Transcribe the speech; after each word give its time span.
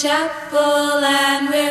chapel 0.00 1.04
and 1.04 1.50
we're 1.50 1.69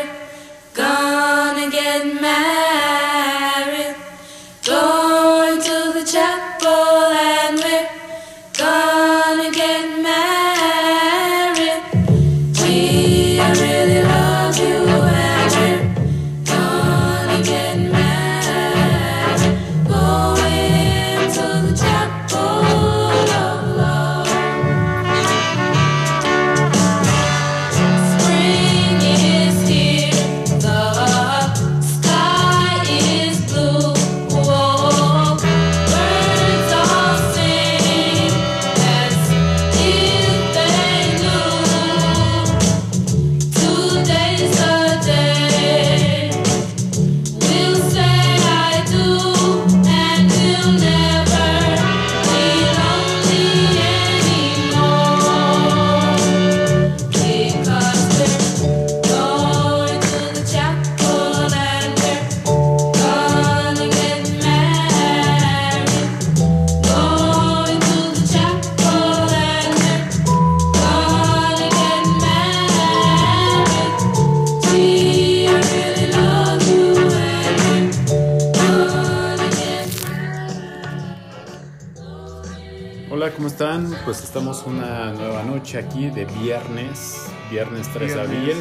aquí 85.99 86.09
de 86.09 86.25
viernes, 86.41 87.27
viernes 87.51 87.89
3 87.93 88.15
de 88.15 88.21
abril 88.21 88.55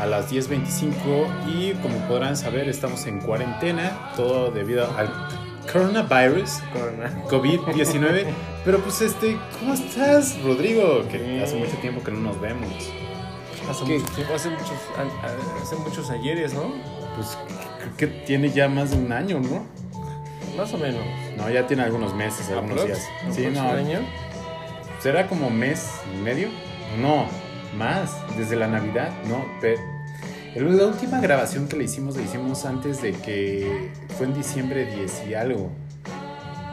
a 0.00 0.06
las 0.06 0.30
10.25 0.32 1.48
y 1.48 1.72
como 1.74 1.96
podrán 2.06 2.36
saber 2.36 2.68
estamos 2.68 3.06
en 3.06 3.20
cuarentena, 3.20 4.12
todo 4.16 4.50
debido 4.52 4.86
al 4.96 5.10
coronavirus, 5.72 6.60
Corona. 6.72 7.24
COVID-19. 7.28 8.24
Pero 8.64 8.78
pues 8.78 9.00
este, 9.02 9.36
¿cómo 9.58 9.74
estás, 9.74 10.40
Rodrigo? 10.42 11.06
Que 11.10 11.42
hace 11.42 11.56
mucho 11.56 11.76
tiempo 11.78 12.02
que 12.04 12.12
no 12.12 12.20
nos 12.20 12.40
vemos. 12.40 12.68
Hace 13.68 13.84
¿Qué? 13.84 13.98
mucho 13.98 14.12
tiempo, 14.14 14.34
hace 14.34 14.50
muchos, 14.50 14.72
hace 15.62 15.76
muchos 15.76 16.10
ayeres, 16.10 16.54
¿no? 16.54 16.72
Pues 17.16 17.36
creo 17.78 17.96
que 17.96 18.06
tiene 18.06 18.50
ya 18.50 18.68
más 18.68 18.92
de 18.92 18.96
un 18.96 19.12
año, 19.12 19.40
¿no? 19.40 19.66
Más 20.56 20.72
o 20.72 20.78
menos. 20.78 21.02
No, 21.36 21.50
ya 21.50 21.66
tiene 21.66 21.82
algunos 21.82 22.14
meses, 22.14 22.48
algunos 22.50 22.84
días. 22.84 23.08
Sí, 23.32 23.46
no, 23.46 23.70
un 23.70 23.76
año. 23.76 23.98
¿Será 25.00 25.26
como 25.28 25.50
mes 25.50 25.88
y 26.14 26.20
medio? 26.22 26.48
No, 27.00 27.26
más, 27.76 28.12
desde 28.36 28.56
la 28.56 28.68
Navidad, 28.68 29.10
no. 29.28 29.44
Pero 29.60 29.80
la 30.70 30.86
última 30.86 31.20
grabación 31.20 31.68
que 31.68 31.76
le 31.76 31.84
hicimos, 31.84 32.16
la 32.16 32.22
hicimos 32.22 32.64
antes 32.66 33.00
de 33.00 33.12
que 33.12 33.90
fue 34.18 34.26
en 34.26 34.34
diciembre 34.34 34.84
10 34.94 35.22
y 35.28 35.34
algo. 35.34 35.70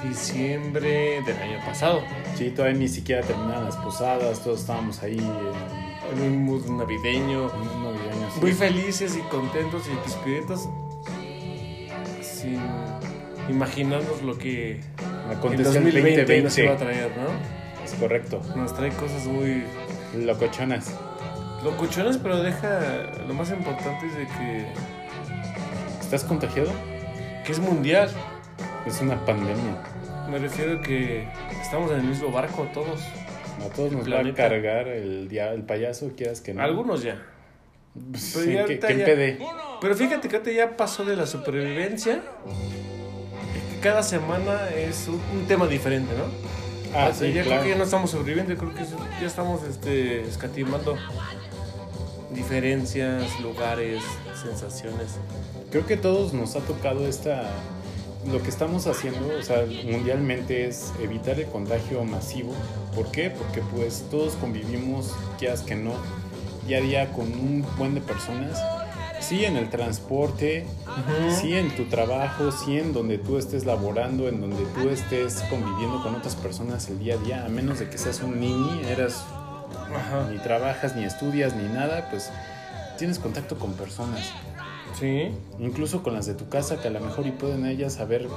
Diciembre 0.08 1.22
del 1.26 1.38
año 1.38 1.60
pasado. 1.66 2.02
Sí, 2.36 2.52
todavía 2.52 2.78
ni 2.78 2.88
siquiera 2.88 3.22
terminaban 3.22 3.66
las 3.66 3.76
posadas, 3.78 4.44
todos 4.44 4.62
estábamos 4.62 5.02
ahí 5.04 5.18
en 5.18 6.20
En 6.20 6.32
un 6.34 6.46
mood 6.46 6.66
navideño. 6.68 7.46
un 7.46 7.84
navideño. 7.84 8.32
sí. 8.34 8.40
Muy 8.42 8.54
felices 8.54 9.16
y 9.18 9.22
contentos 9.30 9.84
y 9.92 9.96
pispiritos. 10.06 10.68
Sin 12.22 12.60
imaginarnos 13.50 14.22
lo 14.22 14.38
que 14.38 14.82
Aconteció 15.32 15.80
el 15.80 15.84
2020 15.86 16.42
nos 16.44 16.58
iba 16.58 16.72
a 16.72 16.74
2020. 16.74 16.86
traer, 16.86 17.12
¿no? 17.18 17.57
Correcto. 18.00 18.42
Nos 18.56 18.76
trae 18.76 18.92
cosas 18.92 19.26
muy 19.26 19.64
Locochonas. 20.16 20.94
locuchones, 21.64 22.18
pero 22.18 22.42
deja. 22.42 22.80
Lo 23.28 23.34
más 23.34 23.50
importante 23.52 24.06
es 24.08 24.16
de 24.16 24.26
que, 24.28 24.66
¿Estás 26.00 26.24
contagiado? 26.24 26.70
que 27.46 27.52
es 27.54 27.60
mundial. 27.60 28.10
Es 28.86 29.02
una 29.02 29.24
pandemia. 29.26 29.84
Me 30.30 30.38
refiero 30.40 30.80
a 30.80 30.82
que 30.82 31.28
estamos 31.62 31.92
en 31.92 31.98
el 32.00 32.04
mismo 32.04 32.32
barco 32.32 32.68
todos. 32.74 33.02
A 33.66 33.70
todos 33.76 33.92
nos 33.92 34.04
Planeta. 34.06 34.44
va 34.44 34.48
a 34.48 34.50
cargar 34.52 34.88
el, 34.88 35.30
el 35.36 35.64
payaso, 35.64 36.12
quieras 36.16 36.42
que 36.42 36.54
no. 36.54 36.62
Algunos 36.62 37.02
ya. 37.04 37.22
Pues, 38.12 38.32
Pero 38.36 38.46
sí, 38.68 38.78
ya 38.80 38.88
empede. 38.90 39.40
Pero 39.82 39.96
fíjate 39.96 40.28
que 40.30 40.36
ahorita 40.38 40.52
ya 40.52 40.78
pasó 40.78 41.04
de 41.06 41.16
la 41.16 41.26
supervivencia. 41.26 42.22
que 43.74 43.80
Cada 43.82 44.04
semana 44.04 44.70
es 44.76 45.08
un, 45.08 45.22
un 45.38 45.48
tema 45.48 45.66
diferente, 45.68 46.14
¿no? 46.16 46.26
Ah, 46.96 47.12
sea, 47.14 47.28
sí, 47.28 47.34
ya 47.34 47.44
claro. 47.44 47.50
creo 47.50 47.64
que 47.64 47.70
ya 47.70 47.76
no 47.78 47.84
estamos 47.84 48.12
sobreviviendo, 48.12 48.56
creo 48.56 48.74
que 48.74 48.86
ya 49.22 49.28
estamos 49.28 49.64
este, 49.64 50.22
escatimando 50.22 50.96
diferencias, 52.32 53.40
lugares, 53.42 54.02
sensaciones. 54.42 55.16
Creo 55.72 55.86
que 55.86 55.98
todos 55.98 56.34
nos 56.34 56.56
ha 56.56 56.60
tocado 56.60 57.08
esta. 57.08 57.50
Lo 58.32 58.42
que 58.44 58.50
estamos 58.50 58.88
haciendo, 58.88 59.38
o 59.40 59.42
sea, 59.42 59.66
mundialmente 59.86 60.68
es 60.68 60.92
evitar 61.02 61.40
el 61.40 61.46
contagio 61.46 62.04
masivo. 62.04 62.54
¿Por 62.94 63.10
qué? 63.12 63.30
Porque 63.30 63.62
pues 63.74 64.06
todos 64.12 64.34
convivimos, 64.36 65.16
quieras 65.40 65.62
que 65.62 65.76
no, 65.76 65.94
día 66.68 66.80
a 66.80 66.82
día 66.82 67.14
con 67.14 67.28
un 67.28 67.66
buen 67.78 67.96
de 67.96 68.02
personas. 68.02 68.60
Sí, 69.20 69.46
en 69.46 69.58
el 69.58 69.70
transporte, 69.70 70.66
sí 71.42 71.54
en 71.54 71.76
tu 71.76 71.86
trabajo, 71.86 72.52
sí 72.52 72.78
en 72.78 72.94
donde 72.94 73.18
tú 73.18 73.38
estés 73.38 73.66
laborando, 73.66 74.28
en 74.28 74.42
donde 74.42 74.64
tú 74.76 74.90
estés 74.90 75.42
conviviendo 75.50 76.02
con 76.04 76.16
otras 76.16 76.36
personas 76.36 76.88
el 76.90 77.00
día 77.00 77.16
a 77.16 77.18
día, 77.18 77.46
a 77.46 77.50
menos 77.50 77.80
de 77.80 77.90
que 77.90 77.98
seas 77.98 78.22
un 78.22 78.40
niño, 78.40 78.82
eras 78.88 79.26
Ajá. 79.94 80.30
ni 80.32 80.38
trabajas, 80.38 80.96
ni 80.96 81.04
estudias, 81.04 81.56
ni 81.56 81.68
nada, 81.68 82.10
pues 82.10 82.30
tienes 82.98 83.20
contacto 83.20 83.58
con 83.58 83.74
personas. 83.74 84.32
Sí. 85.00 85.30
Incluso 85.60 86.04
con 86.04 86.14
las 86.14 86.26
de 86.26 86.34
tu 86.34 86.48
casa, 86.50 86.82
que 86.82 86.88
a 86.88 86.92
lo 86.92 87.00
mejor 87.00 87.28
y 87.28 87.32
pueden 87.32 87.66
ellas 87.66 88.00
haber 88.00 88.28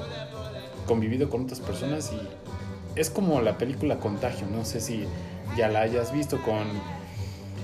convivido 0.87 1.31
con 1.31 1.45
otras 1.45 1.61
personas 1.61 2.13
y 2.13 2.99
es 2.99 3.11
como 3.11 3.41
la 3.41 3.59
película 3.59 3.99
Contagio, 3.99 4.47
no 4.51 4.65
sé 4.65 4.81
si 4.81 5.05
ya 5.57 5.69
la 5.69 5.83
hayas 5.83 6.13
visto 6.13 6.41
con 6.43 6.65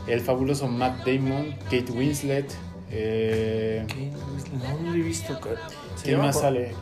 el 0.07 0.21
fabuloso 0.21 0.69
Matt 0.69 1.05
Damon, 1.05 1.57
Kate 1.65 1.91
Winslet, 1.91 2.47
eh, 2.91 3.85
¿Qué? 3.89 4.11
No, 4.83 4.91
lo 4.91 4.95
he 4.97 5.03
visto. 5.03 5.39
¿Se 5.97 6.05
¿quién 6.05 6.19
más 6.19 6.39
sale? 6.41 6.73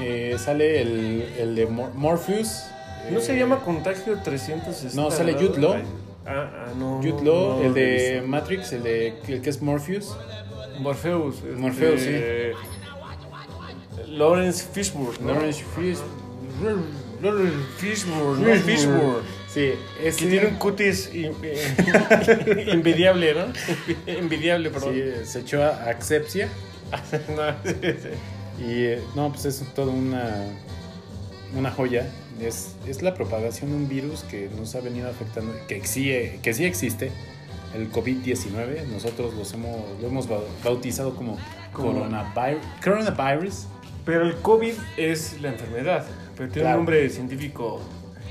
Eh, 0.00 0.36
sale 0.38 0.82
el, 0.82 1.22
el 1.38 1.54
de 1.56 1.66
Mor- 1.66 1.92
Morpheus. 1.94 2.64
¿No 3.10 3.20
se 3.20 3.34
eh, 3.34 3.38
llama 3.38 3.60
Contagio 3.60 4.18
360? 4.22 5.00
No, 5.00 5.10
sale? 5.10 5.34
Jude 5.34 5.60
Law. 5.60 5.76
Ah, 6.26 6.50
ah, 6.66 6.72
no. 6.78 6.98
Jude 6.98 7.22
no, 7.22 7.24
Law, 7.24 7.58
no 7.60 7.64
el 7.64 7.74
de. 7.74 8.22
Matrix, 8.26 8.72
el 8.72 8.82
de 8.82 9.18
el 9.28 9.40
que 9.40 9.50
es 9.50 9.62
Morpheus. 9.62 10.16
Morpheus. 10.80 11.36
este, 11.36 11.52
Morpheus, 11.56 12.00
sí. 12.00 12.14
Lawrence 14.08 14.64
Fishburne. 14.72 15.26
Lawrence 15.26 15.64
Fishburne. 15.74 16.84
Lawrence 17.20 17.56
Fishburne. 17.78 18.54
Fishburne. 18.60 19.37
Sí, 19.58 19.72
es 20.04 20.16
Que 20.16 20.26
tiene 20.26 20.46
un 20.46 20.54
cutis 20.54 21.10
in- 21.12 21.32
eh, 21.42 22.64
envidiable, 22.68 23.34
¿no? 23.34 23.46
Envidiable, 24.06 24.70
perdón. 24.70 24.94
Sí, 24.94 25.02
se 25.24 25.40
echó 25.40 25.62
a 25.64 25.84
Axepsia. 25.90 26.48
No, 27.36 27.52
sí, 27.64 27.74
sí. 27.82 28.64
Y 28.64 28.84
eh, 28.84 29.00
no, 29.14 29.30
pues 29.32 29.44
es 29.46 29.62
toda 29.74 29.92
una, 29.92 30.44
una 31.56 31.70
joya. 31.70 32.08
Es, 32.40 32.76
es 32.86 33.02
la 33.02 33.14
propagación 33.14 33.70
de 33.70 33.76
un 33.76 33.88
virus 33.88 34.22
que 34.22 34.48
nos 34.56 34.74
ha 34.76 34.80
venido 34.80 35.08
afectando, 35.08 35.52
que 35.66 35.84
sí, 35.86 36.10
eh, 36.12 36.38
que 36.42 36.54
sí 36.54 36.64
existe, 36.64 37.10
el 37.74 37.90
COVID-19. 37.90 38.86
Nosotros 38.92 39.34
los 39.34 39.52
hemos, 39.54 40.00
lo 40.00 40.06
hemos 40.08 40.28
ba- 40.28 40.40
bautizado 40.64 41.14
como 41.16 41.36
Como- 41.72 41.92
coronavirus. 41.94 42.62
coronavirus. 42.82 43.66
Pero 44.04 44.22
el 44.24 44.36
COVID 44.36 44.74
es 44.96 45.40
la 45.42 45.48
enfermedad. 45.50 46.06
Pero 46.36 46.48
tiene 46.48 46.62
Claro. 46.62 46.78
un 46.78 46.84
nombre 46.84 47.10
científico. 47.10 47.80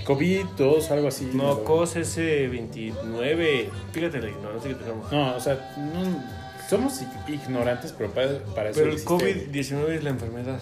COVID-2 0.07 0.89
algo 0.91 1.09
así. 1.09 1.29
No, 1.33 1.63
COS 1.65 1.97
S29. 1.97 3.69
Fíjate 3.91 4.19
la 4.21 4.29
ignorancia 4.29 4.69
que 4.71 4.75
tenemos. 4.75 5.11
No, 5.11 5.35
o 5.35 5.39
sea, 5.39 5.73
no- 5.77 6.23
somos 6.69 7.01
ignorantes, 7.27 7.93
pero 7.97 8.09
para, 8.11 8.39
para 8.55 8.69
eso 8.69 8.79
Pero 8.79 8.91
el 8.91 8.97
existe- 8.97 9.51
COVID-19 9.51 9.89
es 9.95 10.03
la 10.03 10.09
enfermedad. 10.11 10.59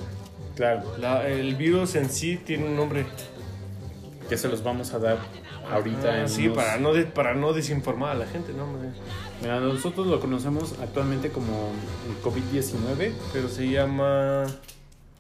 Claro, 0.56 0.84
La- 1.00 1.28
el 1.28 1.56
virus 1.56 1.96
en 1.96 2.10
sí 2.10 2.38
tiene 2.38 2.66
un 2.66 2.76
nombre. 2.76 3.06
que 4.30 4.38
se 4.38 4.48
los 4.48 4.64
vamos 4.64 4.92
a 4.92 4.98
dar 4.98 5.20
ahorita 5.72 6.12
Ah, 6.12 6.22
en 6.22 6.30
sí, 6.30 6.46
unos- 6.48 6.58
para 6.58 6.78
no, 6.80 6.94
de- 6.94 7.06
para 7.06 7.36
no 7.36 7.54
desinformar 7.54 8.10
a 8.10 8.16
la 8.16 8.26
gente, 8.26 8.54
¿no? 8.54 8.64
hombre? 8.64 8.90
Mira, 9.40 9.60
nosotros 9.60 10.08
lo 10.08 10.20
conocemos 10.20 10.74
actualmente 10.82 11.30
como 11.30 11.70
el 12.10 12.16
COVID-19, 12.24 13.14
Pero 13.34 13.50
se 13.50 13.70
llama 13.70 14.46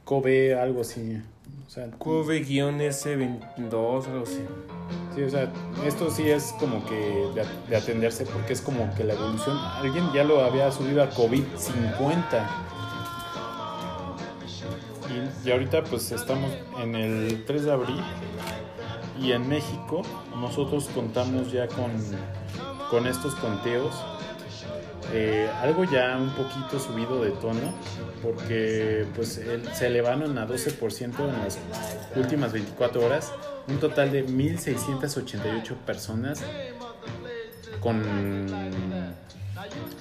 COVID, 0.05 0.53
algo 0.53 0.81
así. 0.81 1.21
O 1.65 1.69
sea, 1.69 1.87
QV-S22, 1.87 4.07
algo 4.07 4.23
así. 4.23 4.45
sí, 5.15 5.23
o 5.23 5.29
sea, 5.29 5.51
esto 5.85 6.11
sí 6.11 6.29
es 6.29 6.53
como 6.59 6.85
que 6.85 7.27
de, 7.33 7.45
de 7.69 7.75
atenderse 7.75 8.25
porque 8.25 8.53
es 8.53 8.61
como 8.61 8.93
que 8.95 9.03
la 9.03 9.13
evolución. 9.13 9.57
Alguien 9.57 10.11
ya 10.13 10.23
lo 10.23 10.45
había 10.45 10.71
subido 10.71 11.01
a 11.01 11.09
COVID-50. 11.09 12.47
Y, 15.09 15.47
y 15.47 15.51
ahorita 15.51 15.83
pues 15.85 16.11
estamos 16.11 16.51
en 16.81 16.95
el 16.95 17.45
3 17.45 17.65
de 17.65 17.71
abril 17.71 18.01
y 19.19 19.31
en 19.31 19.47
México 19.47 20.01
nosotros 20.35 20.89
contamos 20.93 21.51
ya 21.51 21.67
con, 21.67 21.91
con 22.89 23.07
estos 23.07 23.35
conteos. 23.35 23.93
Eh, 25.13 25.49
algo 25.61 25.83
ya 25.83 26.17
un 26.17 26.29
poquito 26.31 26.79
subido 26.79 27.23
de 27.23 27.31
tono 27.31 27.73
porque 28.23 29.05
pues 29.15 29.39
se 29.73 29.87
elevaron 29.87 30.37
a 30.37 30.47
12% 30.47 31.19
en 31.19 31.43
las 31.43 31.57
últimas 32.15 32.51
24 32.53 33.05
horas 33.05 33.31
un 33.67 33.77
total 33.79 34.11
de 34.11 34.23
1688 34.23 35.75
personas 35.85 36.41
con 37.79 38.01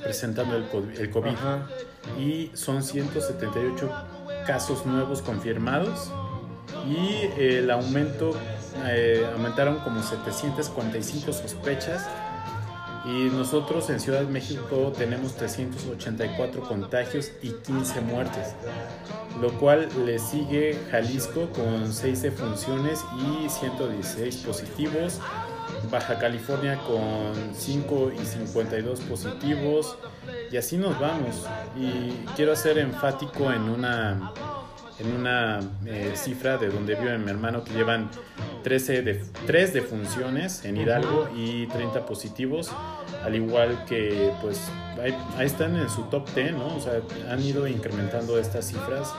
presentando 0.02 0.56
el 0.56 0.64
co- 0.68 0.84
el 0.98 1.10
COVID. 1.10 1.30
Y 2.18 2.50
son 2.54 2.82
178 2.82 3.90
casos 4.46 4.84
nuevos 4.86 5.22
confirmados 5.22 6.10
y 6.86 7.28
el 7.40 7.70
aumento 7.70 8.32
eh, 8.86 9.26
aumentaron 9.34 9.78
como 9.80 10.02
745 10.02 11.32
sospechas 11.32 12.06
y 13.04 13.28
nosotros 13.30 13.90
en 13.90 14.00
Ciudad 14.00 14.20
de 14.20 14.26
México 14.26 14.92
tenemos 14.96 15.34
384 15.34 16.62
contagios 16.62 17.32
y 17.42 17.50
15 17.50 18.00
muertes, 18.00 18.54
lo 19.40 19.52
cual 19.58 19.88
le 20.06 20.18
sigue 20.18 20.78
Jalisco 20.90 21.48
con 21.50 21.92
6 21.92 22.22
defunciones 22.22 23.04
y 23.18 23.48
116 23.48 24.36
positivos, 24.38 25.20
Baja 25.90 26.18
California 26.18 26.78
con 26.86 27.54
5 27.54 28.12
y 28.20 28.24
52 28.24 29.00
positivos 29.00 29.96
y 30.50 30.56
así 30.56 30.78
nos 30.78 30.98
vamos. 30.98 31.46
Y 31.76 32.10
quiero 32.36 32.52
hacer 32.52 32.78
enfático 32.78 33.52
en 33.52 33.68
una 33.68 34.32
en 34.98 35.12
una 35.12 35.60
eh, 35.86 36.12
cifra 36.14 36.56
de 36.56 36.68
donde 36.68 36.94
vive 36.94 37.18
mi 37.18 37.30
hermano 37.30 37.64
que 37.64 37.72
llevan 37.72 38.10
13 38.62 39.02
de, 39.02 39.24
3 39.46 39.72
defunciones 39.74 40.64
en 40.64 40.76
Hidalgo 40.76 41.28
y 41.36 41.66
30 41.66 42.06
positivos, 42.06 42.70
al 43.24 43.34
igual 43.34 43.84
que 43.86 44.30
pues 44.40 44.60
ahí, 45.02 45.14
ahí 45.36 45.46
están 45.46 45.76
en 45.76 45.88
su 45.90 46.02
top 46.04 46.28
10, 46.34 46.52
¿no? 46.52 46.76
O 46.76 46.80
sea, 46.80 47.00
han 47.30 47.42
ido 47.42 47.66
incrementando 47.66 48.38
estas 48.38 48.66
cifras 48.66 49.12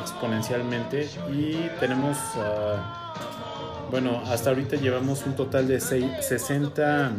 exponencialmente 0.00 1.08
y 1.32 1.68
tenemos, 1.80 2.16
ah, 2.36 3.12
bueno, 3.90 4.22
hasta 4.26 4.50
ahorita 4.50 4.76
llevamos 4.76 5.24
un 5.26 5.34
total 5.36 5.66
de 5.68 5.80
seis- 5.80 6.06
60, 6.20 7.12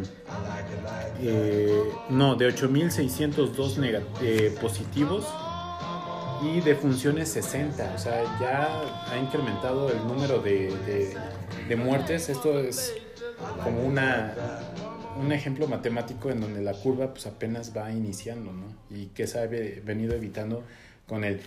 eh, 1.21 1.83
no, 2.09 2.35
de 2.35 2.47
8.602 2.47 3.77
nega- 3.77 4.03
eh, 4.21 4.55
positivos 4.61 5.25
y 6.43 6.61
de 6.61 6.75
funciones 6.75 7.29
60. 7.29 7.93
O 7.95 7.97
sea, 7.97 8.23
ya 8.39 8.81
ha 9.11 9.17
incrementado 9.17 9.91
el 9.91 9.97
número 10.07 10.39
de, 10.41 10.67
de- 10.85 11.17
de 11.67 11.75
muertes. 11.75 12.29
Esto 12.29 12.59
es 12.59 12.93
como 13.63 13.81
una, 13.85 14.33
un 15.19 15.31
ejemplo 15.31 15.67
matemático 15.67 16.29
en 16.31 16.41
donde 16.41 16.61
la 16.61 16.73
curva 16.73 17.11
pues 17.13 17.25
apenas 17.27 17.75
va 17.75 17.91
iniciando, 17.91 18.51
¿no? 18.53 18.65
Y 18.95 19.07
que 19.07 19.27
se 19.27 19.39
ha 19.39 19.45
ve- 19.47 19.81
venido 19.85 20.15
evitando 20.15 20.63
con 21.07 21.23
el 21.23 21.41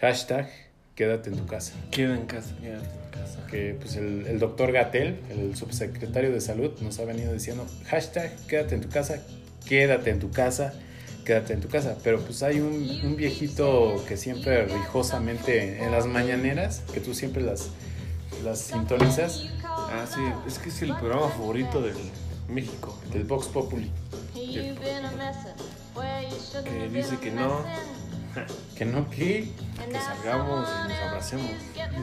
hashtag 0.00 0.48
quédate 0.94 1.30
en 1.30 1.36
tu 1.36 1.46
casa. 1.46 1.72
Queda 1.90 2.14
en 2.14 2.26
casa, 2.26 2.54
quédate 2.60 2.86
en 2.86 3.10
casa. 3.10 3.46
Que 3.46 3.74
pues 3.80 3.96
el, 3.96 4.26
el 4.26 4.38
doctor 4.38 4.70
Gatel, 4.72 5.20
el 5.30 5.56
subsecretario 5.56 6.30
de 6.30 6.40
salud, 6.40 6.72
nos 6.80 6.98
ha 7.00 7.04
venido 7.04 7.32
diciendo 7.32 7.66
hashtag 7.86 8.30
quédate 8.46 8.74
en 8.74 8.80
tu 8.82 8.88
casa, 8.90 9.22
quédate 9.66 10.10
en 10.10 10.18
tu 10.18 10.30
casa 10.30 10.74
quédate 11.24 11.52
en 11.54 11.60
tu 11.60 11.68
casa. 11.68 11.96
Pero 12.02 12.20
pues 12.20 12.42
hay 12.42 12.60
un, 12.60 13.00
un 13.04 13.16
viejito 13.16 14.02
que 14.08 14.16
siempre 14.16 14.66
rijosamente 14.66 15.82
en 15.82 15.90
las 15.92 16.06
mañaneras, 16.06 16.82
que 16.92 17.00
tú 17.00 17.14
siempre 17.14 17.42
las, 17.42 17.68
las 18.44 18.58
sintonizas, 18.60 19.44
Ah, 19.64 20.04
sí, 20.08 20.20
es 20.46 20.58
que 20.58 20.68
es 20.68 20.82
el 20.82 20.94
programa 20.96 21.28
favorito 21.30 21.80
de 21.82 21.92
México. 22.48 22.96
del 23.12 23.24
Vox 23.24 23.46
Populi. 23.48 23.90
Que 26.64 26.88
dice 26.88 27.18
que 27.18 27.30
no, 27.30 27.64
Que 28.76 28.84
no, 28.84 29.10
que, 29.10 29.50
que 29.90 29.98
salgamos 30.00 30.68
y 30.68 30.88
nos 30.88 30.98
abracemos. 31.00 31.50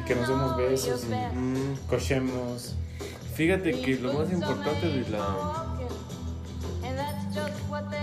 que 0.06 0.16
nos 0.16 0.28
demos 0.28 0.58
besos 0.58 1.06
y 1.06 1.36
Mm, 1.36 1.76
cochemos. 1.90 2.76
fíjate 3.36 3.80
que 3.82 3.96
lo 3.96 4.14
más 4.14 4.32
importante 4.32 4.88
de 4.88 5.10
la... 5.10 5.67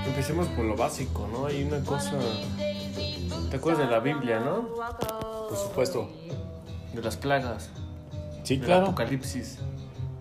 Empecemos 0.06 0.47
por 0.49 0.65
lo 0.65 0.77
básico, 0.77 1.29
¿no? 1.33 1.47
Hay 1.47 1.62
una 1.65 1.81
cosa... 1.85 2.12
¿Te 3.51 3.56
acuerdas 3.56 3.87
de 3.87 3.91
la 3.93 4.01
Biblia, 4.01 4.41
no? 4.41 4.69
Por 5.49 5.56
supuesto. 5.56 6.11
De 6.93 7.03
las 7.03 7.17
plagas. 7.17 7.71
Sí, 8.43 8.56
del 8.56 8.67
claro. 8.67 8.87
Apocalipsis. 8.87 9.59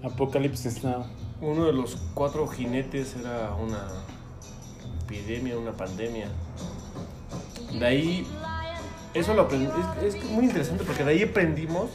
Apocalipsis 0.03 0.83
Now. 0.83 1.05
Uno 1.41 1.65
de 1.65 1.73
los 1.73 1.97
cuatro 2.13 2.47
jinetes 2.47 3.15
era 3.19 3.53
una 3.55 3.87
epidemia, 5.03 5.57
una 5.57 5.71
pandemia. 5.71 6.27
De 7.77 7.85
ahí, 7.85 8.27
eso 9.13 9.33
lo 9.33 9.43
aprendí, 9.43 9.67
es, 10.05 10.15
es 10.15 10.23
muy 10.25 10.45
interesante 10.45 10.83
porque 10.85 11.03
de 11.03 11.11
ahí 11.11 11.23
aprendimos, 11.23 11.89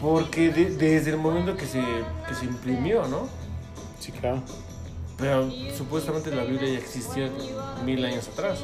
porque 0.00 0.50
de- 0.50 0.70
desde 0.76 1.10
el 1.12 1.16
momento 1.18 1.56
que 1.56 1.66
se, 1.66 1.80
que 2.28 2.34
se 2.34 2.44
imprimió, 2.46 3.06
¿no? 3.08 3.28
Sí, 4.00 4.10
claro. 4.12 4.42
Pero 5.22 5.48
supuestamente 5.78 6.30
la 6.32 6.42
Biblia 6.42 6.72
ya 6.72 6.78
existía 6.78 7.30
mil 7.84 8.04
años 8.04 8.28
atrás. 8.28 8.58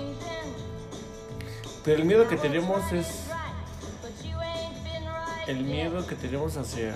Pero 1.84 1.98
el 2.00 2.04
miedo 2.04 2.26
que 2.28 2.36
tenemos 2.36 2.92
es 2.92 3.06
el 5.46 5.62
miedo 5.64 6.06
que 6.06 6.14
tenemos 6.16 6.56
hacia... 6.56 6.94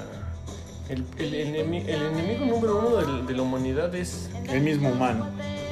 El, 0.88 1.04
el, 1.16 1.32
el 1.54 2.02
enemigo 2.02 2.44
número 2.44 2.78
uno 2.80 3.22
de, 3.24 3.32
la 3.34 3.42
humanidad 3.42 3.94
es 3.94 4.28
El 4.50 4.60
mismo 4.62 4.90
humano. 4.90 5.26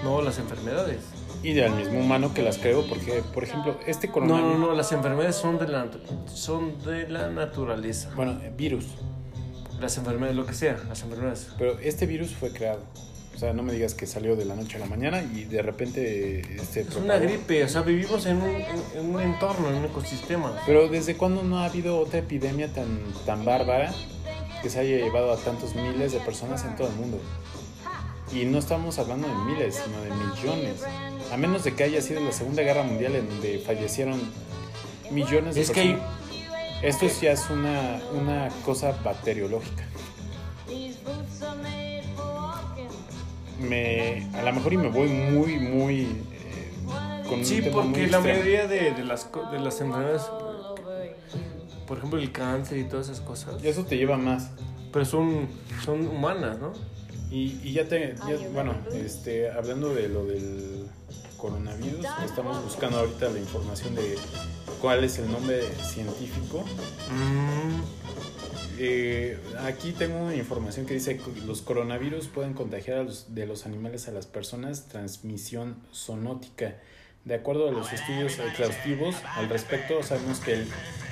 no 0.04 0.22
las 0.22 0.38
enfermedades. 0.38 1.00
Y 1.42 1.52
del 1.52 1.72
mismo 1.72 1.98
humano 2.00 2.32
que 2.32 2.42
las 2.42 2.58
creo, 2.58 2.86
porque, 2.88 3.22
por 3.34 3.42
ejemplo, 3.44 3.76
este 3.86 4.06
No, 4.06 4.12
coronavirus. 4.14 4.58
no, 4.58 4.66
no, 4.68 4.74
las 4.74 4.92
enfermedades 4.92 5.36
son 5.36 5.58
de 5.58 5.66
la, 5.68 5.88
son 6.32 6.80
de 6.84 7.08
la 7.08 7.28
naturaleza. 7.28 8.10
Bueno, 8.14 8.38
virus. 8.56 8.84
Las 9.80 9.98
enfermedades, 9.98 10.36
lo 10.36 10.46
que 10.46 10.54
sea, 10.54 10.78
las 10.88 11.02
enfermedades. 11.02 11.48
Pero 11.58 11.78
este 11.80 12.06
virus 12.06 12.34
fue 12.34 12.52
creado. 12.52 12.80
O 13.40 13.42
sea, 13.42 13.54
no 13.54 13.62
me 13.62 13.72
digas 13.72 13.94
que 13.94 14.06
salió 14.06 14.36
de 14.36 14.44
la 14.44 14.54
noche 14.54 14.76
a 14.76 14.80
la 14.80 14.84
mañana 14.84 15.22
y 15.22 15.44
de 15.46 15.62
repente 15.62 16.40
este 16.56 16.82
Es 16.82 16.94
una 16.96 17.16
gripe, 17.16 17.64
o 17.64 17.68
sea, 17.70 17.80
vivimos 17.80 18.26
en 18.26 18.36
un, 18.36 18.50
en- 18.50 19.14
un 19.14 19.18
entorno, 19.18 19.70
en 19.70 19.76
un 19.76 19.84
ecosistema. 19.86 20.60
Pero 20.66 20.88
¿desde 20.88 21.16
cuándo 21.16 21.42
no 21.42 21.58
ha 21.60 21.64
habido 21.64 21.98
otra 21.98 22.18
epidemia 22.18 22.70
tan, 22.70 23.00
tan 23.24 23.46
bárbara 23.46 23.94
que 24.62 24.68
se 24.68 24.80
haya 24.80 24.98
llevado 24.98 25.32
a 25.32 25.38
tantos 25.38 25.74
miles 25.74 26.12
de 26.12 26.18
personas 26.20 26.66
en 26.66 26.76
todo 26.76 26.88
el 26.88 26.94
mundo? 26.96 27.18
Y 28.30 28.44
no 28.44 28.58
estamos 28.58 28.98
hablando 28.98 29.26
de 29.26 29.34
miles, 29.34 29.80
sino 29.86 30.02
de 30.02 30.10
millones. 30.10 30.82
A 31.32 31.38
menos 31.38 31.64
de 31.64 31.74
que 31.74 31.84
haya 31.84 32.02
sido 32.02 32.20
la 32.20 32.32
Segunda 32.32 32.62
Guerra 32.62 32.82
Mundial 32.82 33.16
en 33.16 33.26
donde 33.26 33.58
fallecieron 33.60 34.20
millones 35.10 35.54
de 35.54 35.62
Es 35.62 35.70
que 35.70 35.94
personas. 35.94 36.82
Esto 36.82 37.06
ya 37.22 37.32
es 37.32 37.48
una, 37.48 38.02
una 38.12 38.50
cosa 38.66 38.92
bacteriológica. 39.02 39.84
Me, 43.60 44.26
a 44.34 44.42
lo 44.42 44.52
mejor 44.54 44.72
y 44.72 44.76
me 44.78 44.88
voy 44.88 45.08
muy, 45.08 45.58
muy... 45.58 46.00
eh, 46.32 46.72
con 47.28 47.40
un 47.40 47.44
sí, 47.44 47.60
muy 47.60 47.70
porque 47.70 48.06
la 48.06 48.18
extremo. 48.18 48.26
mayoría 48.38 48.66
de, 48.66 48.90
de 48.92 49.04
las, 49.04 49.28
de 49.50 49.58
las 49.60 49.80
enfermedades, 49.80 50.22
por 51.86 51.98
ejemplo, 51.98 52.18
el 52.18 52.32
cáncer 52.32 52.78
y 52.78 52.84
todas 52.84 53.08
esas 53.08 53.20
cosas, 53.20 53.62
Y 53.62 53.68
eso 53.68 53.84
te 53.84 53.96
lleva 53.96 54.16
más. 54.16 54.50
pero 54.92 55.04
son, 55.04 55.48
son 55.84 56.06
humanas, 56.08 56.58
¿no? 56.58 56.72
Y, 57.30 57.60
y 57.62 57.72
ya 57.74 57.84
te, 57.86 58.16
ya- 58.26 58.48
bueno, 58.52 58.74
este, 58.92 59.50
hablando 59.50 59.94
de 59.94 60.08
lo 60.08 60.24
del 60.24 60.86
coronavirus, 61.36 62.04
estamos 62.24 62.62
buscando 62.64 62.98
ahorita 62.98 63.28
la 63.28 63.38
información 63.38 63.94
de 63.94 64.16
cuál 64.80 65.04
es 65.04 65.18
el 65.18 65.30
nombre 65.30 65.62
científico. 65.92 66.64
Mm, 67.10 67.80
Eh, 68.82 69.38
aquí 69.58 69.92
tengo 69.92 70.16
una 70.16 70.34
información 70.34 70.86
que 70.86 70.94
dice 70.94 71.18
que 71.18 71.42
los 71.42 71.60
coronavirus 71.60 72.28
pueden 72.28 72.54
contagiar 72.54 72.96
a 73.00 73.02
los- 73.02 73.34
de 73.34 73.44
los 73.46 73.66
animales 73.66 74.08
a 74.08 74.10
las 74.10 74.26
personas 74.26 74.88
transmisión 74.88 75.76
zoonótica. 75.92 76.76
De 77.26 77.34
acuerdo 77.34 77.68
a 77.68 77.72
los 77.72 77.92
estudios 77.92 78.38
exhaustivos 78.38 79.16
al 79.36 79.50
respecto, 79.50 80.02
sabemos 80.02 80.40
que 80.40 80.54
el 80.54 80.66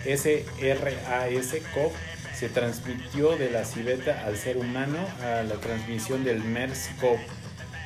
SRAS-CoV 0.07 1.93
se 2.35 2.49
transmitió 2.49 3.37
de 3.37 3.51
la 3.51 3.67
civeta 3.67 4.25
al 4.25 4.39
ser 4.39 4.57
humano 4.57 4.97
a 5.23 5.43
la 5.43 5.57
transmisión 5.57 6.25
del 6.25 6.43
MERS-CoV. 6.43 7.19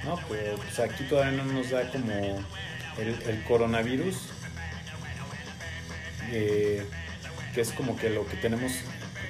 ¿no? 0.04 0.16
Pero 0.28 0.54
pues, 0.58 0.78
aquí 0.78 1.02
todavía 1.08 1.42
no 1.42 1.52
nos 1.52 1.70
da 1.70 1.90
como 1.90 2.12
el, 2.98 3.20
el 3.28 3.42
coronavirus, 3.48 4.14
eh, 6.30 6.84
que 7.52 7.60
es 7.60 7.72
como 7.72 7.96
que 7.96 8.10
lo 8.10 8.24
que 8.28 8.36
tenemos, 8.36 8.70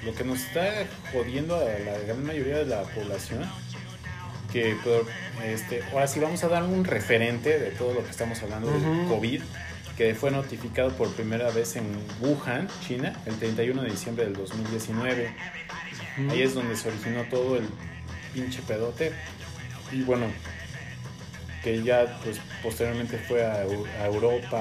lo 0.05 0.13
que 0.13 0.23
nos 0.23 0.39
está 0.41 0.85
jodiendo 1.11 1.55
a 1.55 1.63
la 1.63 1.97
gran 2.05 2.25
mayoría 2.25 2.57
de 2.57 2.65
la 2.65 2.83
población. 2.83 3.49
Que 4.51 4.75
este, 5.45 5.83
ahora 5.91 6.07
sí 6.07 6.19
vamos 6.19 6.43
a 6.43 6.47
dar 6.47 6.63
un 6.63 6.85
referente 6.85 7.57
de 7.59 7.71
todo 7.71 7.93
lo 7.93 8.03
que 8.03 8.11
estamos 8.11 8.41
hablando 8.43 8.71
del 8.71 8.83
Ujú. 8.83 9.15
COVID, 9.15 9.41
que 9.97 10.13
fue 10.13 10.29
notificado 10.29 10.91
por 10.91 11.11
primera 11.13 11.49
vez 11.49 11.75
en 11.75 11.85
Wuhan, 12.21 12.67
China, 12.85 13.13
el 13.25 13.35
31 13.37 13.81
de 13.81 13.89
diciembre 13.89 14.25
del 14.25 14.33
2019. 14.35 15.33
Ahí 16.29 16.41
es 16.43 16.53
donde 16.53 16.75
se 16.75 16.89
originó 16.89 17.23
todo 17.23 17.57
el 17.57 17.67
pinche 18.33 18.61
pedote. 18.61 19.13
Y 19.91 20.03
bueno, 20.03 20.27
que 21.63 21.81
ya 21.81 22.19
pues 22.23 22.39
posteriormente 22.61 23.17
fue 23.17 23.43
a, 23.45 23.53
a 24.01 24.05
Europa, 24.05 24.59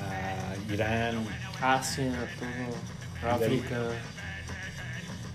a 0.00 0.72
Irán, 0.72 1.26
Asia, 1.60 2.12
todo. 2.38 3.32
África. 3.32 3.76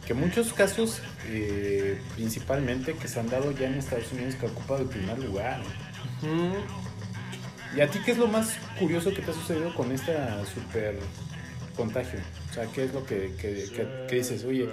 Que 0.06 0.14
muchos 0.14 0.54
casos 0.54 1.02
eh, 1.28 2.00
principalmente 2.16 2.94
que 2.96 3.08
se 3.08 3.20
han 3.20 3.30
dado 3.30 3.52
ya 3.52 3.68
en 3.68 3.76
Estados 3.76 4.12
Unidos 4.12 4.36
que 4.36 4.46
ha 4.46 4.50
ocupado 4.50 4.82
el 4.82 4.90
primer 4.90 5.18
lugar. 5.20 5.62
¿Y 7.76 7.82
a 7.82 7.88
ti 7.90 8.00
qué 8.06 8.12
es 8.12 8.18
lo 8.18 8.28
más 8.28 8.58
curioso 8.80 9.12
que 9.14 9.22
te 9.22 9.32
ha 9.32 9.34
sucedido 9.34 9.74
con 9.74 9.92
esta 9.92 10.44
super 10.46 11.00
contagio? 11.76 12.20
O 12.50 12.54
sea, 12.54 12.66
¿qué 12.68 12.84
es 12.86 12.94
lo 12.94 13.04
que, 13.06 13.34
que- 13.40 13.66
que- 13.76 14.06
que 14.08 14.16
dices? 14.16 14.44
Oye, 14.44 14.70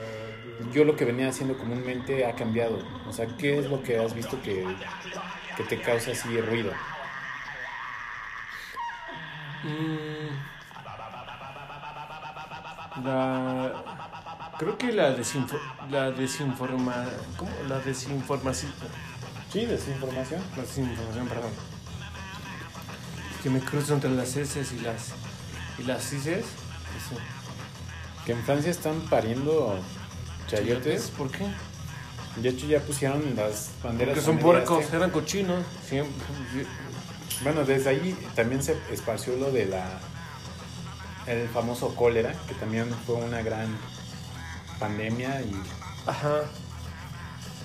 yo 0.72 0.84
lo 0.84 0.96
que 0.96 1.04
venía 1.06 1.28
haciendo 1.28 1.56
comúnmente 1.56 2.26
ha 2.26 2.34
cambiado. 2.34 2.78
O 3.08 3.12
sea, 3.12 3.26
¿qué 3.38 3.58
es 3.58 3.66
lo 3.70 3.82
que 3.82 3.98
has 3.98 4.14
visto 4.14 4.40
que, 4.42 4.66
que 5.56 5.62
te 5.64 5.80
causa 5.80 6.10
así 6.12 6.38
ruido? 6.40 6.72
Mm. 9.64 10.50
La, 13.04 13.89
creo 14.60 14.76
que 14.76 14.92
la, 14.92 15.12
desinfo, 15.12 15.56
la 15.90 16.10
desinforma, 16.10 17.06
¿cómo? 17.38 17.50
La 17.66 17.78
desinformación, 17.78 18.70
Sí, 19.50 19.64
desinformación. 19.64 20.42
la 20.54 20.62
desinformación, 20.62 21.28
perdón. 21.28 21.50
Que 23.42 23.48
me 23.48 23.60
cruzo 23.60 23.94
entre 23.94 24.10
las 24.10 24.36
S 24.36 24.60
y 24.60 24.80
las 24.80 25.12
y 25.78 25.84
las 25.84 26.12
ICs. 26.12 26.26
Eso. 26.26 26.44
Que 28.26 28.32
en 28.32 28.42
Francia 28.44 28.70
están 28.70 29.00
pariendo 29.08 29.78
chayotes. 30.46 31.10
¿Por 31.16 31.30
qué? 31.30 31.46
De 32.36 32.50
hecho, 32.50 32.66
ya 32.66 32.80
pusieron 32.80 33.34
las 33.34 33.70
banderas. 33.82 34.12
Porque 34.12 34.26
son 34.26 34.34
media 34.34 34.46
puercos, 34.46 34.92
eran 34.92 35.10
cochinos. 35.10 35.64
Siempre. 35.88 36.12
Bueno, 37.42 37.64
desde 37.64 37.88
ahí 37.88 38.14
también 38.34 38.62
se 38.62 38.76
esparció 38.92 39.34
lo 39.38 39.50
de 39.50 39.64
la. 39.64 40.00
El 41.26 41.48
famoso 41.48 41.94
cólera, 41.94 42.34
que 42.46 42.52
también 42.54 42.88
fue 43.06 43.14
una 43.14 43.40
gran 43.40 43.74
pandemia, 44.80 45.42
y, 45.42 45.54
Ajá. 46.06 46.40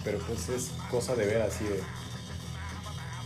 pero 0.03 0.19
pues 0.19 0.49
es 0.49 0.71
cosa 0.91 1.15
de 1.15 1.25
ver 1.25 1.41
así 1.41 1.63
de. 1.63 1.81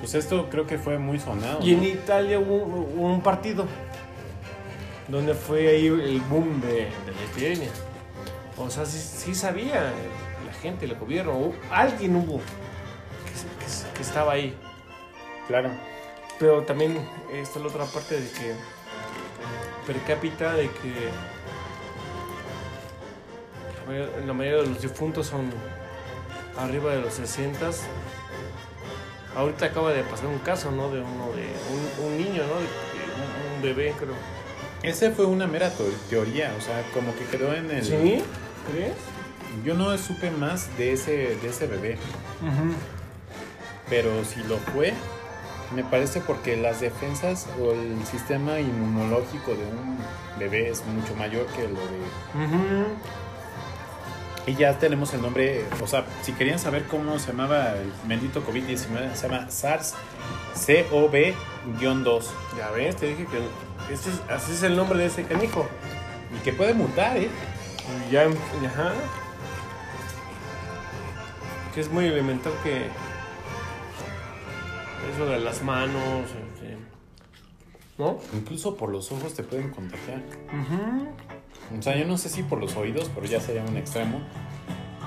Pues 0.00 0.14
esto 0.14 0.48
creo 0.48 0.66
que 0.66 0.78
fue 0.78 0.98
muy 0.98 1.18
sonado. 1.18 1.58
Y 1.62 1.72
en 1.72 1.80
¿no? 1.80 1.86
Italia 1.88 2.38
hubo, 2.38 2.56
hubo 2.56 3.06
un 3.12 3.20
partido 3.20 3.66
donde 5.08 5.34
fue 5.34 5.68
ahí 5.68 5.86
el 5.86 6.20
boom 6.30 6.60
de, 6.60 6.68
de 6.68 7.12
la 7.14 7.22
epidemia. 7.32 7.68
O 8.56 8.70
sea, 8.70 8.86
sí, 8.86 8.98
sí 8.98 9.34
sabía 9.34 9.92
la 10.46 10.52
gente, 10.62 10.84
el 10.84 10.94
gobierno, 10.94 11.32
o 11.32 11.54
alguien 11.72 12.14
hubo 12.16 12.38
que, 12.38 13.66
se- 13.68 13.88
que- 13.90 13.94
que 13.96 14.02
estaba 14.02 14.32
ahí. 14.32 14.54
Claro. 15.48 15.70
Pero 16.38 16.62
también 16.62 16.96
está 17.32 17.58
la 17.58 17.66
otra 17.66 17.84
parte 17.84 18.20
de 18.20 18.30
que 18.30 18.54
per 19.86 20.00
cápita 20.02 20.54
de 20.54 20.70
que 20.70 20.92
la 23.80 23.86
mayor- 23.92 24.24
la 24.26 24.32
mayoría 24.32 24.62
de 24.62 24.68
los 24.68 24.82
difuntos 24.82 25.26
son 25.26 25.50
arriba 26.56 26.92
de 26.94 27.00
los 27.00 27.14
60. 27.14 27.70
Ahorita 29.36 29.66
acaba 29.66 29.92
de 29.92 30.02
pasar 30.02 30.26
un 30.26 30.38
caso, 30.38 30.70
¿no? 30.70 30.90
De 30.90 31.00
uno 31.00 31.30
de 31.32 31.46
un, 32.02 32.06
un 32.06 32.16
niño, 32.18 32.42
¿no? 32.42 32.54
De, 32.58 32.66
un, 33.52 33.56
un 33.56 33.62
bebé, 33.62 33.94
creo. 33.98 34.14
Ese 34.82 35.10
fue 35.10 35.26
una 35.26 35.46
mera 35.46 35.72
teoría, 36.08 36.54
o 36.56 36.60
sea, 36.60 36.82
como 36.94 37.14
que 37.16 37.24
quedó 37.24 37.52
en 37.52 37.70
el... 37.70 37.84
¿Sí? 37.84 38.22
¿Crees? 38.70 38.94
Yo 39.64 39.74
no 39.74 39.96
supe 39.98 40.30
más 40.30 40.76
de 40.78 40.92
ese, 40.92 41.36
de 41.36 41.48
ese 41.48 41.66
bebé, 41.66 41.98
pero 43.88 44.24
si 44.24 44.40
lo 44.44 44.56
fue, 44.58 44.92
me 45.74 45.84
parece 45.84 46.20
porque 46.20 46.56
las 46.56 46.80
defensas 46.80 47.46
o 47.60 47.72
el 47.72 48.04
sistema 48.06 48.58
inmunológico 48.60 49.50
de 49.52 49.64
un 49.64 49.98
bebé 50.38 50.70
es 50.70 50.84
mucho 50.86 51.14
mayor 51.16 51.46
que 51.48 51.62
lo 51.68 51.80
de... 51.80 51.98
Y 54.46 54.54
ya 54.54 54.78
tenemos 54.78 55.12
el 55.12 55.20
nombre, 55.20 55.66
o 55.82 55.86
sea, 55.86 56.06
si 56.22 56.32
querían 56.32 56.58
saber 56.58 56.84
cómo 56.86 57.18
se 57.18 57.26
llamaba 57.32 57.72
el 57.74 57.92
bendito 58.06 58.42
COVID-19, 58.46 59.12
se 59.14 59.28
llama 59.28 59.46
SARS-CoV-2. 59.50 61.34
Ya 62.56 62.70
ves, 62.70 62.96
te 62.96 63.08
dije 63.08 63.26
que 63.26 63.92
este 63.92 64.08
es- 64.08 64.20
así 64.30 64.52
es 64.52 64.62
el 64.62 64.74
nombre 64.74 64.98
de 64.98 65.06
ese 65.06 65.24
canijo. 65.24 65.66
Y 66.34 66.38
que 66.42 66.54
puede 66.54 66.72
mutar, 66.72 67.16
¿eh? 67.18 67.28
Ya, 68.10 68.22
ajá. 68.22 68.92
Que 71.74 71.80
es 71.82 71.90
muy 71.90 72.06
elemental 72.06 72.52
que 72.62 72.86
eso 75.14 75.26
de 75.26 75.40
las 75.40 75.62
manos, 75.62 76.22
este, 76.54 76.76
¿no? 77.98 78.18
Incluso 78.34 78.76
por 78.76 78.90
los 78.90 79.10
ojos 79.12 79.34
te 79.34 79.42
pueden 79.42 79.70
contagiar. 79.70 80.22
O 81.78 81.82
sea, 81.82 81.96
yo 81.96 82.06
no 82.06 82.16
sé 82.18 82.28
si 82.28 82.42
por 82.42 82.58
los 82.60 82.76
oídos, 82.76 83.10
pero 83.14 83.26
ya 83.26 83.40
sería 83.40 83.62
un 83.62 83.76
extremo. 83.76 84.20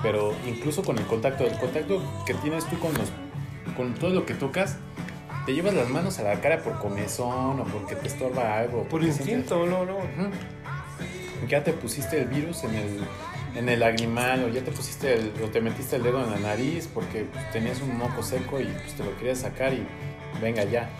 Pero 0.02 0.34
incluso 0.46 0.82
con 0.82 0.98
el 0.98 1.06
contacto, 1.06 1.44
el 1.44 1.56
contacto 1.58 2.02
que 2.26 2.34
tienes 2.34 2.64
tú 2.66 2.78
con 2.78 2.92
los, 2.94 3.10
con 3.76 3.94
todo 3.94 4.10
lo 4.10 4.26
que 4.26 4.34
tocas, 4.34 4.76
te 5.46 5.54
llevas 5.54 5.74
las 5.74 5.88
manos 5.88 6.18
a 6.18 6.22
la 6.24 6.40
cara 6.40 6.62
por 6.62 6.78
comezón 6.78 7.60
o 7.60 7.64
porque 7.64 7.94
te 7.96 8.08
estorba 8.08 8.58
algo. 8.58 8.80
Por 8.80 8.88
porque 8.88 9.12
sientes- 9.12 9.28
instinto, 9.52 9.66
no. 9.66 9.86
Ya 11.48 11.62
te 11.64 11.72
pusiste 11.72 12.20
el 12.20 12.28
virus 12.28 12.62
en 12.64 12.74
el, 12.74 13.00
en 13.54 13.68
el 13.68 13.80
lagrimal 13.80 14.44
o 14.44 14.48
ya 14.48 14.62
te 14.62 14.72
pusiste 14.72 15.14
el, 15.14 15.32
o 15.42 15.48
te 15.48 15.60
metiste 15.60 15.96
el 15.96 16.02
dedo 16.02 16.22
en 16.24 16.30
la 16.30 16.38
nariz 16.38 16.88
porque 16.92 17.24
pues, 17.24 17.50
tenías 17.50 17.80
un 17.80 17.96
moco 17.96 18.22
seco 18.22 18.60
y 18.60 18.64
pues, 18.64 18.94
te 18.94 19.04
lo 19.04 19.16
querías 19.18 19.38
sacar 19.38 19.72
y 19.72 19.86
venga 20.40 20.64
ya. 20.64 20.90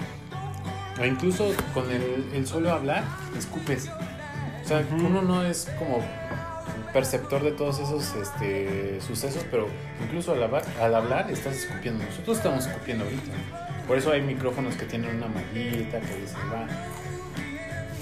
O 1.01 1.05
incluso 1.05 1.53
con 1.73 1.91
el, 1.91 2.29
el 2.35 2.47
solo 2.47 2.71
hablar, 2.71 3.05
escupes. 3.37 3.89
O 4.65 4.69
sea, 4.69 4.87
uno 4.93 5.23
no 5.23 5.45
es 5.45 5.69
como 5.79 6.01
perceptor 6.93 7.43
de 7.43 7.53
todos 7.53 7.81
esos 7.81 8.15
este, 8.15 9.01
sucesos, 9.01 9.45
pero 9.51 9.67
incluso 10.05 10.33
al 10.33 10.43
hablar, 10.43 10.65
al 10.81 10.95
hablar 10.95 11.31
estás 11.31 11.57
escupiendo. 11.57 12.05
Nosotros 12.05 12.37
estamos 12.37 12.67
escupiendo 12.67 13.05
ahorita. 13.05 13.33
Por 13.87 13.99
eso 13.99 14.13
hay 14.13 14.23
micrófonos 14.23 14.77
que 14.77 14.85
tienen 14.85 15.17
una 15.17 15.29
maguita 15.29 16.01
que 16.01 16.17
dicen, 16.17 16.39
va. 16.53 16.67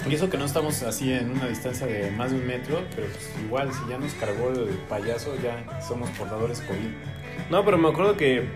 Y 0.09 0.15
eso 0.15 0.31
que 0.31 0.39
no 0.39 0.45
estamos 0.45 0.83
así 0.83 1.13
en 1.13 1.31
una 1.31 1.47
distancia 1.49 1.87
de 1.87 2.11
más 2.11 2.31
de 2.31 2.39
un 2.39 2.47
metro, 2.47 2.83
pero 2.97 3.07
pues 3.09 3.31
igual, 3.45 3.71
si 3.73 3.81
ya 3.91 3.99
nos 3.99 4.13
cargó 4.15 4.51
el 4.51 4.69
payaso, 4.89 5.35
ya 5.43 5.81
somos 5.87 6.09
portadores 6.11 6.61
COVID. 6.63 7.51
No, 7.51 7.65
pero 7.65 7.79
me 7.79 7.89
acuerdo 7.89 8.17
que. 8.17 8.49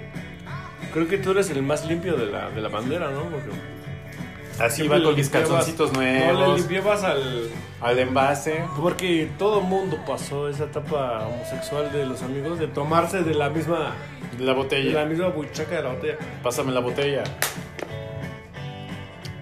Creo 0.92 1.08
que 1.08 1.18
tú 1.18 1.32
eres 1.32 1.50
el 1.50 1.62
más 1.62 1.86
limpio 1.86 2.16
de 2.16 2.26
la, 2.26 2.50
de 2.50 2.60
la 2.60 2.68
bandera, 2.68 3.10
¿no? 3.10 3.24
Porque 3.24 3.50
Así 4.60 4.86
va 4.86 5.02
con 5.02 5.16
mis 5.16 5.28
calzoncitos 5.28 5.92
No, 5.92 6.00
le 6.00 6.32
nuevos, 6.32 6.60
limpiabas 6.60 7.02
al. 7.02 7.50
al 7.80 7.98
envase. 7.98 8.62
Porque 8.80 9.28
todo 9.36 9.60
mundo 9.60 9.98
pasó 10.06 10.48
esa 10.48 10.64
etapa 10.64 11.26
homosexual 11.26 11.90
de 11.92 12.06
los 12.06 12.22
amigos 12.22 12.60
de 12.60 12.68
tomarse 12.68 13.22
de 13.22 13.34
la 13.34 13.50
misma. 13.50 13.94
La 14.32 14.38
De 14.38 14.44
la 14.44 14.52
botella. 14.52 15.04
misma 15.06 15.28
buchaca 15.28 15.76
de 15.76 15.82
la 15.82 15.92
botella. 15.92 16.18
Pásame 16.42 16.70
la 16.72 16.80
botella. 16.80 17.24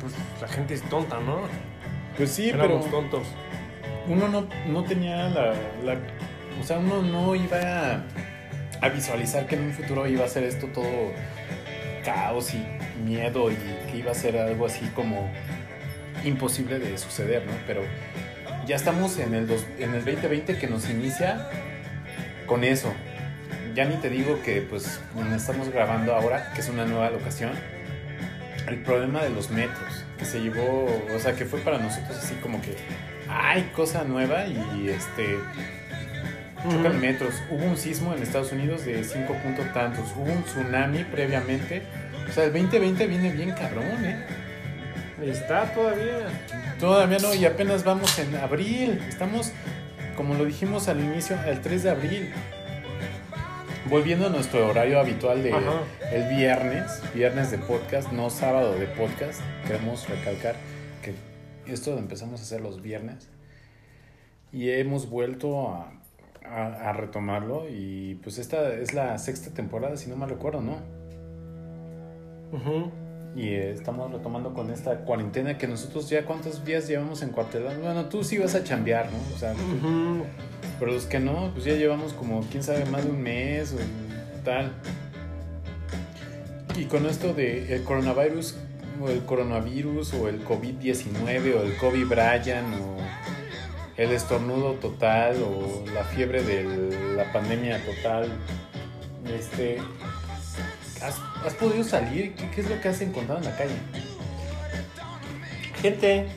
Pues 0.00 0.14
la 0.40 0.48
gente 0.48 0.74
es 0.74 0.82
tonta, 0.88 1.20
¿no? 1.20 1.40
Pues 2.16 2.30
sí, 2.30 2.48
pero 2.52 2.64
Éramos 2.64 2.90
tontos. 2.90 3.26
uno 4.06 4.28
no, 4.28 4.46
no 4.68 4.84
tenía 4.84 5.28
la, 5.28 5.54
la- 5.84 5.96
O 6.60 6.64
sea, 6.64 6.78
uno 6.78 7.02
no 7.02 7.34
iba 7.34 7.58
a, 7.94 8.02
a 8.80 8.88
visualizar 8.90 9.46
que 9.46 9.56
en 9.56 9.62
un 9.64 9.72
futuro 9.72 10.06
iba 10.06 10.24
a 10.24 10.28
ser 10.28 10.44
esto 10.44 10.66
todo 10.68 11.12
caos 12.04 12.52
y 12.54 12.64
miedo 13.04 13.50
y 13.50 13.56
que 13.90 13.96
iba 13.98 14.10
a 14.10 14.14
ser 14.14 14.36
algo 14.36 14.66
así 14.66 14.86
como 14.94 15.30
imposible 16.24 16.78
de 16.78 16.98
suceder, 16.98 17.44
¿no? 17.46 17.52
Pero 17.66 17.82
ya 18.66 18.76
estamos 18.76 19.18
en 19.18 19.34
el, 19.34 19.46
dos- 19.48 19.66
en 19.78 19.94
el 19.94 20.04
2020 20.04 20.58
que 20.58 20.66
nos 20.68 20.88
inicia 20.90 21.48
con 22.46 22.64
eso. 22.64 22.92
Ya 23.74 23.86
ni 23.86 23.96
te 23.96 24.10
digo 24.10 24.38
que 24.44 24.60
pues 24.60 25.00
estamos 25.34 25.70
grabando 25.70 26.14
ahora, 26.14 26.52
que 26.54 26.60
es 26.60 26.68
una 26.68 26.84
nueva 26.84 27.08
locación, 27.10 27.52
el 28.68 28.82
problema 28.82 29.22
de 29.22 29.30
los 29.30 29.50
metros, 29.50 30.04
que 30.18 30.24
se 30.24 30.40
llevó, 30.40 30.86
o 31.14 31.18
sea, 31.18 31.34
que 31.34 31.44
fue 31.44 31.60
para 31.60 31.78
nosotros 31.78 32.16
así 32.16 32.34
como 32.36 32.60
que, 32.62 32.76
ay, 33.28 33.70
cosa 33.74 34.04
nueva 34.04 34.46
y 34.46 34.88
este, 34.88 35.38
chocan 36.70 37.00
metros. 37.00 37.34
Hubo 37.50 37.64
un 37.64 37.76
sismo 37.76 38.14
en 38.14 38.22
Estados 38.22 38.52
Unidos 38.52 38.84
de 38.84 39.02
5 39.02 39.34
puntos 39.34 39.72
tantos, 39.72 40.12
hubo 40.16 40.32
un 40.32 40.42
tsunami 40.44 41.04
previamente. 41.04 41.82
O 42.28 42.32
sea, 42.32 42.44
el 42.44 42.52
2020 42.52 43.06
viene 43.06 43.32
bien 43.32 43.50
cabrón, 43.52 44.04
¿eh? 44.04 44.24
Está 45.24 45.72
todavía. 45.72 46.28
Todavía 46.78 47.18
no, 47.18 47.34
y 47.34 47.44
apenas 47.44 47.84
vamos 47.84 48.18
en 48.18 48.34
abril. 48.36 49.00
Estamos, 49.08 49.52
como 50.16 50.34
lo 50.34 50.44
dijimos 50.44 50.88
al 50.88 51.00
inicio, 51.00 51.36
el 51.46 51.60
3 51.60 51.82
de 51.82 51.90
abril. 51.90 52.32
Volviendo 53.88 54.26
a 54.26 54.28
nuestro 54.30 54.68
horario 54.68 55.00
habitual 55.00 55.42
de 55.42 55.52
Ajá. 55.52 55.82
el 56.12 56.36
viernes, 56.36 57.02
viernes 57.14 57.50
de 57.50 57.58
podcast, 57.58 58.12
no 58.12 58.30
sábado 58.30 58.74
de 58.78 58.86
podcast. 58.86 59.40
Queremos 59.66 60.08
recalcar 60.08 60.54
que 61.02 61.14
esto 61.70 61.90
lo 61.92 61.98
empezamos 61.98 62.40
a 62.40 62.42
hacer 62.44 62.60
los 62.60 62.80
viernes 62.80 63.28
y 64.52 64.70
hemos 64.70 65.10
vuelto 65.10 65.68
a, 65.70 65.92
a- 66.44 66.90
a 66.90 66.92
retomarlo 66.92 67.68
y 67.68 68.14
pues 68.22 68.38
esta 68.38 68.72
es 68.72 68.94
la 68.94 69.18
sexta 69.18 69.50
temporada, 69.52 69.96
si 69.96 70.08
no 70.08 70.16
mal 70.16 70.30
recuerdo, 70.30 70.60
¿no? 70.60 70.76
Ujú. 72.52 72.90
Y 73.34 73.48
eh, 73.48 73.72
estamos 73.72 74.12
retomando 74.12 74.52
con 74.54 74.70
esta 74.70 74.98
cuarentena 75.00 75.58
que 75.58 75.66
nosotros 75.66 76.08
ya 76.08 76.24
cuántos 76.24 76.64
días 76.64 76.86
llevamos 76.86 77.22
en 77.22 77.30
cuartelán. 77.30 77.80
Bueno, 77.82 78.04
tú 78.06 78.22
sí 78.22 78.38
vas 78.38 78.54
a 78.54 78.62
chambear, 78.62 79.06
¿no? 79.10 79.18
O 79.34 79.38
sea, 79.38 79.52
Ujú. 79.52 79.58
pero 79.80 80.24
los 80.88 81.04
que 81.04 81.20
no, 81.20 81.50
pues 81.52 81.64
ya 81.64 81.74
llevamos 81.74 82.12
como, 82.12 82.40
quién 82.50 82.62
sabe, 82.62 82.84
más 82.86 83.04
de 83.04 83.10
un 83.10 83.22
mes 83.22 83.72
o 83.72 84.44
tal. 84.44 84.72
Y 86.76 86.86
con 86.86 87.06
esto 87.06 87.34
de 87.34 87.74
el 87.74 87.84
coronavirus, 87.84 88.56
o 89.00 89.08
el 89.08 89.24
coronavirus, 89.24 90.14
o 90.14 90.28
el 90.28 90.44
COVID-19, 90.44 91.54
o 91.54 91.62
el 91.62 91.76
COVID 91.76 92.06
Brian, 92.06 92.72
o 92.74 92.96
el 93.96 94.10
estornudo 94.12 94.74
total, 94.74 95.36
o 95.42 95.84
la 95.92 96.04
fiebre 96.04 96.42
de 96.42 97.14
la 97.16 97.32
pandemia 97.32 97.84
total, 97.84 98.32
este... 99.34 99.78
¿Has, 101.02 101.18
has 101.44 101.54
podido 101.54 101.82
salir? 101.82 102.34
¿Qué, 102.34 102.60
es 102.60 102.70
lo 102.70 102.80
que 102.80 102.88
has 102.88 103.00
encontrado 103.00 103.40
en 103.40 103.46
la 103.46 103.56
calle? 103.56 103.74
Gente, 105.80 106.28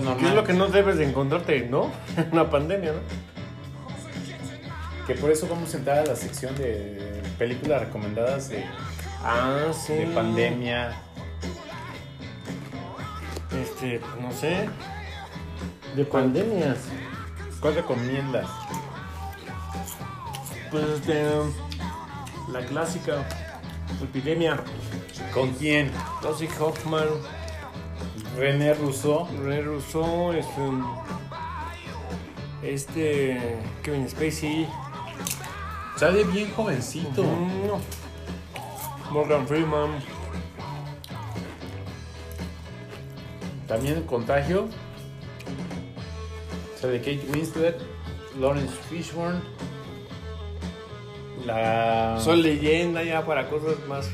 sea, 0.00 0.10
normal. 0.10 0.18
¿qué 0.18 0.28
es 0.28 0.34
lo 0.34 0.44
que 0.44 0.52
no 0.52 0.66
debes 0.68 0.96
de 0.98 1.04
encontrarte, 1.08 1.66
no? 1.68 1.90
Una 2.32 2.48
pandemia, 2.50 2.92
¿no? 2.92 2.98
Que 5.06 5.14
por 5.14 5.30
eso 5.30 5.48
vamos 5.48 5.74
a 5.74 5.78
entrar 5.78 5.98
a 5.98 6.04
la 6.06 6.16
sección 6.16 6.54
de 6.56 7.22
películas 7.38 7.80
recomendadas 7.80 8.48
de, 8.48 8.64
Ah, 9.24 9.72
sí. 9.72 9.94
de 9.94 10.06
pandemia. 10.06 10.92
Este, 13.60 14.00
no 14.20 14.32
sé. 14.32 14.68
De 15.96 16.04
pandemias. 16.04 16.78
¿Cuál 17.60 17.74
recomiendas? 17.74 18.46
Pues 20.70 20.84
este. 20.88 21.24
La 22.50 22.60
clásica. 22.60 23.24
Epidemia. 24.02 24.58
¿Con 25.34 25.50
quién? 25.54 25.90
Dusty 26.22 26.48
Hoffman. 26.58 27.06
René 28.36 28.74
Rousseau. 28.74 29.26
René 29.42 29.62
Rousseau. 29.62 30.32
Este. 30.32 30.62
Este. 32.62 33.58
Kevin 33.82 34.08
Spacey. 34.08 34.68
Sale 35.96 36.24
bien 36.24 36.50
jovencito. 36.54 37.24
Morgan 39.10 39.46
Freeman. 39.46 39.90
También 43.68 43.98
el 43.98 44.06
contagio. 44.06 44.68
Sale 46.80 46.98
Kate 46.98 47.22
Winslet, 47.32 47.76
Lawrence 48.40 48.74
Fishburne. 48.88 49.40
La 51.46 52.18
Soy 52.20 52.42
leyenda 52.42 53.02
ya 53.02 53.24
para 53.24 53.48
cosas 53.48 53.76
más. 53.88 54.08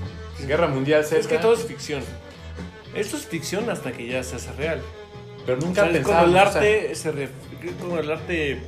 Guerra 0.47 0.69
Mundial 0.69 1.05
Z. 1.05 1.19
Es 1.19 1.27
que 1.27 1.39
todo 1.39 1.55
es 1.55 1.65
ficción. 1.65 2.03
Esto 2.95 3.17
es 3.17 3.27
ficción 3.27 3.69
hasta 3.71 3.93
que 3.93 4.07
ya 4.07 4.23
se 4.23 4.37
hace 4.37 4.53
real. 4.53 4.81
Pero 5.47 5.59
O 5.59 5.61
nunca 5.63 5.83
sea, 5.83 5.91
es 5.91 5.97
pensaba. 5.99 6.21
como 6.21 6.31
el 6.33 6.39
arte 6.39 6.95
se 6.95 7.13
ref- 7.13 7.77
como 7.81 7.99
el 7.99 8.11
arte 8.11 8.59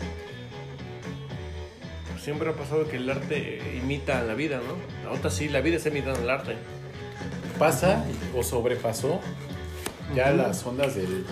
siempre 2.23 2.51
ha 2.51 2.53
pasado 2.53 2.87
que 2.89 2.97
el 2.97 3.09
arte 3.09 3.61
imita 3.83 4.23
la 4.23 4.35
vida, 4.35 4.59
¿no? 4.67 5.09
Ahorita 5.09 5.31
sí, 5.31 5.49
la 5.49 5.61
vida 5.61 5.77
está 5.77 5.89
imitando 5.89 6.21
el 6.21 6.31
arte. 6.31 6.57
pasa 7.59 8.05
o 8.35 8.43
sobrepasó 8.43 9.21
ya 10.15 10.31
las 10.33 10.65
ondas 10.67 10.95
del, 10.95 11.25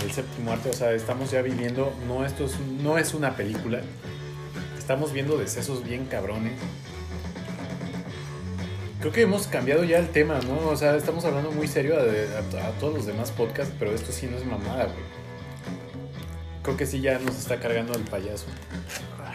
del 0.00 0.12
séptimo 0.12 0.52
arte. 0.52 0.70
O 0.70 0.72
sea, 0.72 0.92
estamos 0.92 1.30
ya 1.30 1.42
viviendo, 1.42 1.92
no, 2.06 2.24
esto 2.24 2.44
es, 2.46 2.58
no 2.82 2.98
es 2.98 3.14
una 3.14 3.36
película. 3.36 3.80
Estamos 4.78 5.12
viendo 5.12 5.36
decesos 5.36 5.84
bien 5.84 6.06
cabrones. 6.06 6.52
Creo 9.00 9.12
que 9.12 9.22
hemos 9.22 9.46
cambiado 9.46 9.84
ya 9.84 9.98
el 9.98 10.08
tema, 10.08 10.40
¿no? 10.40 10.68
O 10.70 10.76
sea, 10.76 10.96
estamos 10.96 11.24
hablando 11.24 11.52
muy 11.52 11.68
serio 11.68 11.94
a, 11.96 12.00
a- 12.00 12.68
a 12.68 12.70
todos 12.80 12.94
los 12.94 13.06
demás 13.06 13.30
podcasts, 13.30 13.72
pero 13.78 13.92
esto 13.92 14.10
sí 14.12 14.26
no 14.26 14.36
es 14.36 14.44
mamada, 14.44 14.84
güey. 14.84 15.18
Creo 16.62 16.76
que 16.76 16.84
sí 16.86 17.00
ya 17.00 17.18
nos 17.20 17.36
está 17.38 17.60
cargando 17.60 17.94
el 17.94 18.02
payaso. 18.02 18.46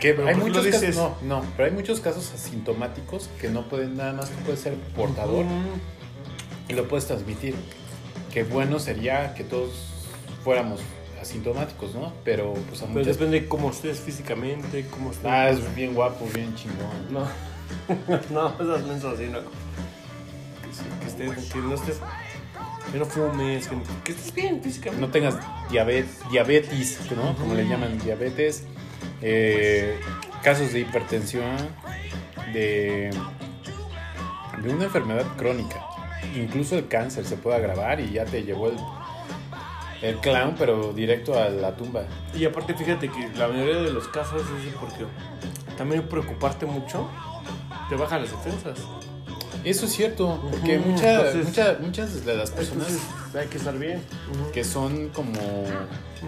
Que 0.01 0.13
pero 0.13 0.27
hay 0.27 0.35
¿por 0.35 0.43
qué 0.43 0.49
lo 0.49 0.55
muchos 0.57 0.65
casos, 0.65 0.81
dices? 0.81 0.95
no, 0.97 1.15
no, 1.21 1.45
pero 1.55 1.69
hay 1.69 1.73
muchos 1.73 2.01
casos 2.01 2.31
asintomáticos 2.33 3.29
que 3.39 3.47
no 3.49 3.69
pueden, 3.69 3.95
nada 3.95 4.11
más 4.11 4.29
tú 4.29 4.35
puedes 4.43 4.59
ser 4.59 4.73
portador 4.95 5.45
Ujú. 5.45 5.53
y 6.67 6.73
lo 6.73 6.87
puedes 6.89 7.05
transmitir. 7.07 7.55
Qué 8.33 8.43
bueno 8.43 8.79
sería 8.79 9.33
que 9.33 9.45
todos 9.45 9.71
fuéramos 10.43 10.81
asintomáticos, 11.21 11.95
¿no? 11.95 12.11
Pero 12.25 12.53
pues 12.67 12.81
a 12.81 12.87
Pero 12.87 12.99
muchas... 12.99 13.17
depende 13.17 13.39
de 13.41 13.47
cómo 13.47 13.69
estés 13.69 14.01
físicamente, 14.01 14.85
cómo 14.91 15.11
estés. 15.11 15.25
Ah, 15.25 15.49
es 15.49 15.73
bien 15.73 15.93
guapo, 15.93 16.27
bien 16.33 16.53
chingón. 16.55 17.11
No. 17.13 17.25
no, 18.31 18.49
esas 18.59 18.83
mensos 18.87 19.13
así, 19.15 19.27
no. 19.27 19.39
Que, 19.39 20.73
sí, 20.73 20.83
que, 21.01 21.07
estés, 21.07 21.51
que 21.53 21.59
no 21.59 21.73
estés. 21.75 21.99
Que 22.91 22.99
no 22.99 23.05
fumes, 23.05 23.67
que, 23.67 23.75
que 24.03 24.11
estés 24.11 24.33
bien 24.33 24.61
físicamente. 24.61 25.05
No 25.05 25.11
tengas 25.11 25.35
diabetes, 25.69 26.19
diabetes 26.31 26.99
¿no? 27.15 27.35
Como 27.35 27.53
le 27.55 27.67
llaman, 27.67 27.97
diabetes. 27.99 28.65
eh, 29.21 29.99
casos 30.43 30.73
de 30.73 30.81
hipertensión, 30.81 31.55
de, 32.53 33.09
de 34.61 34.73
una 34.73 34.85
enfermedad 34.85 35.25
crónica. 35.37 35.83
Incluso 36.35 36.75
el 36.77 36.87
cáncer 36.87 37.25
se 37.25 37.37
puede 37.37 37.57
agravar 37.57 37.99
y 37.99 38.11
ya 38.11 38.25
te 38.25 38.43
llevó 38.43 38.67
el, 38.69 38.77
el 40.01 40.19
clown, 40.19 40.55
pero 40.57 40.93
directo 40.93 41.39
a 41.39 41.49
la 41.49 41.75
tumba. 41.75 42.03
Y 42.33 42.45
aparte, 42.45 42.73
fíjate 42.73 43.09
que 43.09 43.29
la 43.37 43.47
mayoría 43.47 43.77
de 43.81 43.91
los 43.91 44.07
casos 44.09 44.41
es 44.41 44.73
porque 44.79 45.05
también 45.77 46.07
preocuparte 46.07 46.65
mucho 46.65 47.09
te 47.89 47.95
baja 47.95 48.19
las 48.19 48.31
defensas. 48.31 48.79
Eso 49.63 49.85
es 49.85 49.93
cierto, 49.93 50.45
porque 50.51 50.77
Ujú, 50.77 50.89
mucha- 50.89 51.13
entonces- 51.27 51.45
mucha- 51.47 51.77
muchas 51.79 52.25
de 52.25 52.35
las 52.35 52.51
personas 52.51 52.87
hay 53.39 53.47
que 53.47 53.57
estar 53.57 53.77
bien. 53.77 54.01
que 54.53 54.63
son 54.63 55.09
como 55.09 55.39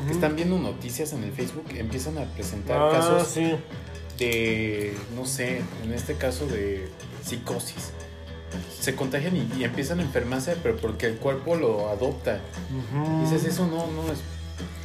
que 0.07 0.11
están 0.13 0.35
viendo 0.35 0.57
noticias 0.57 1.11
en 1.13 1.23
el 1.23 1.31
Facebook 1.31 1.65
empiezan 1.75 2.17
a 2.17 2.23
presentar 2.25 2.77
Ah, 2.81 2.89
casos 2.91 3.27
sí. 3.27 3.55
de 4.17 4.95
no 5.15 5.25
sé, 5.25 5.61
en 5.83 5.91
este 5.93 6.15
caso 6.15 6.45
de 6.47 6.89
psicosis. 7.23 7.91
se 8.79 8.95
contagian 8.95 9.35
y, 9.35 9.49
y 9.57 9.63
empiezan 9.65 9.99
a 9.99 10.03
enfermarse, 10.03 10.55
pero 10.63 10.77
porque 10.77 11.07
el 11.07 11.15
cuerpo 11.15 11.55
lo 11.55 11.89
adopta. 11.89 12.39
Dices, 13.23 13.43
eso 13.43 13.65
no, 13.67 13.87
no 13.87 14.03
es, 14.13 14.19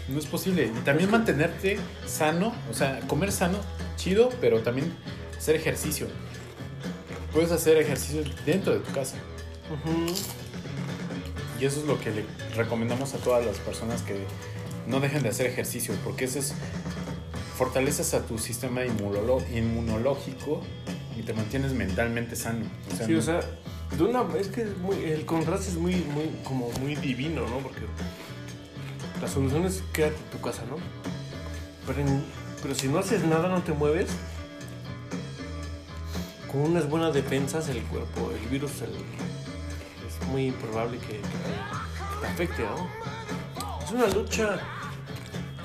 no 0.09 0.19
es 0.19 0.27
posible. 0.27 0.73
Y 0.75 0.81
también 0.81 1.09
mantenerte 1.11 1.79
sano, 2.07 2.53
o 2.71 2.75
sea, 2.75 2.99
comer 3.07 3.31
sano, 3.31 3.59
chido, 3.97 4.31
pero 4.41 4.61
también 4.63 4.93
hacer 5.39 5.55
ejercicio. 5.55 6.09
Puedes 7.33 7.53
hacer 7.53 7.77
ejercicio 7.79 8.23
dentro 8.45 8.73
de 8.75 8.81
tu 8.81 8.93
casa. 8.93 9.17
Y 11.61 11.65
eso 11.65 11.81
es 11.81 11.87
lo 11.87 12.01
que 12.01 12.11
le 12.11 12.25
recomendamos 12.57 13.15
a 13.15 13.19
todas 13.19 13.45
las 13.45 13.59
personas 13.59 14.03
que 14.03 14.25
no 14.87 14.99
dejen 15.01 15.23
de 15.23 15.29
hacer 15.29 15.47
ejercicio, 15.47 15.95
porque 16.05 16.25
eso 16.25 16.39
es 16.39 16.55
fortaleces 17.57 18.15
a 18.15 18.25
tu 18.27 18.39
sistema 18.39 18.81
inmunológico 18.85 20.63
y 21.19 21.23
te 21.23 21.35
mantienes 21.35 21.73
mentalmente 21.73 22.35
sano. 22.35 22.65
O 22.93 22.97
sea, 22.97 23.07
Sí, 23.07 23.15
o 23.15 23.23
sea, 23.23 23.41
de 23.97 24.03
una 24.03 24.25
es 24.39 24.49
que 24.49 24.63
es 24.63 24.77
muy- 24.79 25.05
el 25.05 25.27
contraste 25.27 25.69
es 25.69 25.77
muy, 25.77 25.97
muy, 25.97 26.31
como 26.45 26.71
muy 26.81 26.97
divino, 26.97 27.43
¿no? 27.47 27.59
Porque 27.59 27.81
la 29.21 29.29
solución 29.29 29.67
es 29.67 29.83
quédate 29.93 30.17
en 30.17 30.31
tu 30.31 30.41
casa, 30.41 30.63
¿no? 30.71 30.77
Pero, 31.87 32.01
en- 32.01 32.25
pero 32.63 32.75
si 32.75 32.89
no 32.89 32.99
haces 32.99 33.23
nada, 33.25 33.49
no 33.49 33.63
te 33.63 33.73
mueves, 33.73 34.09
con 36.51 36.63
unas 36.63 36.89
buenas 36.89 37.15
defensas 37.15 37.69
el 37.69 37.83
cuerpo, 37.85 38.31
el 38.31 38.49
virus, 38.49 38.73
es 38.83 40.29
muy 40.29 40.51
probable 40.53 40.99
que, 40.99 41.07
que 41.07 42.21
te, 42.21 42.27
afecte, 42.27 42.63
¿no? 42.63 42.89
Es 43.85 43.91
una 43.93 44.07
lucha 44.09 44.59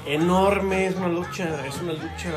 enorme, 0.05 0.87
es 0.87 0.95
una 0.95 1.07
lucha, 1.07 1.65
es 1.65 1.81
una 1.81 1.93
lucha 1.93 2.31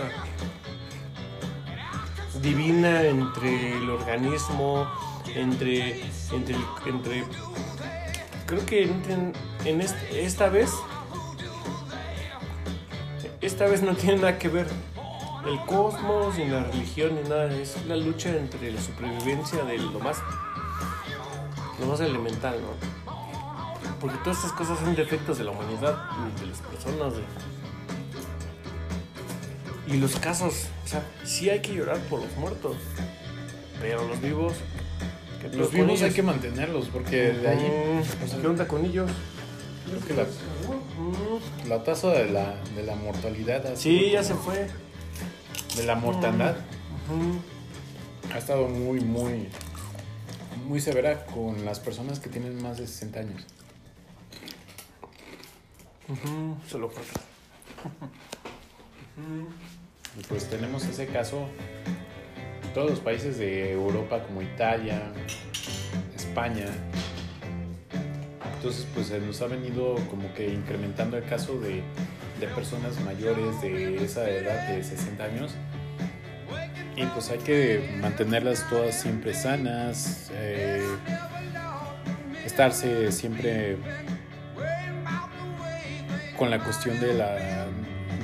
divina 2.41 3.03
entre 3.03 3.77
el 3.77 3.91
organismo, 3.91 4.87
entre, 5.35 6.03
entre, 6.33 6.57
entre 6.87 7.25
creo 8.47 8.65
que 8.65 8.85
en, 8.85 9.83
esta 10.13 10.49
vez, 10.49 10.71
esta 13.43 13.67
vez 13.67 13.83
no 13.83 13.95
tiene 13.95 14.17
nada 14.17 14.39
que 14.39 14.49
ver 14.49 14.67
el 15.47 15.61
cosmos 15.67 16.37
ni 16.37 16.47
la 16.47 16.65
religión 16.65 17.15
ni 17.15 17.29
nada, 17.29 17.53
es 17.55 17.77
la 17.87 17.97
lucha 17.97 18.31
entre 18.37 18.73
la 18.73 18.81
supervivencia 18.81 19.65
de 19.65 19.79
lo 19.79 19.99
más, 20.01 20.19
lo 21.81 21.87
más 21.87 22.01
elemental, 22.01 22.57
¿no? 22.61 23.13
Porque 24.01 24.17
todas 24.19 24.39
estas 24.39 24.53
cosas 24.53 24.79
son 24.79 24.95
defectos 24.95 25.39
de 25.39 25.45
la 25.45 25.51
humanidad, 25.51 25.97
de 26.41 26.47
las 26.47 26.59
personas, 26.59 27.15
de, 27.15 27.23
y 29.93 29.97
los 29.97 30.17
casos, 30.17 30.67
o 30.85 30.89
sea, 30.89 31.03
sí 31.25 31.49
hay 31.49 31.61
que 31.61 31.75
llorar 31.75 31.99
por 32.11 32.21
los 32.21 32.37
muertos, 32.37 32.77
pero 33.81 34.07
los 34.07 34.21
vivos, 34.21 34.53
¿qué 35.41 35.49
pedo 35.49 35.61
los 35.61 35.73
vivos 35.73 36.03
hay 36.03 36.11
que 36.13 36.23
mantenerlos, 36.23 36.89
porque 36.89 37.33
de 37.33 37.49
ahí 37.49 38.03
sea, 38.27 38.41
¿Qué 38.41 38.47
onda 38.47 38.69
con 38.69 38.85
ellos? 38.85 39.11
creo 39.89 40.01
que 40.07 40.15
la, 40.15 41.77
la 41.77 41.83
tasa 41.83 42.11
de 42.11 42.31
la, 42.31 42.57
de 42.77 42.83
la 42.83 42.95
mortalidad 42.95 43.65
Sí, 43.75 44.11
ya 44.11 44.23
se 44.23 44.35
fue. 44.35 44.69
De 45.79 45.87
la 45.87 45.95
mortandad 45.95 46.57
ha 48.35 48.39
estado 48.39 48.69
muy, 48.69 49.01
muy, 49.01 49.49
muy 50.67 50.81
severa 50.81 51.25
con 51.27 51.65
las 51.65 51.79
personas 51.79 52.19
que 52.19 52.29
tienen 52.29 52.61
más 52.63 52.79
de 52.79 52.87
60 52.87 53.21
años. 53.21 53.47
Se 56.69 56.79
lo 56.79 56.91
fue. 56.91 57.03
Y 60.19 60.23
pues 60.25 60.51
tenemos 60.51 60.85
ese 60.85 61.07
caso 61.07 61.47
en 62.65 62.73
todos 62.73 62.91
los 62.91 63.01
países 63.01 63.39
de 63.39 63.73
Europa 63.73 64.25
como 64.25 64.43
Italia, 64.43 65.01
España. 66.17 66.67
Entonces 68.57 68.85
pues 68.95 69.07
se 69.07 69.21
nos 69.21 69.41
ha 69.43 69.47
venido 69.47 69.95
como 70.11 70.35
que 70.35 70.53
incrementando 70.53 71.17
el 71.17 71.25
caso 71.25 71.61
de, 71.61 71.83
de 72.41 72.47
personas 72.49 73.01
mayores 73.05 73.63
de 73.63 74.05
esa 74.05 74.29
edad 74.29 74.69
de 74.69 74.83
60 74.83 75.25
años. 75.25 75.55
Y 76.99 77.07
pues 77.07 77.31
hay 77.31 77.39
que 77.39 77.97
mantenerlas 78.01 78.69
todas 78.69 79.01
siempre 79.01 79.33
sanas, 79.33 80.33
eh, 80.35 80.85
estarse 82.45 83.13
siempre 83.13 83.77
con 86.37 86.51
la 86.51 86.59
cuestión 86.59 86.99
de, 86.99 87.15
la, 87.15 87.37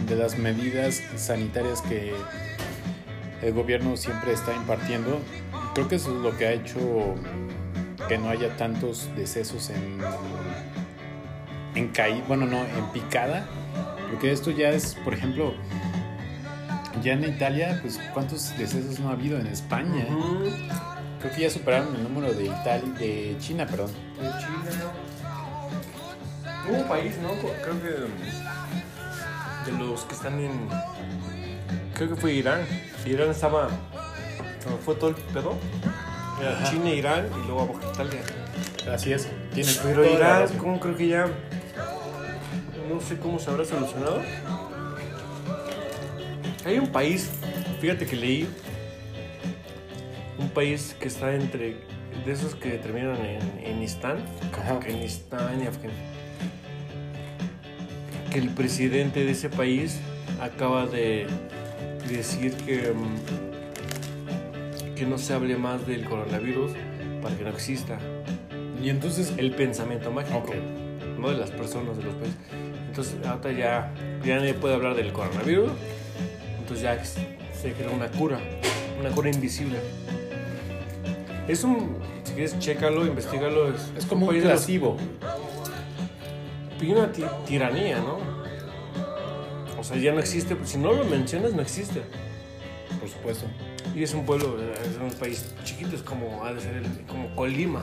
de 0.08 0.16
las 0.16 0.38
medidas 0.38 1.00
sanitarias 1.14 1.82
que 1.82 2.14
el 3.42 3.52
gobierno 3.52 3.96
siempre 3.96 4.32
está 4.32 4.52
impartiendo. 4.52 5.20
Creo 5.74 5.86
que 5.86 5.94
eso 5.94 6.10
es 6.10 6.20
lo 6.20 6.36
que 6.36 6.46
ha 6.46 6.52
hecho 6.52 7.14
que 8.08 8.18
no 8.18 8.28
haya 8.28 8.56
tantos 8.56 9.08
decesos 9.14 9.70
en, 9.70 10.00
en 11.76 11.88
caí, 11.90 12.24
bueno, 12.26 12.44
no, 12.46 12.58
en 12.58 12.92
picada. 12.92 13.46
Porque 14.10 14.32
esto 14.32 14.50
ya 14.50 14.70
es, 14.70 14.96
por 15.04 15.14
ejemplo, 15.14 15.54
ya 17.02 17.12
en 17.12 17.24
Italia, 17.24 17.78
pues 17.82 17.98
cuántos 18.12 18.56
decesos 18.56 18.98
no 19.00 19.08
ha 19.08 19.12
habido 19.12 19.38
en 19.38 19.46
España. 19.46 20.06
Creo 21.20 21.34
que 21.34 21.40
ya 21.42 21.50
superaron 21.50 21.94
el 21.96 22.02
número 22.02 22.32
de 22.32 22.44
Italia, 22.44 22.92
de 22.98 23.36
China, 23.38 23.66
perdón. 23.66 23.90
De 24.20 24.28
Chile, 24.38 24.76
¿no? 24.78 26.70
Hubo 26.70 26.78
un 26.82 26.88
país, 26.88 27.14
¿no? 27.18 27.30
Creo 27.62 27.82
que 27.82 29.70
de 29.70 29.78
los 29.78 30.04
que 30.04 30.14
están 30.14 30.38
en. 30.40 30.68
Creo 31.94 32.10
que 32.10 32.16
fue 32.16 32.32
Irán. 32.34 32.60
Irán 33.06 33.30
estaba. 33.30 33.68
Fue 34.84 34.94
todo 34.94 35.10
el 35.10 35.16
pedo. 35.16 35.56
Ajá. 36.38 36.70
China, 36.70 36.90
Irán 36.90 37.26
y 37.26 37.46
luego 37.46 37.62
abajo 37.62 37.80
Italia. 37.92 38.20
Así 38.92 39.12
es. 39.12 39.28
Tiene 39.54 39.72
Pero 39.82 40.04
Irán, 40.04 40.48
como 40.58 40.80
creo 40.80 40.96
que 40.96 41.08
ya. 41.08 41.26
No 42.90 43.00
sé 43.00 43.16
cómo 43.18 43.38
se 43.38 43.50
habrá 43.50 43.64
solucionado. 43.64 44.20
Hay 46.64 46.78
un 46.78 46.88
país, 46.88 47.30
fíjate 47.80 48.06
que 48.06 48.16
leí. 48.16 48.48
Un 50.38 50.48
país 50.50 50.96
que 50.98 51.08
está 51.08 51.34
entre. 51.34 51.76
De 52.24 52.32
esos 52.32 52.54
que 52.54 52.70
terminan 52.78 53.16
en, 53.24 53.40
en 53.62 53.82
Istán. 53.82 54.24
Afganistán 54.68 55.62
y 55.62 55.66
Afganistán. 55.66 56.04
Que 58.30 58.38
el 58.38 58.48
presidente 58.50 59.24
de 59.24 59.32
ese 59.32 59.50
país 59.50 60.00
acaba 60.40 60.86
de 60.86 61.26
decir 62.08 62.54
que. 62.54 62.92
mm, 62.92 63.44
que 64.94 65.06
no 65.06 65.18
se 65.18 65.34
hable 65.34 65.56
más 65.56 65.86
del 65.86 66.04
coronavirus 66.04 66.70
para 67.20 67.36
que 67.36 67.42
no 67.42 67.50
exista 67.50 67.98
Y 68.80 68.90
entonces, 68.90 69.34
el 69.38 69.50
pensamiento 69.50 70.10
mágico, 70.12 70.38
Ok. 70.38 70.54
no 71.18 71.30
de 71.30 71.36
las 71.36 71.50
personas, 71.50 71.96
de 71.96 72.04
los 72.04 72.14
países. 72.14 72.36
Entonces, 72.88 73.16
ahorita 73.26 73.50
ya, 73.52 73.92
ya 74.24 74.36
nadie 74.36 74.54
puede 74.54 74.74
hablar 74.74 74.94
del 74.94 75.12
coronavirus, 75.12 75.72
entonces 76.64 76.82
ya 76.82 77.04
se 77.04 77.72
creó 77.74 77.92
una 77.92 78.08
cura, 78.08 78.38
una 78.98 79.10
cura 79.10 79.28
invisible. 79.30 79.78
Es 81.46 81.62
un, 81.62 81.98
si 82.24 82.32
quieres, 82.32 82.58
chécalo, 82.58 83.06
investigalo. 83.06 83.68
Es, 83.74 83.92
es 83.98 84.06
como 84.06 84.26
un 84.28 84.40
placebo. 84.40 84.96
y 86.80 86.90
una 86.90 87.12
ti- 87.12 87.24
tiranía, 87.46 87.98
¿no? 87.98 88.18
O 89.78 89.84
sea, 89.84 89.96
ya 89.98 90.12
no 90.12 90.20
existe, 90.20 90.56
si 90.64 90.78
no 90.78 90.92
lo 90.92 91.04
mencionas, 91.04 91.52
no 91.52 91.60
existe. 91.62 92.02
Por 93.00 93.08
supuesto. 93.10 93.44
Y 93.94 94.02
es 94.02 94.14
un 94.14 94.24
pueblo, 94.24 94.56
es 94.60 94.96
un 95.00 95.10
país 95.18 95.54
chiquito, 95.64 95.94
es 95.94 96.02
como, 96.02 96.44
ha 96.44 96.52
de 96.54 96.60
ser 96.60 96.76
el- 96.76 97.06
como 97.06 97.34
Colima. 97.36 97.82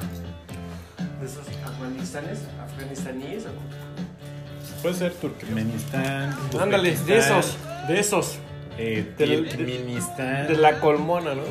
De 1.20 1.28
esos 1.28 1.46
afganistanes, 1.64 2.40
afganistaníes. 2.60 3.44
Puede 4.82 4.96
ser 4.96 5.14
Turkmenistán. 5.14 6.36
Ándale, 6.60 6.96
de 6.98 7.18
esos, 7.18 7.56
de 7.88 8.00
esos, 8.00 8.40
Eh, 8.84 9.14
de- 9.18 9.36
de 10.48 10.58
la 10.58 10.80
colmona, 10.80 11.36
¿no? 11.36 11.44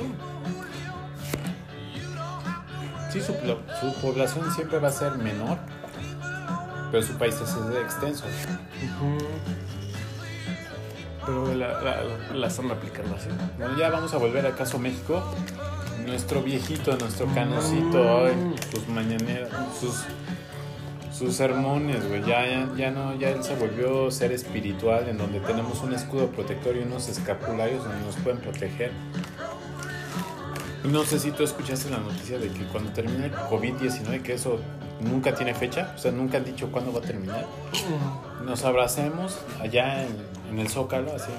Sí, 3.12 3.20
su, 3.20 3.34
población 4.00 4.50
siempre 4.54 4.78
va 4.78 4.88
a 4.88 4.92
ser 4.92 5.12
menor, 5.14 5.58
pero 6.90 7.02
su 7.02 7.12
país 7.18 7.34
es 7.40 7.56
extenso. 7.82 8.24
Pero 11.26 11.54
la, 11.54 11.80
la, 11.82 12.02
la 12.34 12.46
están 12.46 12.70
aplicando 12.70 13.14
así. 13.16 13.28
Bueno, 13.58 13.76
ya 13.78 13.90
vamos 13.90 14.12
a 14.14 14.16
volver 14.16 14.46
al 14.46 14.54
caso 14.56 14.78
México. 14.78 15.22
Nuestro 16.06 16.42
viejito, 16.42 16.96
nuestro 16.96 17.26
canocito, 17.34 18.26
ay, 18.26 18.54
sus 18.72 18.88
mañaneras, 18.88 19.50
sus, 19.78 20.04
sus 21.12 21.34
sermones, 21.34 22.06
güey. 22.08 22.20
Ya, 22.22 22.46
ya, 22.46 22.68
ya 22.76 22.90
no, 22.90 23.14
ya 23.16 23.30
él 23.30 23.42
se 23.42 23.54
volvió 23.56 24.10
ser 24.10 24.32
espiritual, 24.32 25.08
en 25.08 25.18
donde 25.18 25.40
tenemos 25.40 25.82
un 25.82 25.92
escudo 25.92 26.28
protector 26.28 26.76
y 26.76 26.80
unos 26.80 27.08
escapularios 27.08 27.84
donde 27.84 28.04
nos 28.04 28.16
pueden 28.16 28.40
proteger. 28.40 28.92
No 30.84 31.04
sé 31.04 31.18
si 31.18 31.30
tú 31.30 31.42
escuchaste 31.42 31.90
la 31.90 31.98
noticia 31.98 32.38
de 32.38 32.48
que 32.48 32.64
cuando 32.66 32.90
termine 32.92 33.26
el 33.26 33.32
COVID-19, 33.32 34.22
que 34.22 34.34
eso 34.34 34.58
nunca 35.00 35.34
tiene 35.34 35.54
fecha, 35.54 35.92
o 35.94 35.98
sea, 35.98 36.10
nunca 36.10 36.38
han 36.38 36.44
dicho 36.44 36.70
cuándo 36.72 36.92
va 36.92 37.00
a 37.00 37.02
terminar. 37.02 37.46
Nos 38.44 38.64
abracemos 38.64 39.38
allá 39.60 40.04
en, 40.04 40.16
en 40.50 40.58
el 40.58 40.68
Zócalo, 40.68 41.14
así. 41.14 41.32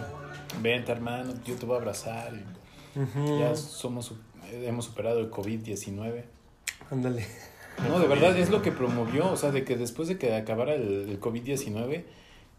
Vente, 0.61 0.91
hermano, 0.91 1.33
yo 1.45 1.55
te 1.55 1.65
voy 1.65 1.75
a 1.75 1.79
abrazar. 1.79 2.33
y 2.95 3.39
ya 3.39 3.55
somos, 3.55 4.13
hemos 4.51 4.85
superado 4.85 5.19
el 5.19 5.31
COVID-19. 5.31 6.23
Ándale. 6.91 7.25
No, 7.87 7.99
de 7.99 8.07
verdad 8.07 8.37
es 8.37 8.49
lo 8.49 8.61
que 8.61 8.71
promovió, 8.71 9.31
o 9.31 9.35
sea, 9.37 9.51
de 9.51 9.63
que 9.63 9.75
después 9.75 10.07
de 10.07 10.17
que 10.17 10.35
acabara 10.35 10.73
el, 10.75 11.09
el 11.09 11.19
COVID-19 11.19 12.03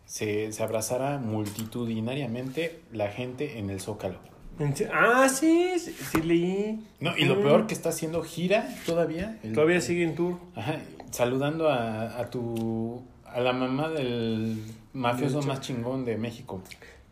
se, 0.05 0.53
se 0.53 0.63
abrazara 0.63 1.19
multitudinariamente 1.19 2.81
la 2.93 3.09
gente 3.09 3.59
en 3.59 3.71
el 3.71 3.81
Zócalo. 3.81 4.19
¿En 4.59 4.77
se- 4.77 4.89
Ah, 4.93 5.29
sí, 5.29 5.73
sí, 5.79 5.93
sí 5.93 6.23
leí. 6.23 6.85
No, 7.01 7.17
y 7.17 7.25
lo 7.25 7.41
peor 7.41 7.67
que 7.67 7.75
está 7.75 7.89
haciendo 7.91 8.23
gira 8.23 8.69
todavía. 8.85 9.39
el- 9.43 9.53
Todavía 9.53 9.81
sigue 9.81 10.05
en 10.05 10.15
tour. 10.15 10.37
Ajá, 10.55 10.81
saludando 11.11 11.69
a, 11.69 12.19
a 12.21 12.31
tu 12.31 13.03
a 13.25 13.41
la 13.41 13.53
mamá 13.55 13.89
del 13.89 14.59
mafioso 14.93 15.41
más 15.43 15.61
chingón 15.63 16.05
de 16.05 16.19
México. 16.19 16.61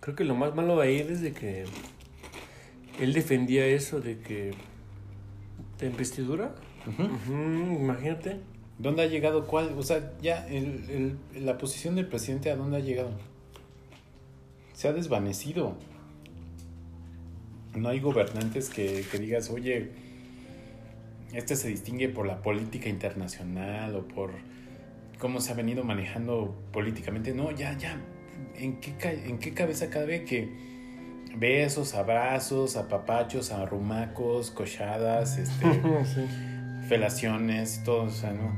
Creo 0.01 0.15
que 0.17 0.25
lo 0.25 0.35
más 0.35 0.55
malo 0.55 0.77
de 0.79 0.87
ahí 0.89 0.97
es 0.99 1.23
de 1.23 1.33
que 1.33 1.65
él 2.99 3.13
defendía 3.15 3.65
eso 3.67 4.01
de 4.01 4.19
que 4.19 4.53
de 5.79 5.87
investidura. 5.87 6.55
Imagínate. 7.81 8.41
¿Dónde 8.79 9.03
ha 9.03 9.07
llegado 9.07 9.47
cuál? 9.47 9.75
O 9.77 9.83
sea, 9.83 10.13
ya 10.23 10.47
el- 10.49 11.19
el- 11.35 11.45
la 11.45 11.59
posición 11.59 11.95
del 11.97 12.07
presidente 12.07 12.51
a 12.51 12.57
dónde 12.57 12.79
ha 12.79 12.81
llegado. 12.81 13.11
Se 14.73 14.89
ha 14.89 14.93
desvanecido. 14.93 15.77
No 17.77 17.89
hay 17.91 18.01
gobernantes 18.01 18.71
que, 18.71 19.05
que 19.11 19.19
digas, 19.19 19.51
oye, 19.51 19.91
este 21.35 21.55
se 21.57 21.69
distingue 21.69 22.09
por 22.09 22.27
la 22.27 22.43
política 22.43 22.89
internacional 22.89 23.95
o 23.95 24.09
por 24.09 24.31
cómo 25.19 25.41
se 25.41 25.53
ha 25.53 25.55
venido 25.55 25.85
manejando 25.85 26.57
políticamente. 26.73 27.35
No, 27.35 27.51
ya, 27.51 27.77
ya. 27.77 28.01
¿En 28.57 28.81
qué, 28.81 28.95
en 29.27 29.39
qué 29.39 29.53
cabeza 29.53 29.91
cabe 29.91 30.25
que 30.25 30.49
besos, 31.37 31.95
abrazos, 31.95 32.77
apapachos, 32.77 33.53
arrumacos, 33.53 34.51
cochadas, 34.51 35.37
este, 35.39 35.65
Sí. 36.07 36.23
Felaciones, 36.91 37.85
todo, 37.85 38.03
o 38.03 38.11
sea, 38.11 38.33
¿no? 38.33 38.51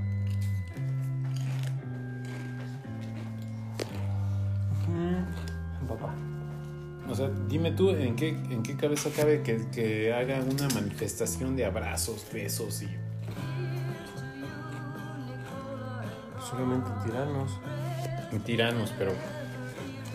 Papá. 5.87 6.15
O 7.11 7.15
sea, 7.15 7.29
dime 7.47 7.73
tú, 7.73 7.91
¿en 7.91 8.17
qué, 8.17 8.31
en 8.31 8.63
qué 8.63 8.75
cabeza 8.75 9.11
cabe 9.15 9.43
que, 9.43 9.69
que 9.71 10.15
haga 10.15 10.41
una 10.41 10.67
manifestación 10.75 11.57
de 11.57 11.67
abrazos, 11.67 12.27
besos 12.33 12.83
y... 12.83 12.89
Solamente 16.49 16.89
tiranos. 17.05 17.51
tiranos, 18.47 18.95
pero... 18.97 19.13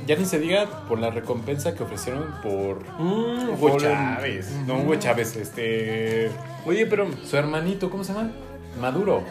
Ya 0.08 0.16
ni 0.16 0.26
se 0.26 0.40
diga 0.40 0.66
por 0.88 1.00
la 1.00 1.10
recompensa 1.12 1.76
que 1.76 1.84
ofrecieron 1.84 2.34
por 2.42 2.84
Mm, 2.98 3.50
Hugo 3.50 3.58
por 3.58 3.72
el- 3.84 3.92
Chávez. 3.92 4.52
No. 4.66 4.78
Hugo 4.80 4.96
Chávez, 4.96 5.36
este... 5.36 6.32
Oye, 6.66 6.86
pero, 6.88 7.08
Su 7.26 7.36
hermanito, 7.38 7.90
¿cómo 7.90 8.04
se 8.04 8.14
llama? 8.14 8.32
Maduro. 8.80 9.24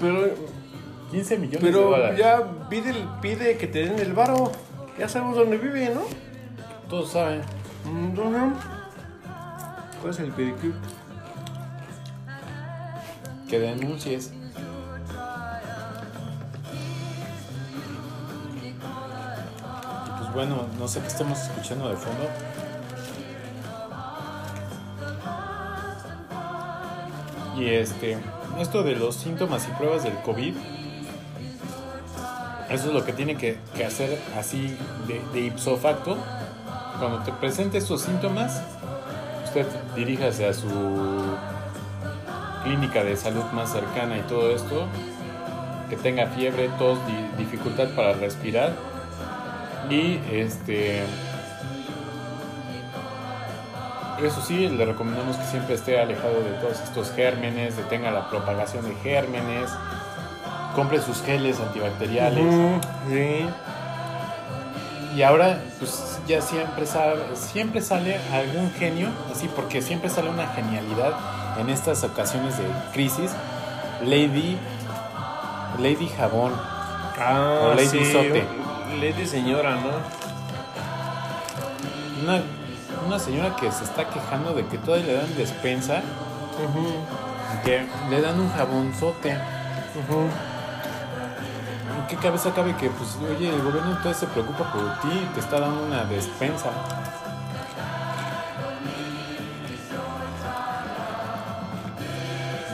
pero, 0.00 0.30
15 1.10 1.36
millones 1.38 1.60
de 1.62 1.66
pero 1.70 1.90
dólares. 1.90 2.18
ya 2.18 2.42
pide, 2.68 2.94
pide 3.22 3.56
que 3.58 3.66
te 3.66 3.80
den 3.86 3.98
el 3.98 4.12
varo. 4.14 4.50
Ya 4.98 5.08
sabemos 5.08 5.36
dónde 5.36 5.58
vive, 5.58 5.90
¿no? 5.94 6.02
Todos 6.88 7.12
saben. 7.12 7.40
Mm. 7.84 8.14
¿Cuál 10.00 10.10
es 10.12 10.20
el 10.20 10.32
pedicure? 10.32 10.72
Que 13.48 13.58
denuncies. 13.58 14.32
Bueno, 20.34 20.66
no 20.78 20.88
sé 20.88 21.00
qué 21.00 21.06
estemos 21.06 21.38
escuchando 21.40 21.88
de 21.88 21.96
fondo. 21.96 22.28
Y 27.56 27.68
este, 27.68 28.18
esto 28.58 28.82
de 28.82 28.96
los 28.96 29.14
síntomas 29.14 29.66
y 29.68 29.70
pruebas 29.72 30.02
del 30.02 30.16
COVID, 30.22 30.54
eso 32.68 32.88
es 32.88 32.92
lo 32.92 33.04
que 33.04 33.12
tiene 33.12 33.36
que, 33.36 33.58
hacer 33.86 34.18
así 34.36 34.76
de, 35.06 35.22
de 35.32 35.46
ipso 35.46 35.76
facto. 35.76 36.16
Cuando 36.98 37.18
te 37.20 37.32
presente 37.32 37.78
estos 37.78 38.02
síntomas, 38.02 38.60
usted 39.44 39.66
diríjase 39.94 40.48
a 40.48 40.52
su 40.52 40.68
clínica 42.64 43.04
de 43.04 43.16
salud 43.16 43.44
más 43.52 43.70
cercana 43.70 44.18
y 44.18 44.22
todo 44.22 44.50
esto, 44.50 44.86
que 45.90 45.96
tenga 45.96 46.26
fiebre, 46.28 46.70
tos, 46.78 46.98
di- 47.06 47.28
dificultad 47.44 47.88
para 47.94 48.14
respirar 48.14 48.72
y 49.90 50.20
este 50.30 51.04
eso 54.22 54.40
sí, 54.40 54.68
le 54.68 54.84
recomendamos 54.84 55.36
que 55.36 55.44
siempre 55.44 55.74
esté 55.74 56.00
alejado 56.00 56.34
de 56.34 56.50
todos 56.60 56.80
estos 56.80 57.10
gérmenes, 57.12 57.76
detenga 57.76 58.10
la 58.10 58.30
propagación 58.30 58.84
de 58.84 58.94
gérmenes, 58.96 59.70
compre 60.74 61.00
sus 61.00 61.20
geles 61.22 61.58
antibacteriales. 61.60 62.44
Sí. 63.08 63.46
Y 65.16 65.22
ahora, 65.22 65.60
pues 65.78 66.18
ya 66.26 66.40
siempre 66.40 66.86
sale, 66.86 67.22
siempre 67.34 67.80
sale 67.80 68.18
algún 68.32 68.70
genio, 68.72 69.08
así 69.32 69.48
porque 69.48 69.82
siempre 69.82 70.10
sale 70.10 70.30
una 70.30 70.46
genialidad 70.48 71.12
en 71.58 71.68
estas 71.68 72.02
ocasiones 72.04 72.56
de 72.58 72.64
crisis. 72.92 73.30
Lady, 74.02 74.58
Lady 75.78 76.08
Jabón. 76.08 76.52
Ah, 77.18 77.68
O 77.70 77.74
Lady 77.74 77.86
sí. 77.88 78.12
Sote. 78.12 78.44
Lady 79.00 79.26
señora, 79.26 79.76
¿no? 79.76 79.90
Una, 82.22 82.42
una 83.06 83.18
señora 83.18 83.54
que 83.56 83.70
se 83.70 83.84
está 83.84 84.08
quejando 84.08 84.54
de 84.54 84.66
que 84.66 84.78
todavía 84.78 85.06
le 85.06 85.14
dan 85.14 85.36
despensa, 85.36 86.02
Ujú, 86.64 86.94
que 87.64 87.86
le 88.10 88.20
dan 88.20 88.40
un 88.40 88.50
jabonzote. 88.52 89.34
ujú. 89.34 90.28
¿En 92.00 92.06
qué 92.08 92.16
cabeza 92.16 92.52
cabe 92.54 92.74
que, 92.76 92.90
pues, 92.90 93.16
oye, 93.36 93.48
el 93.48 93.62
gobierno 93.62 93.90
entonces 93.92 94.16
se 94.18 94.26
preocupa 94.26 94.72
por 94.72 94.82
ti, 95.00 95.26
te 95.34 95.40
está 95.40 95.60
dando 95.60 95.84
una 95.84 96.04
despensa? 96.04 96.70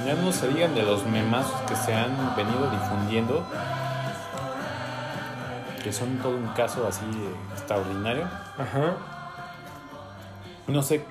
Ya 0.06 0.14
no 0.14 0.32
se 0.32 0.48
digan 0.48 0.74
de 0.74 0.82
los 0.82 1.04
memazos 1.06 1.54
que 1.68 1.76
se 1.76 1.94
han 1.94 2.10
venido 2.36 2.68
difundiendo, 2.70 3.44
que 5.82 5.92
son 5.92 6.18
todo 6.18 6.36
un 6.36 6.48
caso 6.48 6.86
así 6.86 7.04
extraordinario. 7.52 8.24
Ajá. 8.24 8.96
No 10.68 10.82
sé, 10.82 11.02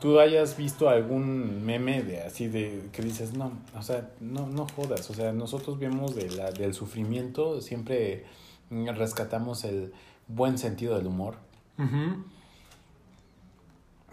tú 0.00 0.18
hayas 0.20 0.56
visto 0.56 0.88
algún 0.88 1.64
meme 1.64 2.02
de 2.02 2.22
así 2.22 2.48
de 2.48 2.88
que 2.92 3.02
dices, 3.02 3.34
no, 3.34 3.52
o 3.76 3.82
sea, 3.82 4.10
no, 4.20 4.46
no 4.46 4.66
jodas, 4.74 5.08
o 5.10 5.14
sea, 5.14 5.32
nosotros 5.32 5.78
vemos 5.78 6.14
de 6.16 6.30
la, 6.30 6.50
del 6.50 6.74
sufrimiento, 6.74 7.60
siempre 7.60 8.24
rescatamos 8.70 9.64
el 9.64 9.92
buen 10.28 10.58
sentido 10.58 10.96
del 10.96 11.06
humor 11.06 11.36
Ujú. 11.78 12.24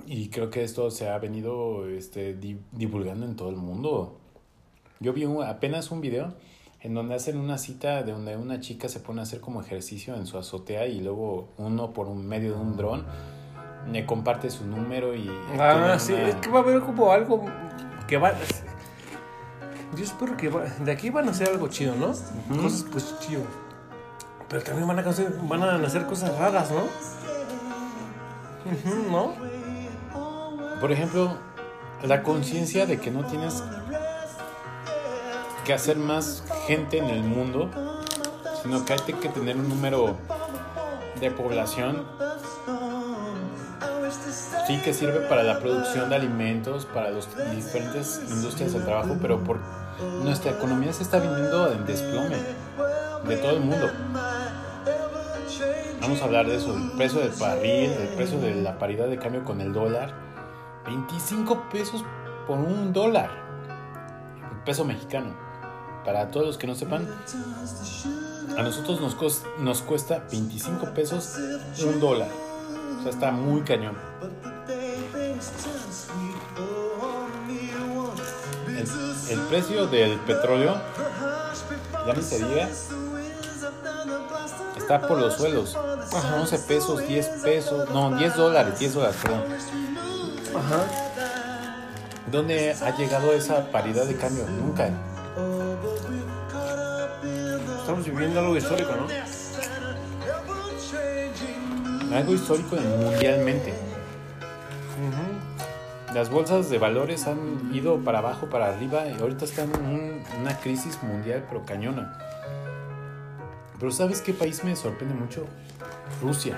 y 0.06 0.30
creo 0.30 0.50
que 0.52 0.64
esto 0.64 0.92
se 0.92 1.10
ha 1.10 1.18
venido 1.18 1.88
este, 1.90 2.36
di- 2.36 2.60
divulgando 2.72 3.26
en 3.26 3.36
todo 3.36 3.50
el 3.50 3.56
mundo. 3.56 4.20
Yo 5.00 5.12
vi 5.14 5.26
un- 5.26 5.44
apenas 5.44 5.90
un 5.92 6.02
video 6.02 6.34
en 6.84 6.94
donde 6.94 7.16
hacen 7.16 7.38
una 7.38 7.58
cita 7.58 8.04
de 8.04 8.12
donde 8.12 8.36
una 8.38 8.60
chica 8.60 8.88
se 8.90 9.00
pone 9.00 9.22
a 9.22 9.24
hacer 9.24 9.40
como 9.40 9.62
ejercicio 9.62 10.16
en 10.16 10.26
su 10.28 10.38
azotea 10.38 10.86
y 10.86 11.00
luego 11.00 11.50
uno 11.58 11.92
por 11.94 12.08
un 12.08 12.28
medio 12.28 12.54
de 12.56 12.60
un 12.62 12.76
dron 12.78 13.06
le 13.92 14.06
comparte 14.06 14.50
su 14.50 14.66
número 14.66 15.16
y 15.16 15.30
Ah, 15.60 15.98
sí, 15.98 16.14
una- 16.14 16.28
es 16.30 16.36
que 16.36 16.50
va 16.50 16.60
a 16.60 16.62
haber 16.62 16.82
como 16.82 17.12
algo 17.12 17.44
que 18.08 18.18
va. 18.18 18.34
Yo 19.96 20.04
espero 20.04 20.36
que 20.38 20.50
va- 20.50 20.64
de 20.66 20.92
aquí 20.92 21.10
van 21.10 21.28
a 21.28 21.32
hacer 21.32 21.50
algo 21.50 21.68
chido, 21.70 21.96
¿no? 21.96 22.08
Cosas 22.62 22.86
pues 22.92 23.18
chido. 23.20 23.42
Pero 24.50 24.62
también 24.64 24.88
van 24.88 25.00
a 25.00 25.10
hacer, 25.10 25.34
van 25.48 25.64
a 25.64 25.76
hacer 25.86 26.06
cosas 26.06 26.38
raras, 26.38 26.70
¿no? 26.72 26.84
¿No? 29.12 29.34
Por 30.80 30.92
ejemplo, 30.92 31.38
la 32.04 32.24
conciencia 32.24 32.86
de 32.86 33.00
que 33.00 33.12
no 33.12 33.26
tienes 33.26 33.64
que 35.64 35.74
hacer 35.74 35.98
más 35.98 36.44
gente 36.68 36.98
en 36.98 37.06
el 37.06 37.24
mundo, 37.24 37.70
sino 38.62 38.86
que 38.86 38.94
hay 38.94 39.00
que 39.00 39.30
tener 39.30 39.56
un 39.56 39.70
número 39.70 40.16
de 41.20 41.32
población 41.32 42.06
sí 44.68 44.80
que 44.84 44.94
sirve 44.94 45.22
para 45.22 45.44
la 45.44 45.60
producción 45.60 46.10
de 46.10 46.16
alimentos, 46.16 46.86
para 46.86 47.12
las 47.12 47.28
diferentes 47.54 48.22
industrias 48.30 48.74
del 48.74 48.84
trabajo, 48.84 49.18
pero 49.22 49.44
por 49.44 49.60
nuestra 50.24 50.52
economía 50.52 50.94
se 50.94 51.04
está 51.04 51.20
viniendo 51.20 51.72
en 51.72 51.86
desplome 51.86 52.38
de 53.28 53.38
todo 53.38 53.52
el 53.52 53.60
mundo. 53.62 53.90
Vamos 56.02 56.22
a 56.22 56.26
hablar 56.26 56.48
de 56.48 56.58
eso, 56.58 56.74
del 56.74 56.92
precio 56.92 57.20
del 57.20 57.32
barril, 57.32 57.90
del 57.90 58.10
precio 58.10 58.40
de 58.40 58.56
la 58.56 58.78
paridad 58.78 59.08
de 59.08 59.18
cambio 59.18 59.44
con 59.44 59.62
el 59.62 59.72
dólar. 59.72 60.14
25 60.86 61.70
pesos 61.72 62.04
por 62.46 62.58
un 62.58 62.92
dólar. 62.92 63.30
El 64.52 64.58
peso 64.64 64.84
mexicano. 64.84 65.43
Para 66.06 66.30
todos 66.32 66.46
los 66.46 66.58
que 66.58 66.68
no 66.68 66.76
sepan, 66.76 67.08
a 68.58 68.62
nosotros 68.62 69.00
nos, 69.00 69.16
cos- 69.18 69.44
nos 69.60 69.82
cuesta 69.82 70.24
25 70.32 70.94
pesos 70.94 71.36
un 71.86 72.00
dólar. 72.00 72.28
O 73.00 73.04
sea, 73.04 73.12
está 73.12 73.32
muy 73.32 73.62
cañón. 73.62 73.96
El- 78.68 79.30
el 79.32 79.40
precio 79.48 79.88
del 79.88 80.18
petróleo, 80.20 80.76
ya 82.06 82.14
ni 82.14 82.22
se 82.22 82.38
diga, 82.46 82.68
está 84.78 85.08
por 85.08 85.20
los 85.20 85.36
suelos. 85.36 85.78
11 86.40 86.60
pesos, 86.60 87.08
10 87.08 87.28
pesos, 87.44 87.90
no, 87.92 88.16
10 88.18 88.36
dólares, 88.36 88.78
10 88.80 88.94
dólares, 88.94 89.16
perdón. 89.22 89.44
Ajá. 90.56 90.86
¿Dónde 92.32 92.74
ha 92.82 92.96
llegado 92.98 93.32
esa 93.34 93.72
paridad 93.72 94.06
de 94.06 94.16
cambio? 94.18 94.46
Nunca. 94.50 94.90
Estamos 97.94 98.12
viviendo 98.12 98.40
algo 98.40 98.58
histórico, 98.58 98.90
¿no? 98.96 99.08
Algo 102.18 102.34
histórico 102.34 102.76
mundialmente. 102.76 103.72
Las 106.12 106.32
bolsas 106.32 106.72
de 106.72 106.80
valores 106.80 107.28
han 107.28 107.70
ido 107.72 108.00
para 108.00 108.18
abajo, 108.18 108.48
para 108.50 108.70
arriba 108.70 109.06
y 109.08 109.22
ahorita 109.22 109.46
están 109.46 109.72
en 109.76 109.86
un- 109.86 110.24
una 110.42 110.60
crisis 110.60 111.04
mundial 111.04 111.46
pero 111.48 111.64
cañona. 111.68 112.18
Pero 113.80 113.92
¿sabes 113.92 114.22
qué 114.22 114.34
país 114.34 114.64
me 114.64 114.76
sorprende 114.76 115.14
mucho? 115.14 115.46
Rusia. 116.20 116.58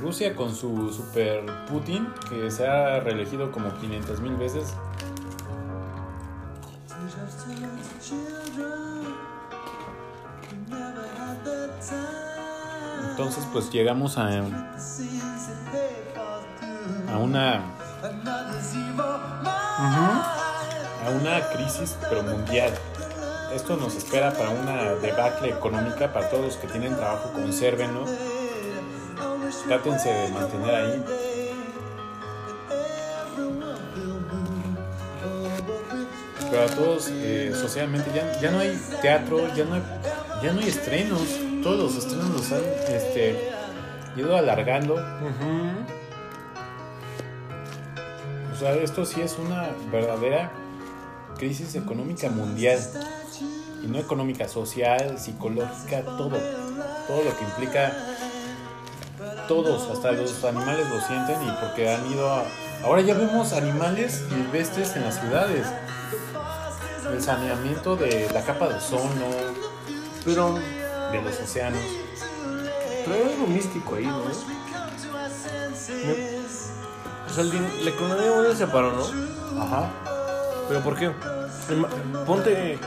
Rusia 0.00 0.34
con 0.34 0.56
su 0.56 0.92
super 0.92 1.44
Putin, 1.68 2.08
que 2.28 2.50
se 2.50 2.66
ha 2.66 2.98
reelegido 2.98 3.52
como 3.52 3.72
500 3.78 4.20
mil 4.20 4.34
veces. 4.34 4.74
Entonces 13.20 13.44
pues 13.52 13.70
llegamos 13.70 14.16
a, 14.16 14.28
a 14.28 14.38
una 17.18 17.56
a 21.04 21.10
una 21.20 21.50
crisis 21.50 21.98
pero 22.08 22.22
mundial. 22.22 22.72
Esto 23.54 23.76
nos 23.76 23.94
espera 23.94 24.32
para 24.32 24.48
una 24.48 24.94
debacle 24.94 25.50
económica 25.50 26.10
para 26.14 26.30
todos 26.30 26.46
los 26.46 26.56
que 26.56 26.66
tienen 26.68 26.96
trabajo, 26.96 27.30
consérvenlo. 27.34 28.06
Trátense 29.66 30.08
de 30.08 30.28
mantener 30.30 30.74
ahí. 30.74 31.04
Pero 36.50 36.62
a 36.62 36.66
todos 36.68 37.10
eh, 37.10 37.52
socialmente 37.54 38.10
ya, 38.14 38.40
ya 38.40 38.50
no 38.50 38.60
hay 38.60 38.80
teatro, 39.02 39.54
ya 39.54 39.66
no 39.66 39.74
hay, 39.74 39.82
ya 40.42 40.54
no 40.54 40.60
hay 40.60 40.68
estrenos. 40.68 41.49
Todos 41.62 41.78
los 41.78 41.96
estrenos 41.96 42.30
los 42.30 42.52
han 42.52 42.62
este, 42.88 43.52
ido 44.16 44.36
alargando. 44.36 44.94
O 48.52 48.56
sea, 48.58 48.74
esto 48.74 49.04
sí 49.04 49.20
es 49.20 49.36
una 49.38 49.68
verdadera 49.92 50.50
crisis 51.36 51.74
económica 51.74 52.30
mundial. 52.30 52.78
Y 53.82 53.86
no 53.86 53.98
económica, 53.98 54.48
social, 54.48 55.18
psicológica, 55.18 56.02
todo. 56.02 56.38
Todo 57.06 57.24
lo 57.24 57.36
que 57.36 57.44
implica. 57.44 57.92
Todos, 59.48 59.90
hasta 59.90 60.12
los 60.12 60.44
animales 60.44 60.88
lo 60.88 61.00
sienten 61.00 61.42
y 61.42 61.50
porque 61.60 61.90
han 61.90 62.10
ido 62.10 62.30
a... 62.30 62.44
Ahora 62.84 63.02
ya 63.02 63.14
vemos 63.14 63.52
animales 63.52 64.24
silvestres 64.28 64.96
en 64.96 65.04
las 65.04 65.20
ciudades. 65.20 65.66
El 67.12 67.20
saneamiento 67.20 67.96
de 67.96 68.30
la 68.32 68.42
capa 68.42 68.68
de 68.68 68.74
ozono, 68.76 69.26
Pero, 70.24 70.58
de 71.10 71.22
los 71.22 71.40
océanos. 71.40 71.80
pero 73.04 73.16
hay 73.16 73.32
algo 73.32 73.46
místico 73.46 73.94
ahí, 73.96 74.06
¿no? 74.06 74.22
O 77.26 77.32
sea, 77.32 77.44
el 77.44 77.84
la 77.84 77.90
economía 77.90 78.32
mundial 78.32 78.56
se 78.56 78.66
paró, 78.66 78.92
¿no? 78.92 79.62
Ajá. 79.62 79.90
¿Pero 80.68 80.80
por 80.82 80.96
qué? 80.96 81.10
Ponte, 82.26 82.78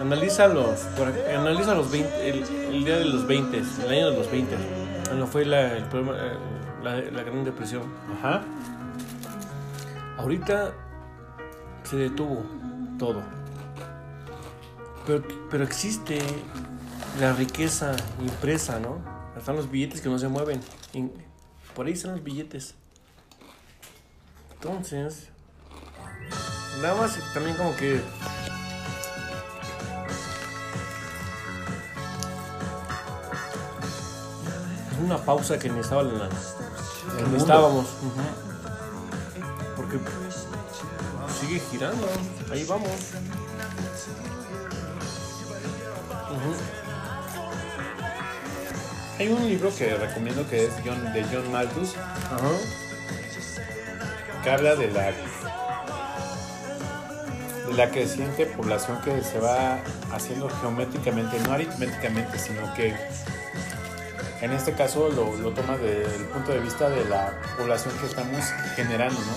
analiza 0.00 0.48
los, 0.48 0.86
analiza 1.34 1.74
los 1.74 1.90
20, 1.90 2.28
el, 2.28 2.42
el 2.74 2.84
día 2.84 2.98
de 2.98 3.04
los 3.04 3.26
20, 3.26 3.58
el 3.58 3.90
año 3.90 4.10
de 4.10 4.16
los 4.18 4.30
20, 4.30 4.56
cuando 5.06 5.26
fue 5.26 5.44
la, 5.44 5.76
el 5.76 5.84
problema, 5.84 6.16
eh, 6.16 6.36
la, 6.82 6.96
la 6.96 7.22
Gran 7.22 7.44
Depresión. 7.44 7.82
Ajá. 8.18 8.42
Ahorita 10.18 10.72
se 11.84 11.96
detuvo 11.96 12.44
todo. 12.98 13.22
Pero, 15.06 15.22
pero 15.50 15.64
existe 15.64 16.18
la 17.20 17.32
riqueza 17.32 17.96
impresa, 18.20 18.78
¿no? 18.78 18.98
Están 19.36 19.56
los 19.56 19.70
billetes 19.70 20.00
que 20.00 20.08
no 20.08 20.18
se 20.18 20.28
mueven. 20.28 20.60
Por 21.74 21.86
ahí 21.86 21.92
están 21.92 22.12
los 22.12 22.22
billetes. 22.22 22.74
Entonces, 24.54 25.28
nada 26.80 26.94
más 26.94 27.18
también 27.34 27.56
como 27.56 27.74
que... 27.76 27.96
Es 34.92 35.04
una 35.04 35.18
pausa 35.18 35.58
que 35.58 35.68
necesitaba 35.68 36.02
la, 36.02 36.10
mundo. 36.10 36.28
necesitábamos. 37.30 37.86
Porque 39.76 39.98
sigue 41.40 41.60
girando. 41.60 42.08
Ahí 42.50 42.64
vamos. 42.64 42.90
Ujú. 46.30 46.87
Hay 49.18 49.28
un 49.28 49.48
libro 49.48 49.74
que 49.76 49.94
recomiendo 49.96 50.48
que 50.48 50.64
es 50.66 50.70
John, 50.84 51.12
de 51.12 51.24
John 51.24 51.50
Malthus, 51.50 51.94
Ajá. 51.96 52.50
que 54.44 54.50
habla 54.50 54.76
de 54.76 54.90
la 54.92 55.06
de 57.66 57.74
la 57.74 57.90
creciente 57.90 58.46
población 58.46 59.00
que 59.02 59.20
se 59.22 59.38
va 59.40 59.78
haciendo 60.12 60.48
geométricamente, 60.48 61.38
no 61.40 61.52
aritméticamente, 61.52 62.38
sino 62.38 62.72
que 62.74 62.94
en 64.40 64.52
este 64.52 64.72
caso 64.72 65.08
lo, 65.10 65.36
lo 65.36 65.50
toma 65.50 65.76
desde 65.76 66.14
el 66.16 66.24
punto 66.26 66.52
de 66.52 66.60
vista 66.60 66.88
de 66.88 67.04
la 67.06 67.40
población 67.56 67.92
que 68.00 68.06
estamos 68.06 68.44
generando, 68.76 69.20
¿no? 69.20 69.32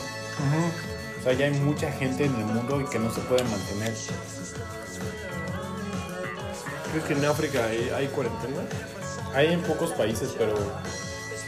O 1.19 1.23
sea, 1.23 1.33
ya 1.33 1.45
hay 1.45 1.51
mucha 1.51 1.91
gente 1.91 2.25
en 2.25 2.35
el 2.35 2.45
mundo 2.45 2.79
y 2.81 2.85
que 2.85 2.99
no 2.99 3.11
se 3.11 3.21
puede 3.21 3.43
mantener. 3.43 3.93
¿Crees 6.91 7.05
que 7.05 7.13
en 7.13 7.25
África 7.25 7.65
hay, 7.65 7.89
hay 7.95 8.07
cuarentena? 8.07 8.61
Hay 9.33 9.53
en 9.53 9.61
pocos 9.61 9.91
países, 9.91 10.33
pero 10.37 10.55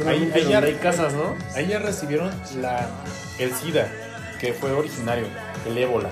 ahí 0.08 0.32
ya- 0.50 0.60
hay 0.60 0.76
casas, 0.76 1.14
¿no? 1.14 1.36
ahí 1.56 1.68
ya 1.68 1.80
recibieron 1.80 2.32
la, 2.58 2.88
el 3.40 3.54
SIDA, 3.54 3.88
que 4.40 4.54
fue 4.54 4.72
originario, 4.72 5.28
el 5.68 5.78
ébola. 5.78 6.10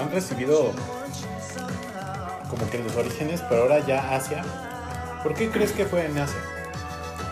Han 0.00 0.10
recibido 0.12 0.72
como 2.48 2.70
que 2.70 2.78
los 2.78 2.94
orígenes, 2.96 3.42
pero 3.48 3.62
ahora 3.62 3.80
ya 3.80 4.14
Asia. 4.14 4.44
¿Por 5.22 5.34
qué 5.34 5.50
crees 5.50 5.72
que 5.72 5.84
fue 5.84 6.06
en 6.06 6.16
Asia? 6.18 6.38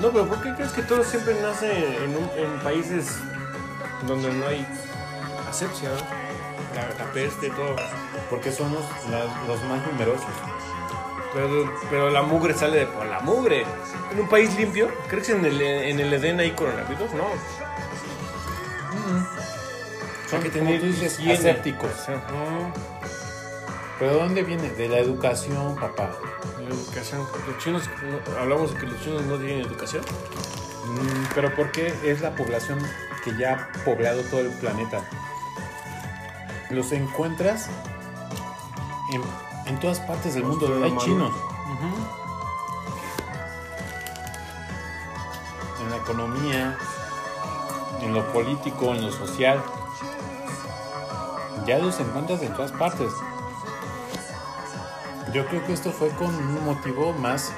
No, 0.01 0.11
pero 0.11 0.27
¿por 0.27 0.43
qué 0.43 0.53
crees 0.55 0.73
que 0.73 0.83
todo 0.83 1.05
siempre 1.05 1.37
nace 1.41 1.71
en, 2.05 2.11
un- 2.17 2.31
en 2.37 2.59
países 2.63 3.07
donde 4.07 4.33
no 4.33 4.47
hay 4.49 4.67
asepsia? 5.57 5.91
La, 6.75 7.05
la 7.05 7.13
peste, 7.13 7.49
todo. 7.51 7.75
Porque 8.31 8.53
son 8.53 8.73
los, 8.75 8.85
la- 9.11 9.25
los 9.47 9.63
más 9.65 9.87
numerosos. 9.87 10.27
Pero, 11.33 11.75
pero 11.91 12.11
la 12.11 12.23
mugre 12.23 12.55
sale 12.55 12.79
de 12.81 12.87
por 12.87 13.05
la 13.07 13.21
mugre. 13.21 13.65
En 14.13 14.21
un 14.21 14.29
país 14.29 14.55
limpio, 14.57 14.89
¿crees 15.09 15.27
que 15.27 15.33
en 15.33 15.45
el, 15.45 15.61
en 15.61 16.01
el 16.01 16.13
Edén 16.13 16.41
hay 16.41 16.53
coronavirus? 16.53 17.13
No. 17.15 17.29
Son, 20.31 20.43
que 20.43 20.51
como 20.51 20.65
tener 20.65 20.81
tú 20.81 20.87
dices, 20.87 21.19
higiene. 21.21 21.35
asépticos. 21.35 21.91
Ajá. 22.09 22.73
¿Pero 23.99 24.13
de 24.13 24.19
dónde 24.19 24.43
viene? 24.43 24.71
De 24.71 24.89
la 24.89 24.99
educación, 24.99 25.77
papá. 25.77 26.11
La 26.59 26.69
educación. 26.75 27.27
Los 27.47 27.59
chinos, 27.63 27.83
no- 28.03 28.39
hablamos 28.41 28.75
de 28.75 28.81
que 28.81 28.87
los 28.87 29.01
chinos 29.03 29.23
no 29.23 29.37
tienen 29.39 29.61
educación. 29.67 30.03
Mm, 30.87 31.27
Pero 31.35 31.55
¿por 31.55 31.71
qué 31.71 31.95
es 32.05 32.21
la 32.21 32.35
población 32.35 32.79
que 33.25 33.37
ya 33.37 33.53
ha 33.55 33.85
poblado 33.85 34.21
todo 34.23 34.41
el 34.41 34.51
planeta? 34.59 35.01
Los 36.71 36.93
encuentras 36.93 37.69
en, 39.13 39.23
en 39.67 39.81
todas 39.81 40.01
partes 40.01 40.35
del 40.35 40.45
mundo. 40.45 40.67
Hay 40.83 40.97
chinos. 40.99 41.33
En 45.83 45.91
la 45.91 45.97
economía, 45.97 46.77
en 48.01 48.15
lo 48.15 48.33
político, 48.33 48.95
en 48.95 49.07
lo 49.07 49.13
social. 49.13 49.63
Ya 51.67 51.79
los 51.79 51.99
encuentras 52.01 52.43
en 52.43 52.55
todas 52.55 52.73
partes. 52.73 53.13
Yo 55.33 55.47
creo 55.47 55.65
que 55.67 55.73
esto 55.73 55.93
fue 55.93 56.09
con 56.11 56.35
un 56.35 56.65
motivo 56.65 57.13
más 57.13 57.53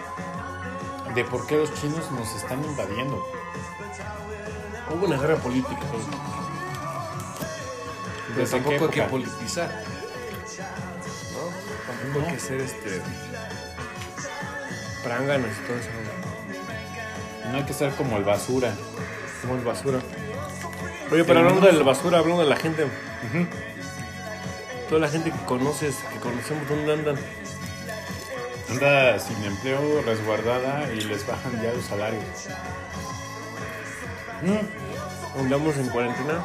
de 1.15 1.25
por 1.25 1.47
qué 1.47 1.57
los 1.57 1.73
chinos 1.75 2.11
nos 2.13 2.35
están 2.35 2.65
invadiendo. 2.65 3.23
Hubo 4.91 5.07
una 5.07 5.17
guerra 5.17 5.37
política. 5.37 5.81
Pero 8.39 8.51
¿Desde 8.51 8.59
qué 8.59 8.65
tampoco 8.71 8.93
hay 8.93 9.01
que 9.01 9.03
politizar. 9.11 9.69
¿no? 11.33 11.93
Tampoco 11.93 12.27
hay 12.27 12.35
que 12.35 12.41
ser 12.41 12.61
este. 12.61 13.03
Pránganos 15.03 15.51
y 15.51 15.67
todo 15.67 15.77
eso. 15.77 15.89
No 17.51 17.57
hay 17.57 17.65
que 17.65 17.73
ser 17.73 17.93
como 17.97 18.17
el 18.17 18.23
basura. 18.23 18.73
Como 19.43 19.57
el 19.57 19.65
basura. 19.65 19.99
Oye, 21.11 21.25
pero 21.25 21.41
hablando 21.41 21.67
del 21.67 21.83
basura, 21.83 22.19
hablando 22.19 22.45
de 22.45 22.49
la 22.49 22.55
gente. 22.55 22.87
Toda 24.89 25.01
la 25.01 25.09
gente 25.09 25.33
que 25.33 25.45
conoces, 25.45 25.97
que 26.13 26.21
conocemos, 26.21 26.69
¿dónde 26.69 26.93
andan? 26.93 27.17
Anda 28.71 29.19
sin 29.19 29.43
empleo, 29.43 30.03
resguardada 30.03 30.93
y 30.93 31.01
les 31.01 31.27
bajan 31.27 31.61
ya 31.61 31.73
los 31.73 31.85
salarios. 31.85 32.23
Andamos 35.37 35.77
en 35.77 35.89
cuarentena. 35.89 36.45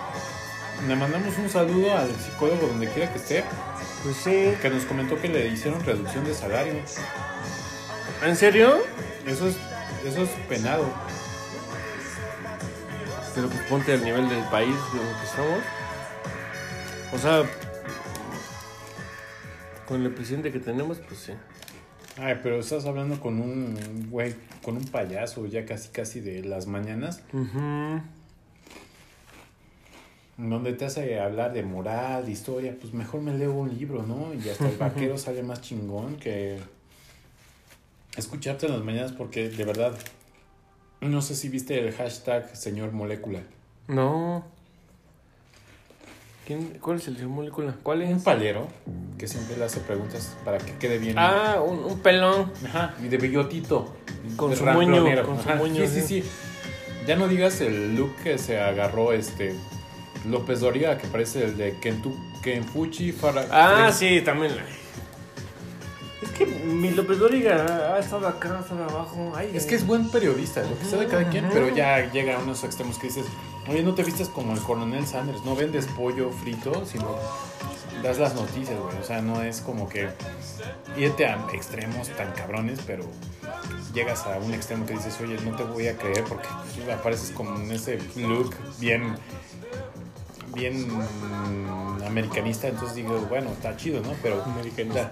Le 0.87 0.95
mandamos 0.95 1.37
un 1.37 1.49
saludo 1.49 1.97
al 1.97 2.09
psicólogo 2.15 2.67
donde 2.67 2.87
quiera 2.89 3.11
que 3.11 3.17
esté, 3.17 3.43
Pues 4.03 4.17
sí. 4.17 4.53
que 4.61 4.69
nos 4.69 4.83
comentó 4.85 5.19
que 5.19 5.29
le 5.29 5.47
hicieron 5.47 5.83
reducción 5.83 6.25
de 6.25 6.33
salario. 6.33 6.73
¿En 8.25 8.35
serio? 8.35 8.77
Eso 9.25 9.47
es, 9.47 9.55
eso 10.05 10.23
es 10.23 10.29
penado. 10.49 10.85
Pero 13.35 13.47
pues 13.47 13.61
ponte 13.63 13.93
al 13.93 14.03
nivel 14.03 14.27
del 14.29 14.43
país 14.45 14.75
de 14.93 14.99
lo 14.99 15.19
que 15.19 15.25
estamos. 15.25 15.59
O 17.13 17.17
sea, 17.17 17.43
con 19.87 20.01
el 20.03 20.11
presidente 20.11 20.51
que 20.51 20.59
tenemos, 20.59 20.97
pues 20.99 21.19
sí. 21.19 21.33
Ay, 22.17 22.39
pero 22.43 22.59
estás 22.59 22.85
hablando 22.85 23.19
con 23.19 23.39
un 23.39 24.07
güey, 24.11 24.35
con 24.61 24.77
un 24.77 24.85
payaso 24.85 25.45
ya 25.47 25.65
casi 25.65 25.89
casi 25.89 26.19
de 26.19 26.43
las 26.43 26.67
mañanas, 26.67 27.21
donde 30.37 30.73
te 30.73 30.85
hace 30.85 31.19
hablar 31.19 31.53
de 31.53 31.63
moral, 31.63 32.25
de 32.25 32.31
historia, 32.31 32.75
pues 32.79 32.93
mejor 32.93 33.21
me 33.21 33.37
leo 33.37 33.53
un 33.53 33.69
libro, 33.77 34.03
¿no? 34.03 34.33
Y 34.33 34.49
hasta 34.49 34.67
el 34.67 34.77
vaquero 34.77 35.17
sale 35.19 35.43
más 35.43 35.61
chingón 35.61 36.15
que 36.15 36.59
escucharte 38.17 38.65
en 38.67 38.73
las 38.73 38.83
mañanas 38.83 39.11
porque 39.11 39.49
de 39.49 39.63
verdad, 39.65 39.93
no 41.01 41.21
sé 41.21 41.35
si 41.35 41.49
viste 41.49 41.79
el 41.79 41.93
hashtag 41.93 42.55
señor 42.55 42.91
molécula. 42.91 43.41
No. 43.87 44.45
¿Quién, 46.45 46.77
¿Cuál 46.81 46.97
es 46.97 47.07
el 47.07 47.15
de 47.15 47.25
molécula? 47.25 47.75
¿Cuál 47.83 48.01
Un 48.01 48.17
es? 48.17 48.23
palero 48.23 48.67
que 49.17 49.27
siempre 49.27 49.55
le 49.55 49.63
hace 49.63 49.79
preguntas 49.79 50.35
para 50.43 50.57
que 50.57 50.73
quede 50.73 50.97
bien. 50.97 51.15
Ah, 51.17 51.61
un, 51.65 51.79
un 51.79 51.99
pelón. 51.99 52.51
Ajá, 52.65 52.95
y 53.01 53.07
de 53.07 53.17
bigotito. 53.17 53.95
Con 54.35 54.49
de 54.51 54.57
su 54.57 54.65
ramplonero. 54.65 55.25
con 55.25 55.41
su 55.41 55.75
Sí, 55.75 55.87
sí, 55.87 56.01
sí. 56.01 56.21
sí. 56.21 56.29
Ya 57.07 57.15
no 57.15 57.27
digas 57.27 57.61
el 57.61 57.95
look 57.95 58.13
que 58.23 58.37
se 58.37 58.59
agarró 58.59 59.13
este 59.13 59.55
López 60.25 60.61
Doriga, 60.61 60.97
que 60.97 61.07
parece 61.07 61.45
el 61.45 61.57
de 61.57 61.77
Kentu, 61.79 62.15
Kenfuchi 62.41 63.11
Farah. 63.11 63.47
Ah, 63.51 63.91
sí, 63.91 64.21
también. 64.21 64.53
Es 66.21 66.29
que 66.29 66.45
mi 66.45 66.91
López 66.91 67.19
Dóriga 67.19 67.95
ha 67.95 67.99
estado 67.99 68.27
acá, 68.27 68.57
ha 68.57 68.61
estado 68.61 68.83
abajo. 68.85 69.33
Ay, 69.35 69.51
Es 69.53 69.65
que 69.65 69.75
es 69.75 69.85
buen 69.85 70.09
periodista, 70.09 70.61
lo 70.61 70.77
que 70.79 70.85
sea 70.85 70.99
de 70.99 71.07
cada 71.07 71.29
quien, 71.29 71.49
pero 71.51 71.67
ya 71.69 72.11
llega 72.11 72.37
a 72.37 72.39
unos 72.39 72.63
extremos 72.63 72.97
que 72.97 73.07
dices, 73.07 73.25
oye, 73.67 73.83
no 73.83 73.93
te 73.93 74.03
vistes 74.03 74.29
como 74.29 74.53
el 74.53 74.59
coronel 74.59 75.05
Sanders, 75.05 75.43
no 75.43 75.55
vendes 75.55 75.85
pollo 75.85 76.31
frito, 76.31 76.85
sino 76.85 77.17
das 78.01 78.19
las 78.19 78.35
noticias, 78.35 78.79
güey. 78.79 78.97
O 78.97 79.03
sea, 79.03 79.21
no 79.21 79.41
es 79.41 79.59
como 79.61 79.89
que 79.89 80.09
irte 80.97 81.25
a 81.25 81.45
extremos 81.53 82.07
tan 82.09 82.31
cabrones, 82.33 82.79
pero 82.85 83.03
llegas 83.93 84.25
a 84.25 84.37
un 84.37 84.53
extremo 84.53 84.85
que 84.85 84.93
dices, 84.93 85.17
oye, 85.21 85.37
no 85.43 85.55
te 85.55 85.63
voy 85.63 85.87
a 85.87 85.97
creer 85.97 86.23
porque 86.23 86.47
apareces 86.91 87.31
como 87.31 87.55
en 87.55 87.71
ese 87.71 87.99
look 88.15 88.55
bien 88.79 89.15
bien 90.53 90.87
americanista, 92.05 92.67
entonces 92.67 92.95
digo, 92.95 93.17
bueno, 93.29 93.49
está 93.51 93.75
chido, 93.77 94.01
¿no? 94.01 94.11
Pero 94.21 94.43
Americanista. 94.43 95.11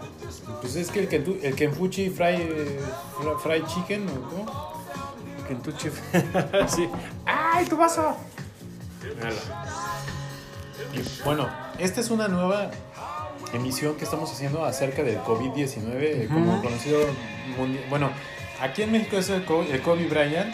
pues 0.62 0.76
es 0.76 0.90
que 0.92 1.00
el, 1.00 1.10
Kentu- 1.10 1.40
el 1.42 1.56
Fried, 1.56 2.10
fry- 3.18 3.40
fried 3.42 3.64
Chicken, 3.66 4.08
¿o 4.10 4.30
cómo? 4.30 4.74
Kentucky. 5.48 5.90
sí. 6.68 6.88
¡Ay, 7.26 7.66
tu 7.66 7.76
vaso! 7.78 8.16
Y, 10.94 11.24
bueno, 11.24 11.50
esta 11.80 12.02
es 12.02 12.10
una 12.10 12.28
nueva 12.28 12.70
emisión 13.54 13.96
que 13.96 14.04
estamos 14.06 14.32
haciendo 14.32 14.64
acerca 14.66 15.04
del 15.04 15.20
COVID-19, 15.20 15.78
eh, 16.00 16.30
como 16.32 16.54
Ujú. 16.56 16.64
conocido 16.64 17.00
mundial. 17.58 17.84
Bueno, 17.90 18.12
aquí 18.62 18.84
en 18.84 18.92
México 18.92 19.18
es 19.18 19.30
el, 19.30 19.44
el 19.72 19.82
Kobe 19.82 20.08
Bryant, 20.08 20.54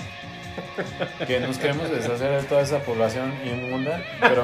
que 1.26 1.40
nos 1.40 1.58
queremos 1.58 1.90
deshacer 1.90 2.42
de 2.42 2.44
toda 2.48 2.62
esa 2.62 2.80
población 2.80 3.34
inmunda, 3.46 4.02
pero, 4.20 4.44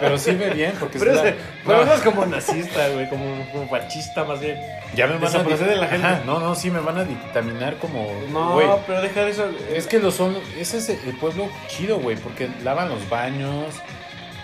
pero 0.00 0.18
sirve 0.18 0.50
bien 0.50 0.72
porque 0.78 0.98
Pero, 0.98 1.12
es 1.12 1.16
la- 1.24 1.34
pero 1.64 1.78
no, 1.78 1.84
no 1.86 1.94
es 1.94 2.00
como 2.00 2.26
nazista, 2.26 2.88
güey, 2.90 3.08
como, 3.08 3.24
como 3.52 3.68
fascista 3.68 4.24
más 4.24 4.40
bien. 4.40 4.58
ya 4.94 5.06
me 5.06 5.14
van 5.14 5.24
a 5.24 5.26
desaparecer 5.26 5.68
de 5.68 5.76
la 5.76 5.86
gente. 5.88 6.06
Ajá, 6.06 6.22
no, 6.26 6.40
no, 6.40 6.54
sí 6.54 6.70
me 6.70 6.80
van 6.80 6.98
a 6.98 7.04
dictaminar 7.04 7.76
como 7.78 8.06
No, 8.30 8.52
güey, 8.54 8.68
pero 8.86 9.02
deja 9.02 9.24
de 9.24 9.30
eso. 9.30 9.48
Es 9.72 9.86
que 9.86 9.98
lo 9.98 10.10
son, 10.10 10.36
ese 10.58 10.78
es 10.78 10.88
el 10.88 11.16
pueblo 11.18 11.48
chido, 11.68 11.98
güey, 11.98 12.16
porque 12.16 12.48
lavan 12.62 12.88
los 12.88 13.08
baños, 13.08 13.66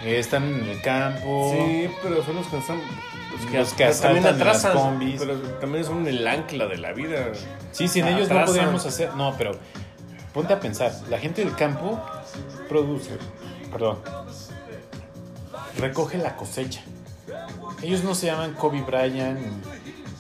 eh, 0.04 0.18
están 0.18 0.44
en 0.44 0.68
el 0.70 0.80
campo. 0.82 1.54
Sí, 1.54 1.88
pero 2.02 2.24
son 2.24 2.36
los 2.36 2.46
que 2.46 2.58
están. 2.58 2.80
Los 3.52 3.72
que 3.74 3.84
también 4.02 4.26
en 4.26 4.38
las 4.38 4.64
atrasan. 4.64 4.72
combis. 4.74 5.20
Pero 5.20 5.34
también 5.60 5.84
son 5.84 6.06
el 6.06 6.26
ancla 6.26 6.66
de 6.66 6.78
la 6.78 6.92
vida. 6.92 7.28
Sí, 7.72 7.86
sin 7.88 8.06
ellos 8.06 8.20
no 8.28 8.34
Atrasan. 8.34 8.46
podríamos 8.46 8.86
hacer. 8.86 9.14
No, 9.14 9.34
pero 9.38 9.52
ponte 10.32 10.52
a 10.52 10.60
pensar, 10.60 10.92
la 11.08 11.18
gente 11.18 11.44
del 11.44 11.54
campo 11.56 12.00
produce, 12.68 13.18
perdón, 13.70 13.98
recoge 15.78 16.18
la 16.18 16.36
cosecha. 16.36 16.82
Ellos 17.82 18.04
no 18.04 18.14
se 18.14 18.26
llaman 18.26 18.54
Kobe 18.54 18.82
Bryant, 18.82 19.38
ni 19.40 19.46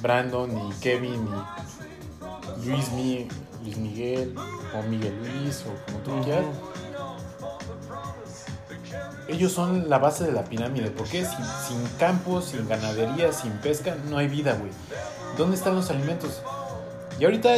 Brandon, 0.00 0.52
ni 0.54 0.72
Kevin, 0.76 1.28
ni 2.58 2.66
Luis, 2.66 2.90
Mi- 2.92 3.28
Luis 3.62 3.76
Miguel, 3.76 4.34
o 4.74 4.82
Miguel 4.88 5.14
Luis, 5.22 5.62
o 5.66 5.84
como 5.92 5.98
tú 5.98 6.24
quieras. 6.24 6.44
Ellos 9.28 9.52
son 9.52 9.88
la 9.88 9.98
base 9.98 10.24
de 10.24 10.32
la 10.32 10.44
pirámide, 10.44 10.90
porque 10.90 11.24
sin, 11.24 11.44
sin 11.68 11.88
campo, 11.98 12.40
sin 12.42 12.66
ganadería, 12.68 13.32
sin 13.32 13.52
pesca, 13.58 13.94
no 14.08 14.16
hay 14.18 14.26
vida, 14.28 14.54
güey. 14.54 14.72
¿Dónde 15.36 15.56
están 15.56 15.74
los 15.76 15.90
alimentos? 15.90 16.42
Y 17.18 17.24
ahorita 17.24 17.50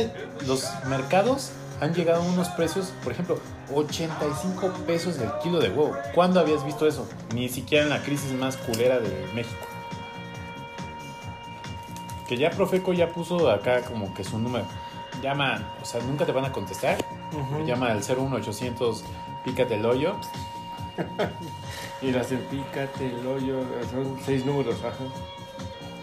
los 0.46 0.66
mercados 0.88 1.50
han 1.83 1.93
llegado 1.93 2.22
a 2.22 2.24
unos 2.24 2.49
precios, 2.51 2.93
por 3.03 3.11
ejemplo, 3.12 3.41
85 3.74 4.68
pesos 4.87 5.18
del 5.18 5.28
kilo 5.43 5.59
de 5.59 5.68
huevo. 5.68 5.97
¿Cuándo 6.14 6.39
habías 6.39 6.64
visto 6.64 6.87
eso? 6.87 7.09
Ni 7.35 7.49
siquiera 7.49 7.83
en 7.83 7.91
la 7.91 8.01
crisis 8.05 8.30
más 8.35 8.57
culera 8.57 9.01
de 9.01 9.26
México. 9.35 9.66
Que 12.28 12.37
ya 12.37 12.51
Profeco 12.51 12.93
ya 12.93 13.09
puso 13.09 13.51
acá 13.51 13.83
como 13.83 14.14
que 14.14 14.22
su 14.22 14.39
número. 14.39 14.64
Llama, 15.22 15.74
o 15.83 15.85
sea, 15.85 16.01
nunca 16.03 16.24
te 16.24 16.30
van 16.30 16.45
a 16.45 16.53
contestar. 16.53 16.99
Llama 17.66 17.91
al 17.91 17.99
01800, 17.99 19.03
pícate 19.45 19.74
el 19.74 19.85
hoyo. 19.85 20.14
Y 22.03 22.11
las 22.11 22.30
del 22.30 22.41
pícate, 22.41 23.07
el 23.07 23.24
hoyo, 23.24 23.61
son 23.93 24.18
seis 24.24 24.45
números, 24.45 24.74
ajá. 24.80 25.05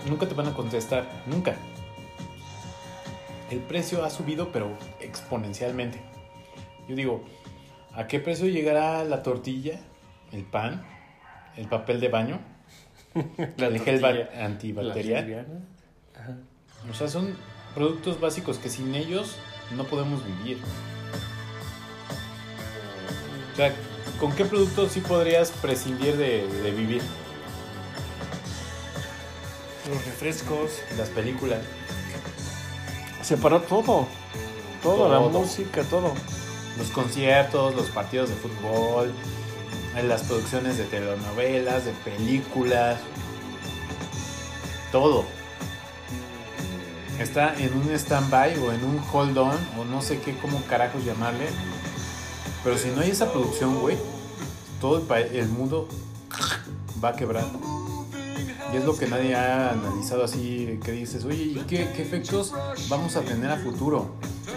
Nunca 0.10 0.26
te 0.28 0.34
van 0.34 0.48
a 0.48 0.54
contestar, 0.54 1.10
nunca. 1.26 1.58
El 3.50 3.60
precio 3.60 4.06
ha 4.06 4.10
subido, 4.10 4.50
pero 4.54 4.70
exponencialmente. 5.10 6.00
Yo 6.88 6.96
digo, 6.96 7.24
¿a 7.94 8.08
qué 8.08 8.20
precio 8.20 8.48
llegará 8.48 9.04
la 9.04 9.24
tortilla, 9.24 9.80
el 10.32 10.44
pan, 10.44 10.86
el 11.58 11.68
papel 11.68 12.00
de 12.00 12.08
baño, 12.08 12.40
el 13.58 13.80
gel 13.82 14.30
antibacterial? 14.40 15.64
la. 16.14 16.90
O 16.90 16.94
sea, 16.94 17.08
son 17.08 17.36
productos 17.76 18.20
básicos 18.20 18.58
que 18.58 18.70
sin 18.70 18.96
ellos 18.96 19.38
no 19.76 19.84
podemos 19.84 20.24
vivir. 20.26 20.58
O 23.54 23.56
sea, 23.56 23.74
¿con 24.20 24.32
qué 24.34 24.46
productos 24.46 24.94
sí 24.94 25.02
podrías 25.02 25.52
prescindir 25.52 26.16
de, 26.16 26.48
de 26.48 26.72
vivir? 26.72 27.02
Los 29.90 30.06
refrescos. 30.06 30.82
Las 30.98 31.10
películas. 31.10 31.60
Se 33.22 33.38
paró 33.38 33.62
todo. 33.62 34.08
Todo, 34.84 35.10
la 35.10 35.18
Todo. 35.18 35.30
música, 35.42 35.84
todo. 35.84 36.14
los 36.78 36.88
conciertos, 36.90 37.76
los 37.76 37.90
partidos 37.90 38.30
de 38.30 38.36
fútbol, 38.36 39.12
las 40.08 40.24
producciones 40.24 40.78
de 40.78 40.86
telenovelas, 40.86 41.84
de 41.86 41.92
películas, 41.92 42.98
todo. 44.92 45.26
Está 47.20 47.54
en 47.60 47.74
un 47.74 47.92
stand-by 47.92 48.58
o 48.60 48.72
en 48.72 48.84
un 48.86 49.02
hold 49.12 49.38
on 49.38 49.58
o 49.78 49.84
no 49.84 50.02
sé 50.02 50.20
qué, 50.22 50.38
cómo 50.38 50.62
carajos 50.70 51.04
llamarle. 51.04 51.48
Pero 52.64 52.78
si 52.78 52.90
no 52.92 53.02
hay 53.02 53.10
esa 53.12 53.32
producción, 53.32 53.80
güey, 53.82 53.98
todo 54.80 55.04
el, 55.16 55.36
el 55.36 55.50
mundo 55.50 55.88
va 57.04 57.10
a 57.10 57.16
quebrar. 57.18 57.44
Y 58.74 58.78
es 58.78 58.86
lo 58.86 58.96
que 58.98 59.08
nadie 59.08 59.36
ha 59.36 59.72
analizado 59.72 60.24
así, 60.24 60.80
que 60.84 60.92
dices, 60.94 61.26
oye, 61.26 61.44
¿y 61.44 61.56
qué, 61.68 61.92
qué 61.94 62.04
efectos 62.04 62.54
vamos 62.88 63.16
a 63.18 63.22
tener 63.22 63.50
a 63.52 63.58
futuro? 63.58 64.12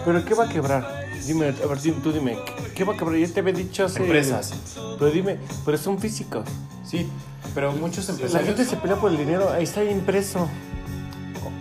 ¿Pero 0.05 0.25
qué 0.25 0.35
va 0.35 0.45
a 0.45 0.49
quebrar? 0.49 1.03
Dime, 1.27 1.47
a 1.47 1.67
ver, 1.67 1.79
tú 2.03 2.13
dime, 2.13 2.37
¿qué- 2.45 2.73
¿qué 2.75 2.85
va 2.85 2.95
a 2.95 2.97
quebrar? 2.97 3.17
Ya 3.19 3.29
te 3.29 3.41
había 3.41 3.53
dicho 3.53 3.85
hace... 3.85 4.03
Empresas. 4.03 4.53
Pero 4.99 5.11
dime, 5.11 5.39
pero 5.65 5.79
son 5.79 5.99
físicos. 5.99 6.45
Sí, 6.85 7.09
pero 7.55 7.73
muchos 7.73 8.09
La 8.09 8.15
empresarios... 8.15 8.49
gente 8.49 8.65
se 8.65 8.77
pelea 8.77 8.97
por 8.97 9.11
el 9.13 9.19
dinero, 9.19 9.51
ahí 9.53 9.63
está 9.65 9.85
impreso. 9.85 10.49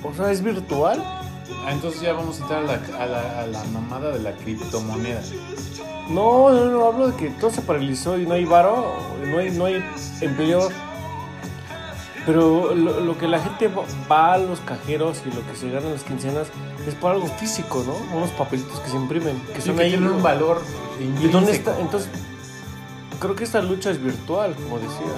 O, 0.03 0.09
o 0.09 0.13
sea, 0.15 0.31
es 0.31 0.41
virtual. 0.41 0.99
Ah, 1.03 1.71
entonces 1.71 2.01
ya 2.01 2.13
vamos 2.13 2.39
a 2.39 2.41
entrar 2.43 2.63
a 2.63 2.65
la, 2.65 3.03
a 3.03 3.05
la, 3.05 3.39
a 3.41 3.47
la 3.47 3.63
mamada 3.65 4.09
de 4.11 4.19
la 4.19 4.31
criptomoneda. 4.35 5.21
No, 6.09 6.49
no, 6.51 6.65
no, 6.65 6.85
hablo 6.87 7.09
de 7.11 7.15
que 7.17 7.29
todo 7.29 7.51
se 7.51 7.61
paralizó 7.61 8.17
y 8.17 8.25
no 8.25 8.33
hay 8.33 8.45
varo, 8.45 8.95
no 9.27 9.37
hay, 9.37 9.51
no 9.51 9.65
hay 9.65 9.83
empleo. 10.21 10.69
Pero 12.25 12.75
lo, 12.75 12.99
lo 12.99 13.17
que 13.17 13.27
la 13.27 13.39
gente 13.39 13.67
va- 13.67 14.33
a 14.33 14.37
los 14.37 14.59
cajeros 14.59 15.21
y 15.25 15.33
lo 15.35 15.45
que 15.47 15.55
se 15.55 15.69
gana 15.71 15.87
en 15.87 15.93
las 15.93 16.03
quincenas 16.03 16.47
es 16.87 16.93
por 16.95 17.11
algo 17.11 17.27
físico, 17.27 17.83
¿no? 17.85 17.95
Unos 18.15 18.29
papelitos 18.31 18.79
que 18.79 18.89
se 18.91 18.95
imprimen, 18.95 19.41
que 19.53 19.61
son 19.61 19.75
que 19.75 19.83
ahí. 19.83 19.89
tienen 19.91 20.09
un 20.11 20.21
valor 20.21 20.61
¿Y 20.99 21.27
dónde 21.29 21.51
está? 21.53 21.79
Entonces, 21.79 22.09
creo 23.19 23.35
que 23.35 23.43
esta 23.43 23.61
lucha 23.61 23.89
es 23.89 24.01
virtual, 24.03 24.53
como 24.55 24.77
decía. 24.77 25.13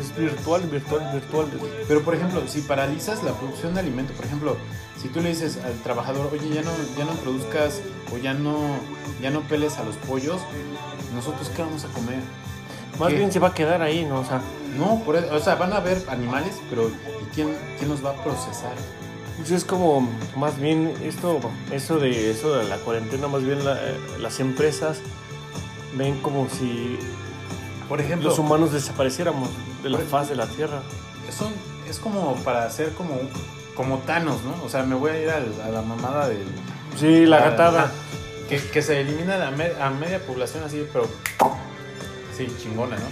Es 0.00 0.16
virtual, 0.16 0.62
virtual, 0.62 1.10
virtual. 1.12 1.46
Pero 1.88 2.02
por 2.02 2.14
ejemplo, 2.14 2.42
si 2.46 2.60
paralizas 2.62 3.22
la 3.22 3.32
producción 3.32 3.74
de 3.74 3.80
alimento, 3.80 4.12
por 4.14 4.24
ejemplo, 4.24 4.56
si 5.00 5.08
tú 5.08 5.20
le 5.20 5.28
dices 5.30 5.58
al 5.62 5.74
trabajador, 5.82 6.30
oye, 6.32 6.48
ya 6.54 6.62
no, 6.62 6.70
ya 6.96 7.04
no 7.04 7.12
produzcas 7.12 7.80
o 8.14 8.16
ya 8.18 8.32
no, 8.34 8.56
ya 9.20 9.30
no 9.30 9.40
peles 9.42 9.76
a 9.78 9.84
los 9.84 9.96
pollos, 9.96 10.40
nosotros 11.14 11.50
qué 11.54 11.60
vamos 11.62 11.84
a 11.84 11.88
comer? 11.88 12.20
Más 12.98 13.08
¿Qué? 13.10 13.16
bien 13.16 13.32
se 13.32 13.38
va 13.38 13.48
a 13.48 13.54
quedar 13.54 13.82
ahí, 13.82 14.04
¿no? 14.04 14.20
O 14.20 14.24
sea, 14.24 14.40
No, 14.78 15.02
por 15.04 15.16
eso- 15.16 15.34
o 15.34 15.38
sea, 15.40 15.54
van 15.54 15.72
a 15.72 15.76
haber 15.78 16.02
animales, 16.08 16.54
pero 16.70 16.88
¿y 16.88 17.34
quién, 17.34 17.54
quién 17.78 17.88
los 17.90 18.04
va 18.04 18.10
a 18.10 18.22
procesar? 18.24 18.72
Pues 19.38 19.50
es 19.50 19.64
como 19.64 20.08
más 20.36 20.58
bien 20.58 20.92
esto, 21.02 21.40
eso 21.70 21.98
de 21.98 22.30
eso 22.30 22.56
de 22.56 22.64
la 22.64 22.76
cuarentena, 22.78 23.26
más 23.28 23.42
bien 23.42 23.64
la- 23.64 23.74
eh, 23.82 23.96
las 24.20 24.40
empresas 24.40 24.98
ven 25.96 26.18
como 26.20 26.48
si 26.50 26.98
Por 27.88 28.00
ejemplo, 28.00 28.28
los 28.30 28.38
humanos 28.38 28.72
desapareciéramos 28.72 29.48
de 29.82 29.90
la 29.90 29.98
Por- 29.98 30.06
faz 30.08 30.28
de 30.28 30.36
la 30.36 30.46
tierra. 30.46 30.82
son, 31.30 31.52
es 31.88 31.98
como 31.98 32.34
para 32.44 32.64
hacer 32.64 32.92
como, 32.92 33.14
como 33.74 33.98
Thanos, 33.98 34.42
¿no? 34.42 34.62
O 34.64 34.68
sea, 34.68 34.82
me 34.82 34.94
voy 34.94 35.10
a 35.12 35.22
ir 35.22 35.30
al- 35.30 35.60
a, 35.64 35.68
la 35.70 35.82
mamada 35.82 36.28
del... 36.28 36.44
Sí, 36.98 37.26
la 37.26 37.40
gatada. 37.40 37.92
ah, 37.92 38.48
que, 38.48 38.58
que 38.58 38.82
se 38.82 39.00
elimina 39.00 39.36
la 39.38 39.48
a 39.48 39.90
media 39.90 40.18
población 40.26 40.64
así, 40.64 40.84
pero... 40.92 41.06
Sí, 42.36 42.46
chingona, 42.62 42.96
¿no? 42.96 43.06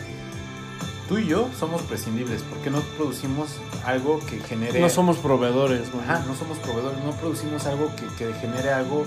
Tú 1.08 1.18
y 1.18 1.26
yo 1.26 1.48
somos 1.58 1.82
prescindibles 1.82 2.42
porque 2.42 2.70
no 2.70 2.80
producimos 2.96 3.56
algo 3.84 4.20
que 4.20 4.38
genere... 4.40 4.80
No 4.80 4.88
somos 4.88 5.18
proveedores, 5.18 5.92
güey. 5.92 6.04
Ajá, 6.04 6.24
no 6.26 6.34
somos 6.34 6.58
proveedores, 6.58 6.98
no 7.04 7.12
producimos 7.12 7.66
algo 7.66 7.90
que, 7.96 8.06
que 8.16 8.32
genere 8.34 8.70
algo 8.70 9.04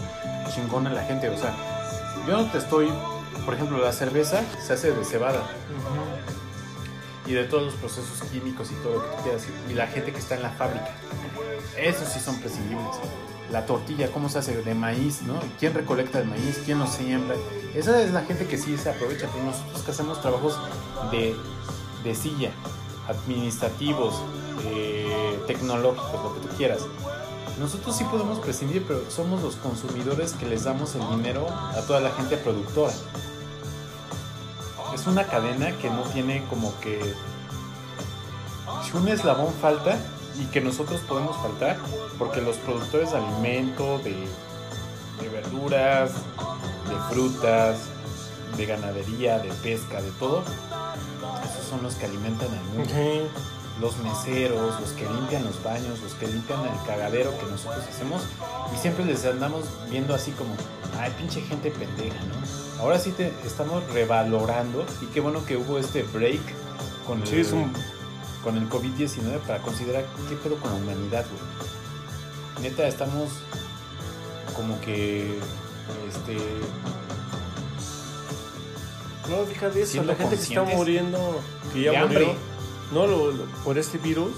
chingón 0.54 0.88
a 0.88 0.94
la 0.94 1.04
gente. 1.04 1.30
O 1.30 1.38
sea, 1.38 1.56
yo 2.28 2.38
no 2.38 2.46
te 2.52 2.60
estoy... 2.60 2.90
Por 3.46 3.54
ejemplo, 3.54 3.78
la 3.78 3.94
cerveza 3.94 4.44
se 4.60 4.74
hace 4.74 4.92
de 4.92 5.06
cebada 5.06 5.42
y 7.26 7.34
de 7.34 7.44
todos 7.44 7.64
los 7.64 7.74
procesos 7.76 8.22
químicos 8.32 8.72
y 8.72 8.76
todo 8.76 8.96
lo 8.96 9.04
que 9.04 9.16
tú 9.18 9.24
quieras. 9.24 9.48
Y 9.70 9.74
la 9.74 9.88
gente 9.88 10.12
que 10.12 10.20
está 10.20 10.36
en 10.36 10.44
la 10.44 10.50
fábrica. 10.52 10.90
Esos 11.78 12.10
sí 12.10 12.20
son 12.20 12.40
prescindibles. 12.40 12.96
La 13.52 13.66
tortilla, 13.66 14.12
¿cómo 14.12 14.28
se 14.28 14.40
hace? 14.40 14.62
De 14.62 14.76
maíz, 14.76 15.22
¿no? 15.22 15.40
¿Quién 15.58 15.74
recolecta 15.74 16.20
el 16.20 16.28
maíz? 16.28 16.62
¿Quién 16.66 16.80
lo 16.80 16.88
siembra? 16.88 17.38
Esa 17.74 18.02
es 18.02 18.12
la 18.12 18.24
gente 18.24 18.46
que 18.46 18.58
sí 18.58 18.78
se 18.78 18.90
aprovecha. 18.90 19.28
Pero 19.32 19.46
nosotros 19.46 19.82
que 19.84 19.92
hacemos 19.92 20.22
trabajos 20.22 20.60
de, 21.12 21.34
de 22.04 22.16
silla, 22.16 22.52
administrativos, 23.08 24.16
eh, 24.66 25.40
tecnológicos, 25.48 26.24
lo 26.24 26.34
que 26.34 26.48
tú 26.48 26.56
quieras. 26.58 26.82
Nosotros 27.60 27.96
sí 27.96 28.04
podemos 28.04 28.40
prescindir, 28.40 28.84
pero 28.86 29.10
somos 29.10 29.42
los 29.42 29.56
consumidores 29.56 30.34
que 30.34 30.46
les 30.46 30.66
damos 30.66 30.96
el 30.96 31.10
dinero 31.10 31.48
a 31.50 31.82
toda 31.88 32.02
la 32.02 32.12
gente 32.12 32.38
productora. 32.38 32.94
Es 34.94 35.08
una 35.08 35.26
cadena 35.26 35.76
que 35.78 35.90
no 35.90 36.02
tiene 36.04 36.46
como 36.50 36.78
que... 36.82 37.00
Si 38.84 38.96
un 38.96 39.08
eslabón 39.08 39.54
falta 39.62 39.98
y 40.40 40.46
que 40.46 40.62
nosotros 40.62 41.02
podemos 41.02 41.36
faltar, 41.38 41.78
porque 42.18 42.42
los 42.42 42.56
productores 42.58 43.12
de 43.12 43.18
alimento, 43.18 44.00
de, 44.00 44.12
de 45.22 45.30
verduras, 45.30 46.12
de 46.12 46.96
frutas, 47.14 47.78
de 48.56 48.66
ganadería, 48.66 49.40
de 49.40 49.50
pesca, 49.64 50.02
de 50.02 50.12
todo, 50.12 50.44
esos 51.44 51.66
son 51.70 51.84
los 51.84 51.96
que 51.96 52.06
alimentan 52.06 52.50
al 52.50 52.64
mundo 52.66 52.84
los 53.80 53.96
meseros, 53.98 54.80
los 54.82 54.90
que 54.94 55.06
limpian 55.06 55.44
los 55.44 55.62
baños, 55.64 56.00
los 56.02 56.14
que 56.14 56.26
limpian 56.28 56.62
el 56.66 56.86
cagadero 56.88 57.38
que 57.38 57.46
nosotros 57.46 57.84
hacemos 57.88 58.24
y 58.74 58.78
siempre 58.80 59.06
les 59.06 59.24
andamos 59.26 59.66
viendo 59.90 60.16
así 60.16 60.32
como, 60.32 60.56
ay, 61.00 61.14
pinche 61.16 61.42
gente 61.42 61.70
pendeja, 61.70 62.16
¿no? 62.24 62.82
Ahora 62.82 62.98
sí 62.98 63.12
te 63.12 63.32
estamos 63.46 63.84
revalorando 63.94 64.84
y 65.02 65.06
qué 65.08 65.20
bueno 65.20 65.46
que 65.46 65.58
hubo 65.58 65.78
este 65.78 66.02
break 66.02 66.42
con 67.06 67.22
el, 67.22 67.28
Sí, 67.28 67.40
es 67.42 67.52
un- 67.52 67.72
con 68.48 68.56
el 68.56 68.70
COVID-19 68.70 69.40
para 69.46 69.60
considerar 69.62 70.06
qué 70.30 70.36
pedo 70.38 70.56
con 70.56 70.72
la 70.72 70.78
humanidad, 70.78 71.26
güey. 71.30 72.64
Neta, 72.70 72.88
estamos 72.88 73.30
como 74.56 74.80
que, 74.80 75.38
este, 76.08 76.38
No, 79.30 79.44
fíjate 79.46 79.82
eso, 79.82 80.02
la 80.04 80.16
gente 80.16 80.38
que 80.38 80.42
está 80.42 80.64
muriendo, 80.64 81.42
que 81.74 81.82
ya 81.82 82.06
murió, 82.06 82.34
no, 82.94 83.06
lo- 83.06 83.32
lo- 83.32 83.46
por 83.66 83.78
este 83.78 83.98
virus, 83.98 84.32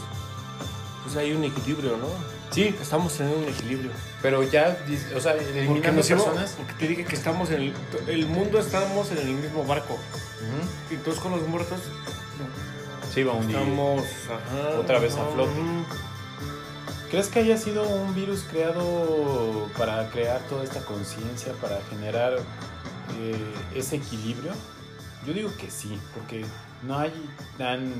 pues 1.03 1.15
hay 1.15 1.31
un 1.33 1.43
equilibrio, 1.43 1.91
¿no? 1.97 2.07
Sí, 2.49 2.75
Estamos 2.81 3.13
teniendo 3.13 3.43
un 3.45 3.53
equilibrio. 3.53 3.91
pero 4.23 4.41
ya, 4.41 4.75
o 5.15 5.19
sea, 5.19 5.33
eliminando 5.33 6.01
personas. 6.01 6.55
porque 6.57 6.73
te 6.73 6.87
dije 6.87 7.05
que 7.05 7.15
estamos 7.15 7.51
en 7.51 7.61
el, 7.61 7.73
el 8.07 8.25
mundo, 8.25 8.57
estamos 8.57 9.11
en 9.11 9.19
el 9.19 9.27
mismo 9.35 9.63
barco. 9.65 9.93
Ujú. 9.93 10.95
Y 10.95 10.97
todos 10.97 11.19
con 11.19 11.33
los 11.33 11.47
muertos 11.47 11.77
Va 13.23 13.33
a 13.33 13.35
hundir. 13.35 13.55
estamos 13.57 14.03
ajá, 14.25 14.79
Otra 14.79 14.99
vez 14.99 15.15
a 15.17 15.25
flote. 15.25 15.51
¿Crees 17.09 17.27
que 17.29 17.39
haya 17.39 17.57
sido 17.57 17.87
un 17.89 18.13
virus 18.13 18.43
creado 18.43 19.67
para 19.77 20.09
crear 20.11 20.41
toda 20.47 20.63
esta 20.63 20.81
conciencia, 20.85 21.53
para 21.53 21.81
generar 21.89 22.33
eh, 23.19 23.53
ese 23.75 23.95
equilibrio? 23.95 24.51
Yo 25.25 25.33
digo 25.33 25.49
que 25.57 25.71
sí, 25.71 25.99
porque 26.13 26.45
no 26.83 26.97
hay 26.99 27.11
tan 27.57 27.91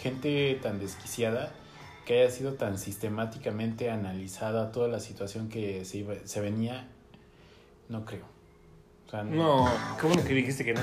gente 0.00 0.58
tan 0.62 0.78
desquiciada 0.80 1.52
que 2.06 2.20
haya 2.22 2.30
sido 2.30 2.54
tan 2.54 2.78
sistemáticamente 2.78 3.90
analizada 3.90 4.72
toda 4.72 4.88
la 4.88 4.98
situación 4.98 5.48
que 5.48 5.84
se, 5.84 5.98
iba- 5.98 6.14
se 6.24 6.40
venía. 6.40 6.88
No 7.88 8.04
creo. 8.04 8.24
O 9.06 9.10
sea, 9.10 9.22
No, 9.22 9.70
qué 10.00 10.06
bueno 10.06 10.24
que 10.24 10.34
dijiste 10.34 10.64
que 10.64 10.74
no. 10.74 10.80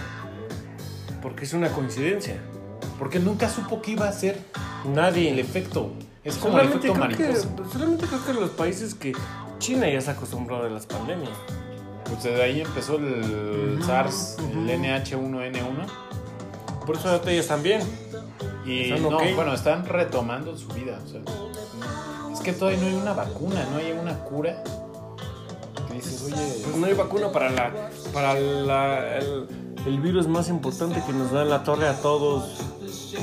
Porque 1.22 1.45
es 1.45 1.53
una 1.53 1.70
coincidencia. 1.70 2.38
Porque 2.97 3.20
nunca 3.20 3.49
supo 3.49 3.82
que 3.82 3.91
iba 3.91 4.07
a 4.07 4.11
ser 4.11 4.39
Nadie. 4.86 5.32
el 5.32 5.39
efecto. 5.39 5.91
Es 6.24 6.36
como 6.38 6.59
el 6.59 6.67
solamente, 6.70 6.88
efecto 6.88 7.05
creo 7.05 7.17
que, 7.17 7.24
mariposa. 7.34 7.72
solamente 7.74 8.05
creo 8.07 8.26
que 8.26 8.34
los 8.34 8.49
países 8.51 8.93
que 8.93 9.13
China 9.59 9.89
ya 9.89 10.01
se 10.01 10.09
ha 10.09 10.13
acostumbrado 10.13 10.65
a 10.65 10.70
las 10.70 10.86
pandemias. 10.86 11.32
Pues 12.05 12.24
desde 12.24 12.41
ahí 12.43 12.61
empezó 12.61 12.95
el 12.97 13.80
SARS, 13.86 14.38
ujú. 14.39 14.59
el 14.61 14.80
NH1N1. 14.82 15.86
Por 16.86 16.95
eso 16.97 17.09
ahorita 17.09 17.32
ellos 17.32 17.47
también. 17.47 17.82
Y 18.65 18.91
Están 18.91 19.03
no, 19.03 19.17
bueno, 19.36 19.53
están 19.53 19.86
retomando 19.86 20.57
su 20.57 20.67
vida. 20.70 20.99
o 21.03 21.07
sea, 21.07 21.22
es 22.34 22.39
que 22.41 22.51
todavía 22.53 22.80
no 22.82 22.88
hay 22.88 22.93
una 22.95 23.13
vacuna, 23.13 23.65
no 23.72 23.78
hay 23.78 23.91
una 23.91 24.17
cura. 24.20 24.63
Que 25.88 25.93
dices, 25.95 26.22
Pues 26.22 26.34
oye, 26.34 26.78
no 26.80 26.86
hay 26.86 26.93
vacuna 26.93 27.32
para 27.32 27.49
la 27.49 27.72
para 28.13 28.34
la, 28.36 29.17
el, 29.17 29.47
el 29.86 29.99
virus 29.99 30.27
más 30.27 30.49
importante 30.49 31.01
que 31.05 31.13
nos 31.13 31.32
da 31.32 31.41
en 31.43 31.49
la 31.49 31.63
torre 31.63 31.88
a 31.88 32.01
todos 32.01 32.61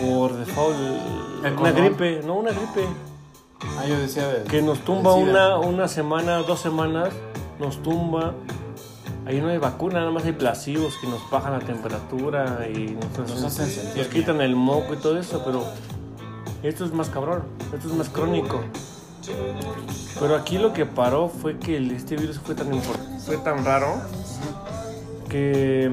por 0.00 0.32
default. 0.34 0.76
El 1.44 1.52
una 1.52 1.54
condón. 1.72 1.74
gripe, 1.74 2.22
no 2.26 2.34
una 2.34 2.50
gripe. 2.50 2.86
ah, 3.78 3.84
yo 3.86 3.98
decía 3.98 4.26
de- 4.28 4.44
Que 4.44 4.62
nos 4.62 4.80
tumba 4.80 5.14
una, 5.14 5.58
una 5.58 5.88
semana, 5.88 6.38
dos 6.38 6.60
semanas, 6.60 7.10
nos 7.58 7.82
tumba. 7.82 8.34
Ahí 9.26 9.40
no 9.40 9.48
hay 9.48 9.58
vacuna, 9.58 9.98
nada 10.00 10.12
más 10.12 10.24
hay 10.24 10.32
placebos 10.32 10.96
que 11.00 11.08
nos 11.08 11.28
bajan 11.30 11.52
la 11.52 11.58
temperatura 11.58 12.66
y 12.72 12.96
nos, 13.18 13.18
Nos 13.28 13.42
hacen 13.42 13.66
sentir 13.68 13.98
nos 14.04 14.06
quitan 14.06 14.40
el 14.40 14.54
moco 14.54 14.94
y 14.94 14.98
todo 14.98 15.18
eso, 15.18 15.42
pero 15.44 15.64
esto 16.62 16.84
es 16.84 16.92
más 16.92 17.08
cabrón, 17.08 17.42
esto 17.74 17.88
es 17.88 17.94
más 17.94 18.08
crónico. 18.08 18.60
Pero 20.20 20.36
aquí 20.36 20.58
lo 20.58 20.72
que 20.72 20.86
paró 20.86 21.28
fue 21.28 21.58
que 21.58 21.76
este 21.94 22.16
virus 22.16 22.38
fue 22.38 22.54
tan 22.54 22.68
fue 22.80 23.36
tan 23.38 23.64
raro 23.64 23.96
que 25.28 25.90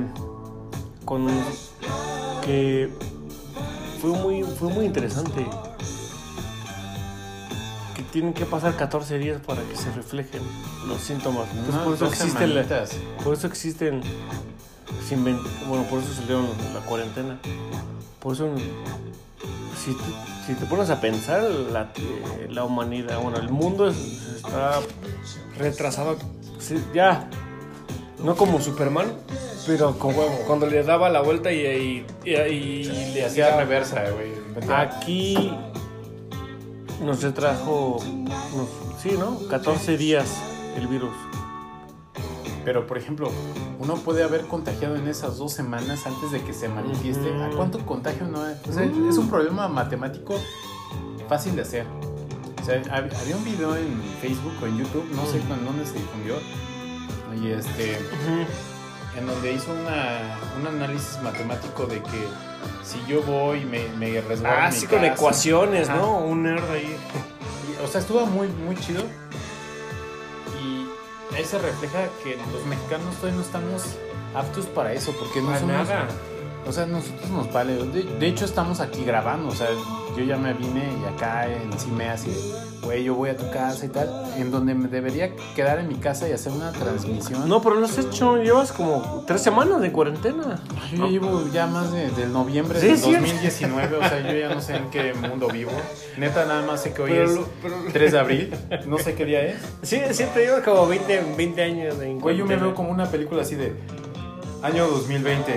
con 1.05 1.27
que 2.43 2.89
fue 4.01 4.11
muy 4.11 4.43
fue 4.43 4.69
muy 4.69 4.85
interesante 4.85 5.45
que 7.95 8.03
tienen 8.03 8.33
que 8.33 8.45
pasar 8.45 8.75
14 8.75 9.17
días 9.19 9.41
para 9.45 9.61
que 9.63 9.75
se 9.75 9.91
reflejen 9.91 10.41
los 10.87 10.99
síntomas. 11.01 11.47
Entonces, 11.51 11.75
por 11.83 11.93
eso 11.93 12.05
dos 12.05 12.13
existe 12.13 12.47
la, 12.47 12.61
por 13.23 13.33
eso 13.33 13.47
existen. 13.47 14.01
se 15.07 15.17
inven- 15.17 15.41
bueno, 15.67 15.83
por 15.85 15.99
eso 15.99 16.13
salieron 16.13 16.47
la 16.73 16.79
cuarentena. 16.81 17.37
Por 18.19 18.33
eso, 18.33 18.49
si, 19.83 19.95
si 20.47 20.53
te 20.53 20.65
pones 20.65 20.89
a 20.89 20.99
pensar, 21.01 21.43
la, 21.43 21.91
eh, 21.95 22.47
la 22.49 22.63
humanidad, 22.63 23.19
bueno, 23.21 23.37
el 23.37 23.49
mundo 23.49 23.87
es- 23.87 23.97
está 24.37 24.79
retrasado. 25.57 26.17
ya, 26.93 27.29
no 28.23 28.35
como 28.35 28.59
Superman, 28.61 29.13
pero 29.67 29.97
como 29.99 30.21
cuando 30.47 30.65
le 30.67 30.83
daba 30.83 31.09
la 31.09 31.21
vuelta 31.21 31.51
y, 31.51 31.59
y, 31.65 32.05
y- 32.25 32.29
y 32.31 33.13
Le 33.13 33.25
hacía 33.25 33.55
reversa, 33.57 34.03
güey. 34.11 34.31
Aquí 34.73 35.53
Nos 37.01 37.21
retrajo, 37.21 37.97
nos- 38.55 39.01
sí, 39.01 39.15
¿no? 39.19 39.37
14 39.49 39.97
días 39.97 40.25
el 40.77 40.87
virus. 40.87 41.11
Pero, 42.63 42.87
por 42.87 42.97
ejemplo, 42.97 43.29
uno 43.79 43.95
puede 43.95 44.23
haber 44.23 44.41
contagiado 44.47 44.95
en 44.95 45.07
esas 45.09 45.37
dos 45.37 45.51
semanas 45.51 46.05
antes 46.07 46.31
de 46.31 46.41
que 46.43 46.53
se 46.53 46.69
manifieste. 46.69 47.29
¿A 47.43 47.49
cuánto 47.49 47.79
contagio 47.85 48.25
no 48.27 48.41
hay? 48.41 48.55
O 48.69 48.71
sea, 48.71 48.83
es 48.85 49.17
un 49.17 49.27
problema 49.29 49.67
matemático 49.67 50.35
fácil 51.27 51.57
de 51.57 51.63
hacer. 51.63 51.85
O 52.61 52.65
sea, 52.65 52.81
hab- 52.83 53.13
había 53.21 53.35
un 53.35 53.43
video 53.43 53.75
en 53.75 54.01
Facebook 54.21 54.53
o 54.61 54.65
en 54.67 54.77
YouTube, 54.77 55.05
no 55.13 55.25
sé 55.25 55.39
en 55.39 55.65
dónde 55.65 55.85
se 55.85 55.93
difundió, 55.95 56.35
y 57.35 57.51
este, 57.51 57.97
en 59.17 59.27
donde 59.27 59.53
hizo 59.53 59.71
una, 59.71 60.37
un 60.59 60.67
análisis 60.67 61.19
matemático 61.21 61.85
de 61.85 62.01
que 62.01 62.27
si 62.83 63.03
yo 63.07 63.21
voy 63.23 63.59
y 63.61 63.65
me, 63.65 63.87
me 63.97 64.21
resguardo 64.21 64.59
Ah, 64.61 64.69
mi 64.69 64.75
sí, 64.75 64.87
con 64.87 65.03
ecuaciones, 65.05 65.89
Ajá. 65.89 65.97
¿no? 65.99 66.17
Un 66.19 66.43
nerd 66.43 66.69
ahí. 66.71 66.95
Y, 67.79 67.83
O 67.83 67.87
sea, 67.87 68.01
estuvo 68.01 68.25
muy, 68.25 68.47
muy 68.47 68.75
chido. 68.77 69.03
Y 70.63 71.35
ahí 71.35 71.43
se 71.45 71.57
refleja 71.59 72.07
que 72.23 72.37
los 72.53 72.65
mexicanos 72.65 73.15
todavía 73.15 73.37
no 73.39 73.45
estamos 73.45 73.83
aptos 74.35 74.65
para 74.67 74.93
eso, 74.93 75.13
porque 75.19 75.41
no 75.41 75.47
Para 75.47 75.59
somos- 75.59 75.87
nada. 75.89 76.07
O 76.65 76.71
sea, 76.71 76.85
nosotros 76.85 77.29
nos 77.29 77.51
vale. 77.51 77.73
De, 77.75 78.03
de 78.03 78.27
hecho, 78.27 78.45
estamos 78.45 78.79
aquí 78.79 79.03
grabando. 79.03 79.49
O 79.49 79.55
sea, 79.55 79.67
yo 80.17 80.23
ya 80.23 80.37
me 80.37 80.53
vine 80.53 80.83
y 81.01 81.05
acá 81.13 81.47
encima 81.47 82.11
así, 82.13 82.31
güey, 82.83 83.03
yo 83.03 83.15
voy 83.15 83.29
a 83.29 83.37
tu 83.37 83.49
casa 83.51 83.85
y 83.85 83.89
tal. 83.89 84.09
En 84.37 84.51
donde 84.51 84.73
me 84.75 84.87
debería 84.87 85.31
quedar 85.55 85.79
en 85.79 85.87
mi 85.87 85.95
casa 85.95 86.27
y 86.27 86.31
hacer 86.31 86.51
una 86.51 86.71
transmisión. 86.71 87.47
No, 87.47 87.61
pero 87.61 87.75
lo 87.75 87.85
has 87.85 87.97
hecho, 87.97 88.37
llevas 88.37 88.71
como 88.71 89.23
tres 89.25 89.41
semanas 89.41 89.81
de 89.81 89.91
cuarentena. 89.91 90.59
Yo 90.91 90.97
ya 91.05 91.07
llevo 91.11 91.47
ya 91.51 91.65
más 91.67 91.91
de, 91.91 92.09
del 92.11 92.31
noviembre 92.33 92.79
Sí, 92.79 92.87
del 92.87 92.95
es 92.95 93.01
cierto. 93.01 93.21
2019. 93.27 93.95
O 93.97 93.99
sea, 94.09 94.19
yo 94.31 94.37
ya 94.37 94.53
no 94.53 94.61
sé 94.61 94.75
en 94.75 94.89
qué 94.89 95.13
mundo 95.13 95.47
vivo. 95.47 95.71
Neta, 96.17 96.45
nada 96.45 96.61
más 96.65 96.81
sé 96.83 96.93
que 96.93 97.01
hoy 97.01 97.11
Pero 97.11 97.31
es 97.31 97.39
pero- 97.61 97.75
3 97.91 98.11
de 98.11 98.19
abril. 98.19 98.53
No 98.87 98.97
sé 98.97 99.15
qué 99.15 99.25
día 99.25 99.41
es. 99.41 99.55
Sí, 99.81 99.99
siempre 100.11 100.45
llevas 100.45 100.61
como 100.63 100.87
20, 100.87 101.23
20 101.37 101.63
años 101.63 101.97
de 101.99 102.13
Güey, 102.15 102.37
yo 102.37 102.45
me 102.45 102.55
veo 102.55 102.75
como 102.75 102.89
una 102.91 103.09
película 103.09 103.41
así 103.43 103.55
de 103.55 103.73
año 104.61 104.87
2020. 104.87 105.53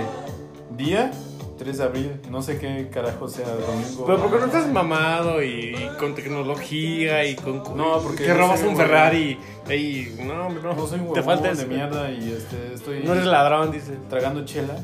Día 0.76 1.10
3 1.58 1.78
de 1.78 1.84
abril. 1.84 2.12
No 2.30 2.42
sé 2.42 2.58
qué 2.58 2.88
carajo 2.92 3.28
sea 3.28 3.48
domingo. 3.48 4.04
Pero 4.06 4.18
porque 4.20 4.38
no 4.38 4.46
estás 4.46 4.68
mamado 4.68 5.42
y, 5.42 5.74
y 5.76 5.90
con 5.98 6.14
tecnología 6.14 7.24
y 7.24 7.34
con... 7.36 7.62
No, 7.76 8.00
porque 8.02 8.22
Te 8.24 8.28
yo 8.28 8.34
robas 8.34 8.60
un 8.60 8.68
huevón. 8.68 8.82
Ferrari 8.82 9.38
y... 9.70 10.22
No, 10.22 10.46
hombre, 10.46 10.62
no. 10.62 10.74
No 10.74 10.86
soy 10.86 11.00
un 11.00 11.12
Te 11.12 11.22
falta 11.22 11.48
de 11.48 11.54
eso. 11.54 11.66
mierda 11.66 12.10
y 12.10 12.32
este, 12.32 12.74
estoy 12.74 13.02
No 13.04 13.12
eres 13.14 13.26
ladrón, 13.26 13.72
dice. 13.72 13.92
tragando 14.08 14.44
chela. 14.44 14.76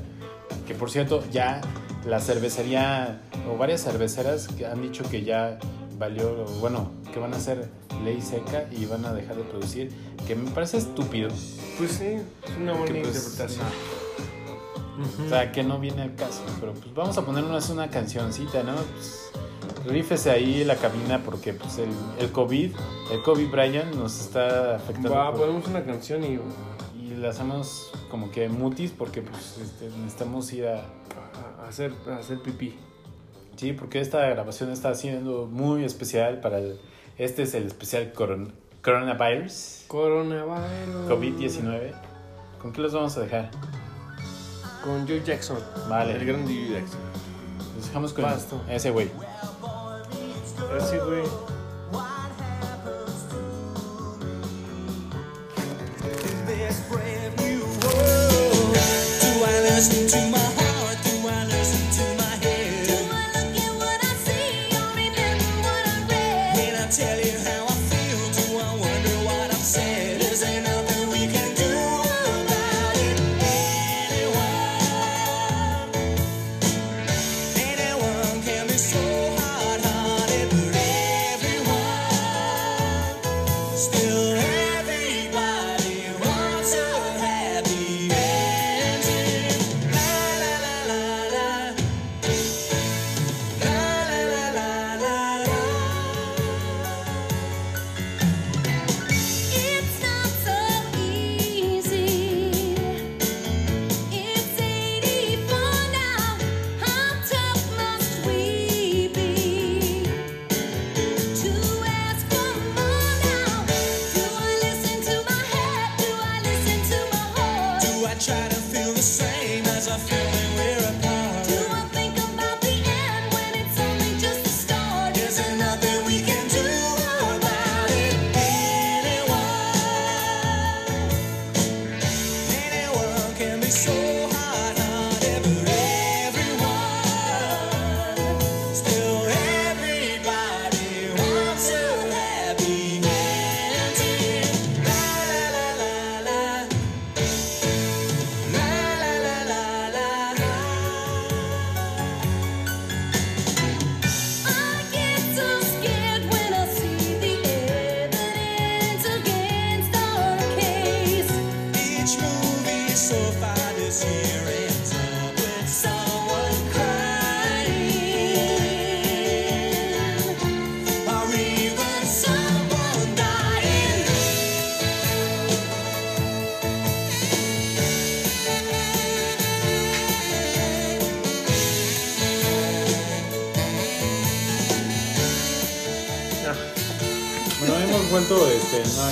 Que 0.66 0.74
por 0.74 0.90
cierto, 0.90 1.22
ya 1.30 1.60
la 2.06 2.20
cervecería 2.20 3.20
o 3.52 3.56
varias 3.56 3.82
cerveceras 3.82 4.48
que 4.48 4.66
han 4.66 4.82
dicho 4.82 5.04
que 5.10 5.22
ya 5.22 5.58
valió, 5.98 6.44
bueno, 6.60 6.90
que 7.12 7.20
van 7.20 7.32
a 7.34 7.36
hacer 7.36 7.68
ley 8.04 8.20
seca 8.20 8.64
y 8.72 8.86
van 8.86 9.04
a 9.04 9.12
dejar 9.12 9.36
de 9.36 9.42
producir. 9.44 9.90
Que 10.26 10.34
me 10.34 10.50
parece 10.50 10.78
estúpido. 10.78 11.28
Pues 11.78 11.92
sí, 11.92 12.04
es 12.44 12.56
una 12.60 12.72
buena 12.72 12.86
que, 12.94 13.00
pues, 13.02 13.16
interpretación. 13.16 13.66
O 15.24 15.28
sea, 15.28 15.52
que 15.52 15.62
no 15.62 15.78
viene 15.78 16.02
al 16.02 16.14
caso. 16.14 16.42
Pero 16.60 16.72
pues 16.74 16.94
vamos 16.94 17.16
a 17.18 17.24
ponernos 17.24 17.70
una 17.70 17.88
cancioncita, 17.90 18.62
¿no? 18.62 18.74
Pues, 18.74 19.30
rífese 19.86 20.30
ahí 20.30 20.64
la 20.64 20.76
cabina 20.76 21.20
porque 21.24 21.52
pues 21.54 21.78
el, 21.78 21.90
el 22.18 22.30
COVID, 22.30 22.72
el 23.12 23.22
COVID 23.22 23.50
Brian 23.50 23.90
nos 23.98 24.20
está 24.20 24.76
afectando. 24.76 25.10
Va, 25.12 25.30
por- 25.32 25.40
ponemos 25.40 25.66
una 25.68 25.84
canción 25.84 26.22
y 26.24 26.38
y 27.00 27.14
le 27.14 27.28
hacemos 27.28 27.90
como 28.10 28.30
que 28.30 28.48
mutis 28.48 28.90
porque 28.90 29.22
pues 29.22 29.58
este, 29.62 29.88
necesitamos 29.98 30.52
ir 30.52 30.66
a... 30.66 30.76
a, 30.80 31.64
a 31.64 31.68
hacer, 31.68 31.92
a 32.08 32.16
hacer 32.16 32.40
pipí. 32.40 32.78
Sí, 33.56 33.72
porque 33.72 34.00
esta 34.00 34.26
grabación 34.28 34.70
está 34.70 34.94
siendo 34.94 35.46
muy 35.46 35.84
especial 35.84 36.40
para 36.40 36.58
el... 36.58 36.80
Este 37.18 37.42
es 37.42 37.54
el 37.54 37.66
especial 37.66 38.12
coron- 38.12 38.52
coronavirus, 38.82 39.84
Coronavirus. 39.88 41.08
COVID-19. 41.10 41.92
¿Con 42.60 42.72
qué 42.72 42.80
los 42.80 42.92
vamos 42.94 43.16
a 43.16 43.20
dejar? 43.20 43.50
Con 44.82 45.06
Joe 45.06 45.22
Jackson. 45.24 45.58
Vale. 45.88 46.16
El 46.16 46.26
gran 46.26 46.42
Joe 46.44 46.68
Jackson. 46.68 47.00
Los 47.76 47.86
dejamos 47.86 48.12
con 48.12 48.24
Pasto. 48.24 48.60
ese 48.68 48.90
güey. 48.90 49.10
Así, 50.78 50.96
güey. 50.96 51.22
to 60.08 60.30
my 60.30 60.41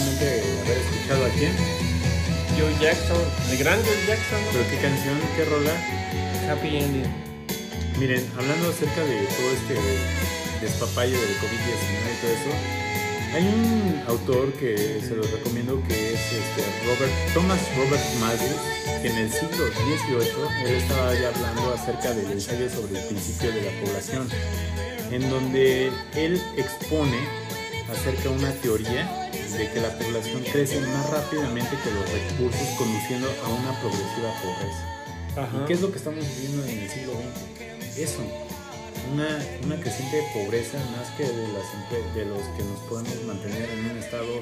a 0.01 0.64
haber 0.64 0.78
escuchado 0.78 1.24
a 1.26 1.28
quién. 1.30 1.53
Joe 2.59 2.74
Jackson. 2.80 3.22
El 3.51 3.59
gran 3.59 3.78
Joe 3.82 4.07
Jackson. 4.07 4.40
Pero 4.53 4.64
qué 4.70 4.76
canción, 4.80 5.18
qué 5.36 5.44
rola. 5.44 5.74
Happy 6.51 6.76
Ending. 6.76 7.30
Miren, 7.98 8.26
hablando 8.36 8.70
acerca 8.70 9.05
de 9.05 9.26
todo 9.36 9.51
este 9.53 9.76
despapalle 10.61 11.12
del 11.12 11.36
COVID-19 11.36 12.01
y 12.09 12.20
todo 12.20 12.32
eso, 12.32 12.80
hay 13.34 13.44
un 13.44 14.03
autor 14.09 14.53
que 14.55 15.01
se 15.01 15.14
los 15.14 15.30
recomiendo 15.30 15.82
que 15.86 16.14
es 16.14 16.20
este 16.32 16.64
Robert, 16.86 17.12
Thomas 17.34 17.61
Robert 17.76 18.03
Malthus, 18.20 19.03
que 19.03 19.09
en 19.09 19.18
el 19.18 19.30
siglo 19.30 19.66
XVIII 19.68 20.66
él 20.66 20.74
estaba 20.76 21.14
ya 21.14 21.28
hablando 21.28 21.74
acerca 21.74 22.12
del 22.14 22.32
ensayo 22.32 22.68
sobre 22.70 23.01
el 23.01 23.07
principio 23.07 23.53
de 23.53 23.62
la 23.62 23.80
población, 23.84 24.28
en 25.11 25.30
donde 25.30 25.90
él 26.16 26.42
expone 26.57 27.18
acerca 27.92 28.22
de 28.22 28.28
una 28.30 28.51
teoría 28.62 29.19
de 29.61 29.70
que 29.72 29.80
la 29.80 29.90
población 29.98 30.42
crece 30.50 30.80
más 30.80 31.11
rápidamente 31.11 31.76
que 31.84 31.90
los 31.90 32.11
recursos, 32.11 32.66
conduciendo 32.78 33.28
a 33.44 33.48
una 33.48 33.78
progresiva 33.80 34.32
pobreza. 34.40 34.84
Ajá. 35.36 35.62
¿Y 35.62 35.66
qué 35.66 35.72
es 35.74 35.80
lo 35.82 35.90
que 35.92 35.98
estamos 35.98 36.24
viviendo 36.36 36.64
en 36.64 36.78
el 36.78 36.90
siglo 36.90 37.12
XX? 37.12 37.98
Eso, 37.98 38.20
una, 39.12 39.28
una 39.64 39.76
creciente 39.82 40.22
pobreza 40.32 40.78
más 40.96 41.11
que 41.16 41.24
de, 41.24 41.48
las, 41.52 42.14
de 42.14 42.24
los 42.24 42.42
que 42.56 42.62
nos 42.64 42.78
podemos 42.88 43.22
mantener 43.24 43.68
en 43.70 43.90
un 43.90 43.98
estado 43.98 44.40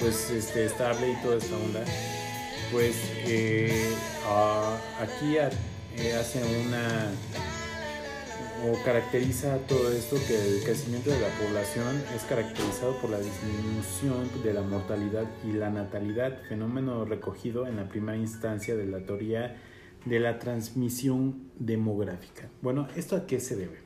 pues 0.00 0.30
este, 0.30 0.66
estable 0.66 1.10
y 1.12 1.22
toda 1.22 1.36
esta 1.36 1.54
onda. 1.56 1.84
Pues 2.72 2.96
eh, 3.26 3.92
aquí 5.00 5.38
a- 5.38 5.50
eh, 5.96 6.14
hace 6.18 6.42
una 6.66 7.10
o 8.66 8.82
caracteriza 8.82 9.58
todo 9.66 9.92
esto 9.92 10.16
que 10.26 10.34
el 10.34 10.62
crecimiento 10.64 11.10
de 11.10 11.20
la 11.20 11.28
población 11.38 12.02
es 12.16 12.22
caracterizado 12.22 12.96
por 12.98 13.10
la 13.10 13.18
disminución 13.18 14.28
de 14.42 14.54
la 14.54 14.62
mortalidad 14.62 15.26
y 15.44 15.52
la 15.52 15.68
natalidad, 15.68 16.40
fenómeno 16.48 17.04
recogido 17.04 17.66
en 17.66 17.76
la 17.76 17.88
primera 17.88 18.16
instancia 18.16 18.74
de 18.74 18.86
la 18.86 19.00
teoría 19.00 19.56
de 20.06 20.18
la 20.18 20.38
transmisión 20.38 21.50
demográfica. 21.58 22.48
Bueno, 22.62 22.88
¿esto 22.96 23.16
a 23.16 23.26
qué 23.26 23.38
se 23.38 23.56
debe? 23.56 23.78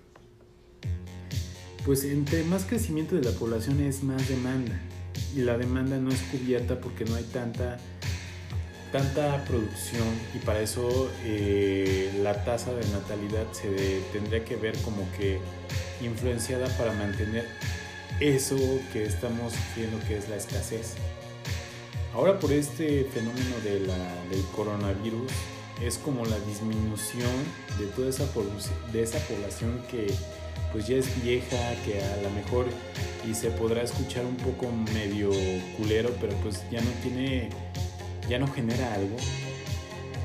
Pues 1.84 2.04
entre 2.04 2.44
más 2.44 2.64
crecimiento 2.64 3.16
de 3.16 3.22
la 3.22 3.36
población 3.36 3.80
es 3.80 4.04
más 4.04 4.28
demanda 4.28 4.78
y 5.34 5.40
la 5.40 5.58
demanda 5.58 5.98
no 5.98 6.10
es 6.10 6.20
cubierta 6.22 6.80
porque 6.80 7.04
no 7.04 7.16
hay 7.16 7.24
tanta 7.24 7.78
tanta 8.92 9.44
producción 9.44 10.06
y 10.34 10.38
para 10.38 10.60
eso 10.60 11.10
eh, 11.24 12.10
la 12.22 12.44
tasa 12.44 12.72
de 12.74 12.86
natalidad 12.88 13.46
se 13.52 14.00
tendría 14.12 14.44
que 14.44 14.56
ver 14.56 14.76
como 14.82 15.02
que 15.16 15.38
influenciada 16.00 16.68
para 16.78 16.92
mantener 16.92 17.46
eso 18.20 18.56
que 18.92 19.04
estamos 19.04 19.52
sufriendo 19.52 19.98
que 20.06 20.16
es 20.16 20.28
la 20.28 20.36
escasez. 20.36 20.94
Ahora 22.14 22.38
por 22.38 22.52
este 22.52 23.04
fenómeno 23.04 23.56
de 23.62 23.80
la- 23.80 24.24
del 24.30 24.42
coronavirus 24.56 25.30
es 25.84 25.98
como 25.98 26.24
la 26.24 26.38
disminución 26.40 27.30
de 27.78 27.86
toda 27.86 28.08
esa, 28.08 28.24
de 28.92 29.02
esa 29.02 29.18
población 29.20 29.80
que 29.90 30.08
pues 30.72 30.86
ya 30.86 30.96
es 30.96 31.22
vieja, 31.22 31.56
que 31.84 32.02
a 32.02 32.16
lo 32.22 32.30
mejor 32.30 32.66
y 33.28 33.34
se 33.34 33.50
podrá 33.50 33.82
escuchar 33.82 34.24
un 34.26 34.36
poco 34.36 34.70
medio 34.92 35.30
culero, 35.76 36.10
pero 36.20 36.34
pues 36.42 36.62
ya 36.70 36.80
no 36.80 36.90
tiene 37.02 37.50
ya 38.28 38.38
no 38.38 38.46
genera 38.46 38.94
algo, 38.94 39.16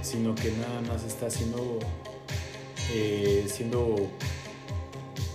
sino 0.01 0.35
que 0.35 0.51
nada 0.51 0.81
más 0.81 1.03
está 1.03 1.29
siendo, 1.29 1.79
eh, 2.91 3.45
siendo 3.47 4.09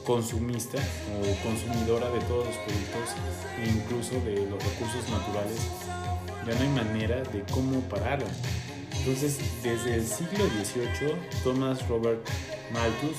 consumista 0.04 0.78
o 0.78 1.44
consumidora 1.44 2.10
de 2.10 2.20
todos 2.20 2.46
los 2.46 2.56
productos, 2.56 3.14
e 3.58 3.68
incluso 3.68 4.14
de 4.20 4.48
los 4.48 4.62
recursos 4.62 5.08
naturales. 5.10 5.58
Ya 6.46 6.54
no 6.54 6.60
hay 6.60 6.84
manera 6.84 7.22
de 7.22 7.42
cómo 7.52 7.80
pararla. 7.82 8.28
Entonces, 8.98 9.38
desde 9.62 9.94
el 9.96 10.06
siglo 10.06 10.46
XVIII, 10.46 11.14
Thomas 11.44 11.86
Robert 11.88 12.26
Malthus 12.72 13.16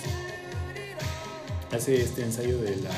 hace 1.71 2.01
este 2.01 2.23
ensayo 2.23 2.57
de 2.59 2.75
la 2.77 2.91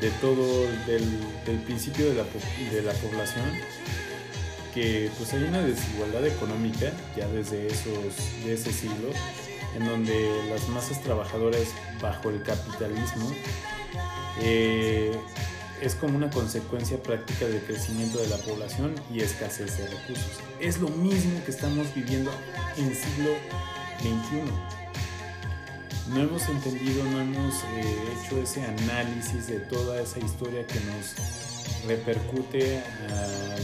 de 0.00 0.10
todo 0.20 0.62
del, 0.86 1.04
del 1.44 1.58
principio 1.64 2.08
de 2.08 2.14
la, 2.14 2.24
de 2.72 2.82
la 2.82 2.92
población 2.92 3.44
pues 5.16 5.32
hay 5.32 5.44
una 5.44 5.62
desigualdad 5.62 6.26
económica 6.26 6.92
ya 7.16 7.26
desde 7.28 7.66
esos 7.66 8.44
de 8.44 8.54
ese 8.54 8.72
siglo 8.72 9.08
en 9.76 9.84
donde 9.86 10.42
las 10.50 10.68
masas 10.68 11.02
trabajadoras 11.02 11.68
bajo 12.00 12.30
el 12.30 12.42
capitalismo 12.42 13.30
eh, 14.40 15.18
es 15.80 15.94
como 15.94 16.16
una 16.16 16.30
consecuencia 16.30 17.00
práctica 17.02 17.46
del 17.46 17.60
crecimiento 17.62 18.18
de 18.18 18.28
la 18.28 18.36
población 18.38 18.94
y 19.12 19.20
escasez 19.20 19.78
de 19.78 19.86
recursos. 19.86 20.40
Es 20.60 20.80
lo 20.80 20.88
mismo 20.88 21.42
que 21.44 21.50
estamos 21.50 21.94
viviendo 21.94 22.32
en 22.76 22.94
siglo 22.94 23.30
XXI. 24.00 24.42
No 26.12 26.20
hemos 26.22 26.48
entendido, 26.48 27.04
no 27.04 27.20
hemos 27.20 27.54
eh, 27.74 27.96
hecho 28.12 28.42
ese 28.42 28.64
análisis 28.64 29.46
de 29.46 29.60
toda 29.60 30.00
esa 30.00 30.18
historia 30.18 30.66
que 30.66 30.80
nos 30.80 31.14
repercute 31.86 32.82
ah, 33.10 33.56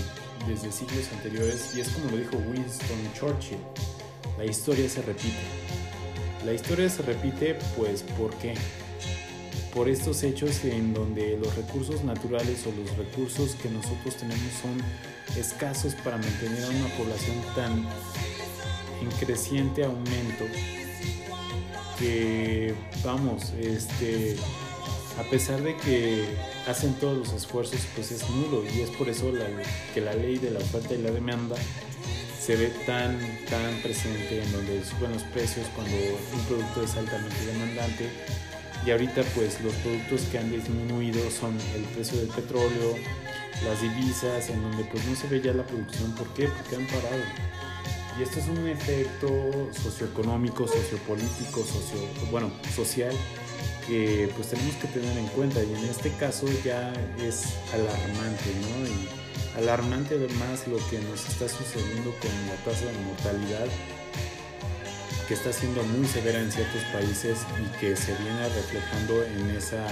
desde 0.47 0.71
siglos 0.73 1.09
anteriores 1.13 1.75
y 1.77 1.81
es 1.81 1.89
como 1.89 2.11
lo 2.11 2.17
dijo 2.17 2.37
Winston 2.37 3.13
Churchill, 3.15 3.59
la 4.39 4.45
historia 4.45 4.89
se 4.89 5.03
repite. 5.03 5.43
La 6.45 6.53
historia 6.53 6.89
se 6.89 7.03
repite 7.03 7.57
pues 7.77 8.03
¿por 8.03 8.35
qué? 8.37 8.55
Por 9.73 9.89
estos 9.89 10.23
hechos 10.23 10.65
en 10.65 10.95
donde 10.95 11.37
los 11.39 11.55
recursos 11.57 12.05
naturales 12.05 12.67
o 12.67 12.73
los 12.73 12.97
recursos 12.97 13.57
que 13.57 13.69
nosotros 13.71 14.17
tenemos 14.17 14.53
son 14.61 14.81
escasos 15.39 15.95
para 15.97 16.17
mantener 16.17 16.65
a 16.65 16.69
una 16.69 16.89
población 16.97 17.37
tan 17.55 17.87
en 19.01 19.11
creciente 19.19 19.85
aumento 19.85 20.45
que 21.99 22.75
vamos, 23.05 23.53
este 23.61 24.37
a 25.19 25.23
pesar 25.31 25.63
de 25.63 25.77
que 25.77 26.25
hacen 26.67 26.95
todos 26.95 27.17
los 27.19 27.33
esfuerzos, 27.33 27.81
pues 27.95 28.11
es 28.13 28.29
nulo 28.31 28.65
y 28.75 28.81
es 28.81 28.91
por 28.91 29.09
eso 29.09 29.31
la- 29.33 29.47
que 29.93 30.01
la 30.01 30.15
ley 30.15 30.39
de 30.39 30.51
la 30.51 30.59
oferta 30.59 30.95
y 30.95 30.99
la 31.03 31.11
demanda 31.11 31.57
se 32.41 32.57
ve 32.57 32.67
tan, 32.85 33.19
tan 33.49 33.75
presente 33.83 34.43
en 34.43 34.53
donde 34.53 34.85
suben 34.85 35.13
los 35.13 35.23
precios 35.25 35.67
cuando 35.75 35.97
un 35.97 36.41
producto 36.47 36.83
es 36.83 36.95
altamente 36.97 37.37
demandante 37.47 38.09
y 38.85 38.91
ahorita 38.91 39.23
pues 39.35 39.61
los 39.63 39.73
productos 39.75 40.23
que 40.31 40.39
han 40.39 40.51
disminuido 40.51 41.21
son 41.31 41.57
el 41.75 41.83
precio 41.95 42.19
del 42.19 42.29
petróleo, 42.29 42.97
las 43.65 43.81
divisas, 43.81 44.51
en 44.51 44.61
donde 44.63 44.85
pues 44.85 45.03
no 45.07 45.17
se 45.17 45.27
ve 45.29 45.41
ya 45.41 45.55
la 45.55 45.65
producción, 45.65 46.13
¿por 46.17 46.27
qué? 46.35 46.49
Porque 46.49 46.77
han 46.77 46.87
parado. 46.89 47.23
Y 48.19 48.23
esto 48.25 48.39
es 48.41 48.47
un 48.49 48.69
efecto 48.69 49.71
socioeconómico, 49.83 50.69
sociopolítico, 50.69 51.61
socio, 51.65 51.99
bueno, 52.31 52.51
social 52.77 53.13
que 53.87 54.31
pues 54.35 54.49
tenemos 54.49 54.75
que 54.77 54.89
tener 54.89 55.17
en 55.17 55.27
cuenta 55.29 55.63
y 55.63 55.73
en 55.73 55.85
este 55.89 56.11
caso 56.13 56.47
ya 56.65 56.93
es 57.23 57.45
alarmante, 57.73 58.51
¿no? 58.61 58.87
Y 58.87 59.63
alarmante 59.63 60.15
además 60.15 60.67
lo 60.67 60.77
que 60.89 60.99
nos 61.01 61.29
está 61.29 61.49
sucediendo 61.49 62.15
con 62.21 62.31
la 62.49 62.57
tasa 62.65 62.87
de 62.87 62.99
mortalidad 63.05 63.69
que 65.27 65.35
está 65.35 65.53
siendo 65.53 65.83
muy 65.85 66.07
severa 66.07 66.39
en 66.39 66.53
ciertos 66.53 66.83
países 66.93 67.39
y 67.59 67.79
que 67.79 67.97
se 67.97 68.15
viene 68.17 68.49
reflejando 68.49 69.25
en 69.25 69.51
esa 69.51 69.87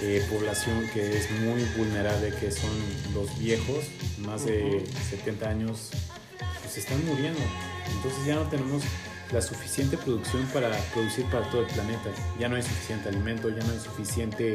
eh, 0.00 0.24
población 0.30 0.88
que 0.94 1.18
es 1.18 1.30
muy 1.30 1.62
vulnerable, 1.76 2.32
que 2.40 2.50
son 2.50 2.70
los 3.14 3.38
viejos, 3.38 3.84
más 4.18 4.46
de 4.46 4.84
70 5.10 5.48
años, 5.48 5.90
pues 6.62 6.78
están 6.78 7.04
muriendo. 7.04 7.40
Entonces 7.96 8.26
ya 8.26 8.36
no 8.36 8.48
tenemos 8.48 8.82
la 9.32 9.42
suficiente 9.42 9.96
producción 9.96 10.44
para 10.52 10.70
producir 10.92 11.26
para 11.26 11.48
todo 11.50 11.62
el 11.62 11.66
planeta. 11.68 12.10
Ya 12.38 12.48
no 12.48 12.56
hay 12.56 12.62
suficiente 12.62 13.08
alimento, 13.08 13.48
ya 13.48 13.62
no 13.64 13.72
hay 13.72 13.80
suficiente 13.80 14.54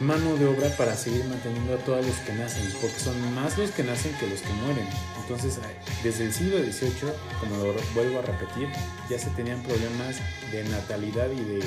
mano 0.00 0.34
de 0.36 0.46
obra 0.46 0.68
para 0.76 0.96
seguir 0.96 1.24
manteniendo 1.26 1.74
a 1.74 1.78
todos 1.78 2.04
los 2.04 2.16
que 2.16 2.32
nacen, 2.32 2.66
porque 2.80 2.98
son 2.98 3.34
más 3.34 3.58
los 3.58 3.70
que 3.70 3.82
nacen 3.84 4.12
que 4.18 4.26
los 4.26 4.40
que 4.40 4.52
mueren. 4.64 4.88
Entonces, 5.20 5.58
desde 6.02 6.24
el 6.24 6.32
siglo 6.32 6.58
XVIII, 6.58 7.12
como 7.38 7.56
lo 7.56 7.74
vuelvo 7.94 8.18
a 8.18 8.22
repetir, 8.22 8.68
ya 9.08 9.18
se 9.18 9.30
tenían 9.30 9.62
problemas 9.62 10.16
de 10.50 10.64
natalidad 10.64 11.30
y 11.30 11.44
de, 11.44 11.62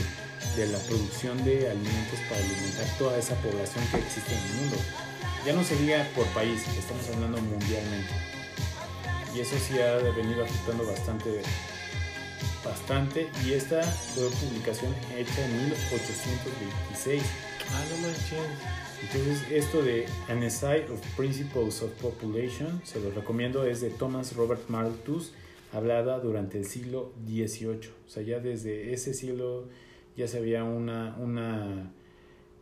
de 0.57 0.67
la 0.67 0.79
producción 0.79 1.43
de 1.45 1.69
alimentos 1.69 2.19
para 2.27 2.41
alimentar 2.43 2.87
toda 2.97 3.17
esa 3.17 3.35
población 3.35 3.85
que 3.91 3.97
existe 3.99 4.33
en 4.33 4.43
el 4.43 4.53
mundo. 4.55 4.77
Ya 5.45 5.53
no 5.53 5.63
se 5.63 5.75
diga 5.75 6.07
por 6.15 6.25
país, 6.27 6.61
estamos 6.77 7.07
hablando 7.13 7.39
mundialmente. 7.39 8.32
Y 9.35 9.39
eso 9.39 9.57
sí 9.57 9.79
ha 9.79 9.95
venido 10.15 10.43
afectando 10.43 10.85
bastante, 10.85 11.41
bastante. 12.63 13.29
Y 13.45 13.53
esta 13.53 13.81
fue 13.81 14.29
publicación 14.29 14.93
hecha 15.17 15.45
en 15.45 15.65
1826. 15.65 17.23
Ah, 17.71 17.83
no 17.89 18.07
manches. 18.07 18.83
Entonces, 19.01 19.51
esto 19.51 19.81
de 19.81 20.05
An 20.29 20.43
Essay 20.43 20.85
of 20.89 20.99
Principles 21.17 21.81
of 21.81 21.91
Population, 22.01 22.81
se 22.85 23.01
lo 23.01 23.11
recomiendo, 23.11 23.65
es 23.65 23.81
de 23.81 23.89
Thomas 23.89 24.35
Robert 24.35 24.69
Malthus, 24.69 25.33
hablada 25.73 26.19
durante 26.19 26.57
el 26.57 26.65
siglo 26.65 27.11
XVIII. 27.25 27.89
O 28.05 28.09
sea, 28.09 28.23
ya 28.23 28.39
desde 28.39 28.93
ese 28.93 29.13
siglo 29.13 29.67
ya 30.15 30.27
se 30.27 30.37
había 30.37 30.63
una, 30.63 31.17
una 31.19 31.91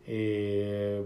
eh, 0.06 1.04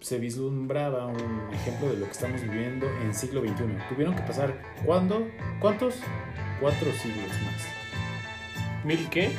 se 0.00 0.18
vislumbraba 0.18 1.06
un 1.06 1.48
ejemplo 1.52 1.90
de 1.90 1.98
lo 1.98 2.06
que 2.06 2.12
estamos 2.12 2.42
viviendo 2.42 2.86
en 3.02 3.14
siglo 3.14 3.42
XXI. 3.42 3.64
Tuvieron 3.88 4.16
que 4.16 4.22
pasar, 4.22 4.54
¿cuándo? 4.84 5.28
¿Cuántos? 5.60 5.96
Cuatro 6.60 6.90
siglos 6.92 7.28
más. 7.44 8.84
¿Mil 8.84 9.08
qué? 9.10 9.30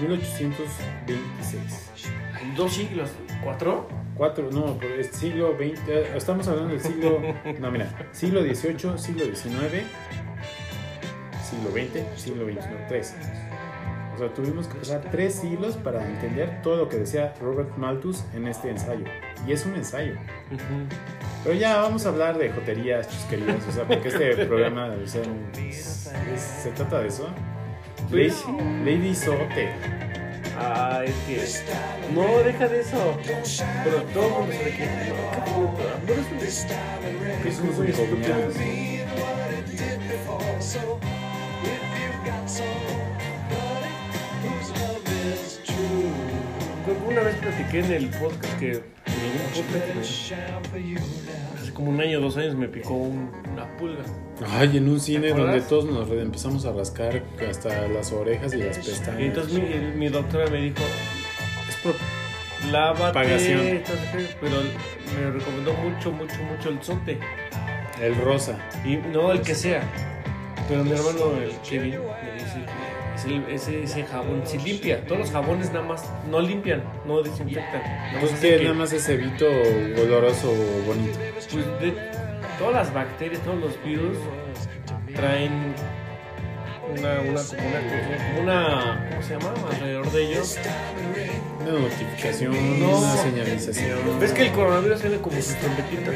1826. 0.00 1.90
Dos 2.56 2.72
siglos. 2.72 3.10
¿Cuatro? 3.42 3.88
Cuatro, 4.14 4.50
no, 4.50 4.74
por 4.74 4.84
el 4.84 5.04
siglo 5.04 5.56
XX, 5.56 5.88
eh, 5.88 6.12
estamos 6.14 6.46
hablando 6.46 6.74
del 6.74 6.82
siglo, 6.82 7.18
no, 7.58 7.70
mira, 7.70 7.88
siglo 8.12 8.42
XVIII, 8.42 8.98
siglo 8.98 9.24
XIX, 9.24 9.86
siglo 11.42 11.70
XX, 11.72 12.20
siglo 12.20 12.44
XXI, 12.44 12.58
tres. 12.88 13.16
O 14.14 14.18
sea, 14.18 14.32
tuvimos 14.34 14.68
que 14.68 14.74
pasar 14.74 15.10
tres 15.10 15.34
siglos 15.36 15.76
para 15.78 16.06
entender 16.06 16.60
todo 16.62 16.76
lo 16.76 16.88
que 16.90 16.98
decía 16.98 17.32
Robert 17.40 17.74
Malthus 17.78 18.22
en 18.34 18.46
este 18.46 18.68
ensayo. 18.68 19.06
Y 19.46 19.52
es 19.52 19.64
un 19.66 19.74
ensayo. 19.74 20.14
Pero 21.44 21.54
ya 21.56 21.76
vamos 21.78 22.06
a 22.06 22.10
hablar 22.10 22.38
de 22.38 22.50
joterías, 22.50 23.08
chusquerías, 23.08 23.56
o 23.68 23.72
sea, 23.72 23.84
porque 23.84 24.08
este 24.08 24.46
programa 24.46 24.94
o 25.02 25.06
sea, 25.06 25.22
es- 25.58 26.10
es- 26.34 26.40
se 26.62 26.70
trata 26.70 27.00
de 27.00 27.08
eso. 27.08 27.28
Lady, 28.10 29.14
Sote. 29.14 29.70
Ah, 30.58 31.02
es 31.04 31.14
que. 31.26 32.12
No, 32.14 32.38
deja 32.44 32.68
de 32.68 32.80
eso. 32.80 33.18
Pero 33.84 34.02
todo 34.12 34.26
el 34.26 34.32
mundo 34.32 34.52
sabe 34.52 34.70
que. 34.76 34.86
No. 35.08 35.62
No 36.06 36.14
un- 37.58 37.86
es 37.86 37.98
un 37.98 38.22
subcomunidad. 47.12 47.12
Creo 47.12 47.12
que 47.12 47.14
Una 47.20 47.22
vez 47.22 47.36
platiqué 47.36 47.78
en 47.80 47.92
el 47.92 48.08
podcast 48.10 48.58
que. 48.58 48.72
En 48.72 48.82
hace 51.60 51.72
como 51.72 51.90
un 51.90 52.00
año 52.00 52.18
o 52.18 52.22
dos 52.22 52.36
años 52.36 52.54
me 52.54 52.68
picó 52.68 52.94
un- 52.94 53.30
una 53.52 53.76
pulga. 53.76 54.02
Ay, 54.48 54.76
en 54.76 54.88
un 54.88 55.00
cine 55.00 55.20
¿Te 55.20 55.28
donde 55.28 55.42
acuerdas? 55.44 55.68
todos 55.68 55.84
nos 55.86 56.10
empezamos 56.10 56.64
a 56.64 56.72
rascar 56.72 57.22
hasta 57.48 57.88
las 57.88 58.12
orejas 58.12 58.52
y 58.54 58.58
las 58.58 58.78
pestañas. 58.78 59.20
Y 59.20 59.24
entonces 59.24 59.52
mi, 59.52 59.72
el- 59.72 59.94
mi 59.94 60.08
doctora 60.08 60.48
me 60.50 60.60
dijo: 60.62 60.82
es 61.68 61.76
por 61.76 61.94
lávate. 62.70 63.12
Pagación. 63.14 63.60
entonces, 63.60 64.08
¿qué? 64.12 64.26
Pero 64.40 64.56
me 65.20 65.30
recomendó 65.30 65.72
mucho, 65.74 66.12
mucho, 66.12 66.36
mucho 66.42 66.68
el 66.70 66.82
sote. 66.82 67.18
el 68.00 68.16
rosa. 68.16 68.58
Y 68.84 68.96
no 68.96 69.32
el 69.32 69.42
que 69.42 69.54
sea. 69.54 69.82
Pero 70.68 70.84
mi 70.84 70.92
hermano, 70.92 71.36
el 71.42 71.52
Kevin, 71.68 71.96
es 73.24 73.62
ese, 73.62 73.82
ese 73.84 74.04
jabón 74.04 74.42
si 74.44 74.58
limpia. 74.58 75.04
Todos 75.06 75.20
los 75.20 75.30
jabones 75.30 75.72
nada 75.72 75.84
más 75.86 76.04
no 76.30 76.40
limpian, 76.40 76.82
no 77.06 77.22
desinfectan. 77.22 77.82
Pues 78.20 78.32
que 78.40 78.60
nada 78.62 78.74
más 78.74 78.92
ese 78.92 79.14
evito 79.14 79.46
oloroso 80.02 80.52
bonito. 80.86 81.18
pues, 81.50 81.66
de 81.80 81.94
todas 82.58 82.74
las 82.74 82.94
bacterias, 82.94 83.40
todos 83.42 83.58
los 83.58 83.84
virus 83.84 84.16
traen 85.14 85.74
una, 86.90 87.20
una, 87.20 87.40
una, 87.40 88.40
una, 88.40 89.08
¿cómo 89.10 89.22
se 89.22 89.30
llama? 89.34 89.52
Alrededor 89.70 90.10
de 90.12 90.22
ellos. 90.24 90.58
Una 91.60 91.72
notificación, 91.78 92.80
No. 92.80 92.98
una 92.98 93.16
señalización. 93.16 93.98
¿Ves 94.20 94.32
que 94.32 94.42
el 94.46 94.52
coronavirus 94.52 95.00
tiene 95.00 95.16
como 95.18 95.36
sus 95.36 95.54
trompetitas? 95.56 96.14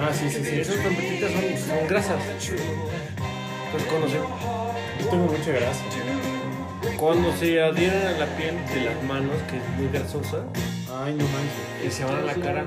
Ah, 0.00 0.10
sí, 0.12 0.28
sí, 0.30 0.44
sí. 0.44 0.60
Esas 0.60 0.76
trompetitas 0.76 1.30
son, 1.32 1.42
son 1.78 1.88
grasas. 1.88 2.22
Entonces 2.32 3.88
cuando 3.88 4.08
se, 4.08 4.16
Yo 4.16 5.08
tengo 5.10 5.24
mucha 5.26 5.52
grasa. 5.52 5.84
Cuando 6.96 7.32
se 7.34 7.60
adhieren 7.62 8.06
a 8.06 8.12
la 8.12 8.26
piel 8.36 8.56
de 8.74 8.80
las 8.84 9.02
manos, 9.04 9.34
que 9.50 9.56
es 9.58 9.68
muy 9.76 9.88
grasosa, 9.92 10.44
Ay, 11.02 11.14
no 11.14 11.24
manches. 11.24 11.86
y 11.86 11.90
se 11.90 12.04
van 12.04 12.16
a 12.16 12.20
la 12.22 12.34
cara, 12.34 12.64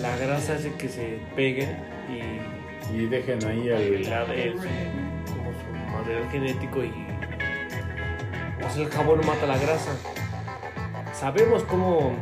la 0.00 0.16
grasa 0.16 0.54
hace 0.54 0.72
que 0.74 0.88
se 0.88 1.18
peguen 1.36 1.76
y 2.08 2.96
Y 2.96 3.06
dejen 3.06 3.44
ahí 3.46 3.68
el, 3.68 4.02
como 4.06 5.52
su 5.52 5.96
material 5.96 6.28
genético 6.30 6.84
y 6.84 6.92
o 8.64 8.70
sea, 8.72 8.82
el 8.84 8.90
jabón 8.90 9.20
mata 9.26 9.46
la 9.46 9.56
grasa. 9.58 9.90
Sabemos 11.18 11.62
cómo. 11.64 12.12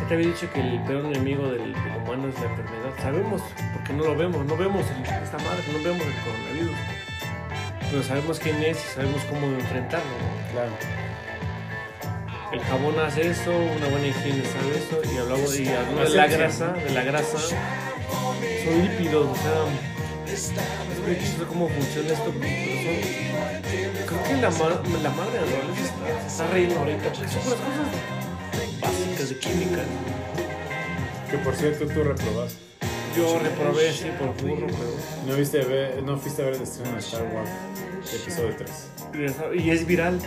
Ya 0.00 0.08
te 0.08 0.14
había 0.14 0.26
dicho 0.28 0.50
que 0.52 0.60
el 0.60 0.80
peor 0.82 1.04
enemigo 1.06 1.44
del, 1.50 1.72
del 1.74 1.96
humano 2.02 2.28
es 2.28 2.34
la 2.40 2.46
enfermedad. 2.50 2.90
Sabemos, 3.00 3.42
porque 3.74 3.92
no 3.92 4.04
lo 4.04 4.16
vemos, 4.16 4.44
no 4.46 4.56
vemos 4.56 4.82
el- 4.90 5.02
esta 5.22 5.36
madre, 5.38 5.62
no 5.72 5.78
vemos 5.84 6.02
el 6.06 6.14
coronavirus. 6.24 6.76
Pero 7.92 8.02
sabemos 8.02 8.38
quién 8.40 8.56
es 8.62 8.78
y 8.78 8.94
sabemos 8.94 9.22
cómo 9.28 9.46
enfrentarlo. 9.48 10.06
¿no? 10.10 10.52
Claro. 10.52 10.72
El 12.52 12.60
jabón 12.60 12.98
hace 12.98 13.30
eso, 13.30 13.50
una 13.50 13.86
buena 13.88 14.06
higiene 14.08 14.42
sabe 14.44 14.76
eso, 14.78 15.00
y 15.14 15.18
hablamos 15.18 15.58
y 15.58 15.68
hablamos 15.68 16.10
de 16.12 16.16
la 16.18 16.26
grasa, 16.26 16.72
de 16.72 16.90
la 16.90 17.02
grasa, 17.02 17.38
son 17.38 18.82
lípidos, 18.82 19.26
o 19.26 19.34
sea, 19.36 20.32
es 20.32 20.52
muy 21.06 21.18
chistoso 21.18 21.48
cómo 21.48 21.68
funciona 21.68 22.12
esto, 22.12 22.32
pero 22.40 22.52
son, 22.82 24.06
creo 24.06 24.22
que 24.24 24.34
la, 24.34 24.50
ma- 24.50 24.82
la 25.02 25.10
madre 25.10 25.40
naturaleza 25.40 25.84
está, 25.84 26.20
se 26.20 26.26
está 26.26 26.46
riendo 26.48 26.78
ahorita, 26.78 27.02
porque 27.12 27.28
son 27.28 27.42
puras 27.42 27.60
cosas 27.60 28.80
básicas 28.82 29.28
de 29.30 29.38
química. 29.38 29.82
Que 31.30 31.38
por 31.38 31.54
cierto 31.56 31.86
tú 31.86 32.04
reprobaste. 32.04 32.60
Yo 33.16 33.38
reprobé 33.38 33.90
así 33.90 34.10
por 34.18 34.34
burro, 34.42 34.66
pero, 34.66 35.26
No, 35.26 35.36
viste 35.36 35.58
ver, 35.64 36.02
no 36.02 36.18
fuiste 36.18 36.42
a 36.42 36.46
ver 36.46 36.54
el 36.54 36.62
estreno 36.62 36.92
de 36.92 36.98
Star 36.98 37.24
Wars, 37.34 37.50
episodio 38.14 38.56
3. 38.56 38.70
y 39.54 39.70
es 39.70 39.86
viral, 39.86 40.18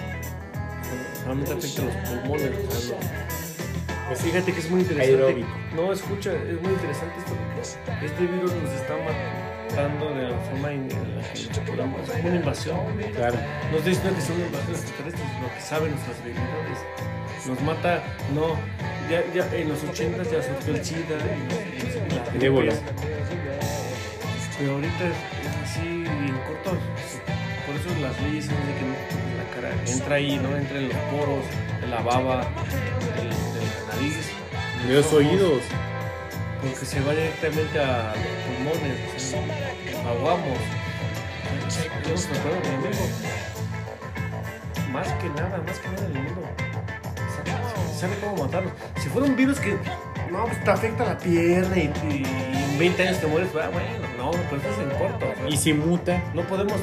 solamente 1.21 1.53
afecta 1.53 1.83
los 1.83 1.95
pulmones. 1.95 2.51
Pues 4.07 4.21
Fíjate 4.21 4.53
que 4.53 4.59
es 4.59 4.69
muy 4.69 4.81
interesante. 4.81 5.15
Aeróbico. 5.15 5.49
No, 5.75 5.91
escucha, 5.91 6.33
es 6.33 6.61
muy 6.61 6.73
interesante 6.73 7.15
esto 7.17 7.35
este 8.03 8.27
virus 8.27 8.53
nos 8.53 8.71
está 8.71 8.93
matando 8.97 9.34
de 9.73 10.29
la 10.29 10.37
forma 10.49 10.71
en 10.71 10.89
en 10.91 11.17
la 11.17 11.23
que 11.65 12.27
una 12.27 12.35
invasión. 12.35 12.77
Claro. 13.15 13.37
No 13.71 13.77
estoy 13.77 13.93
diciendo 13.93 14.15
que 14.15 14.21
son 14.21 14.39
invasiones 14.39 14.81
extraterrestres, 14.81 15.41
lo 15.41 15.53
que 15.53 15.61
saben 15.61 15.91
nuestras 15.91 16.17
debilidades. 16.23 16.79
Nos 17.47 17.61
mata, 17.61 18.03
no, 18.33 18.55
ya, 19.09 19.23
ya 19.33 19.55
en 19.55 19.69
los 19.69 19.83
80 19.83 20.23
ya 20.23 20.41
surgió 20.41 20.75
el 20.75 20.85
SIDA 20.85 21.17
y, 21.17 22.39
la 22.39 22.45
ébola. 22.45 22.73
Pero 24.57 24.73
ahorita 24.73 25.05
es 25.05 25.69
así 25.69 25.87
en 25.87 26.37
corto. 26.47 26.77
Por 27.65 27.75
eso 27.75 27.89
las 28.01 28.21
leyes 28.21 28.45
son 28.45 28.55
de 28.55 28.73
que 28.73 28.85
no 28.85 28.95
toques 29.09 29.35
la 29.37 29.55
cara. 29.55 29.91
Entra 29.91 30.15
ahí, 30.15 30.37
¿no? 30.37 30.55
Entra 30.55 30.77
en 30.77 30.89
los 30.89 30.97
poros, 30.97 31.45
la 31.89 32.01
baba, 32.01 32.47
del- 33.17 33.29
de, 33.29 33.65
la 33.65 33.95
nariz. 33.95 34.17
De 34.87 34.93
los 34.93 35.13
oídos. 35.13 35.61
Porque 36.61 36.85
se 36.85 36.99
va 37.01 37.11
directamente 37.11 37.79
a 37.79 38.13
aguamos. 40.07 40.59
Hemos 42.07 42.25
tratado 42.25 42.55
con 42.61 42.71
el 42.71 42.79
mundo. 42.79 42.97
Más 44.91 45.07
que 45.13 45.29
nada, 45.29 45.57
más 45.65 45.79
que 45.79 45.89
nada 45.89 46.05
el 46.07 46.13
mundo. 46.13 46.41
Sabe, 47.99 48.13
cómo 48.21 48.43
matarlo. 48.43 48.71
Si 48.97 49.09
fuera 49.09 49.27
un 49.27 49.35
virus 49.35 49.59
que 49.59 49.77
no, 50.31 50.45
pues 50.45 50.63
te 50.63 50.71
afecta 50.71 51.05
la 51.05 51.17
pierna 51.17 51.77
y, 51.77 51.91
y 52.09 52.23
en 52.71 52.77
20 52.79 53.07
años 53.07 53.19
te 53.21 53.27
mueres, 53.27 53.49
ah, 53.55 53.69
bueno, 53.71 53.87
no, 54.17 54.31
pero 54.31 54.57
esto 54.57 54.69
es 54.69 54.79
en 54.79 54.97
corto. 54.97 55.25
o 55.31 55.35
sea, 55.35 55.49
Y 55.49 55.57
si 55.57 55.73
muta, 55.73 56.21
no 56.33 56.41
podemos 56.43 56.75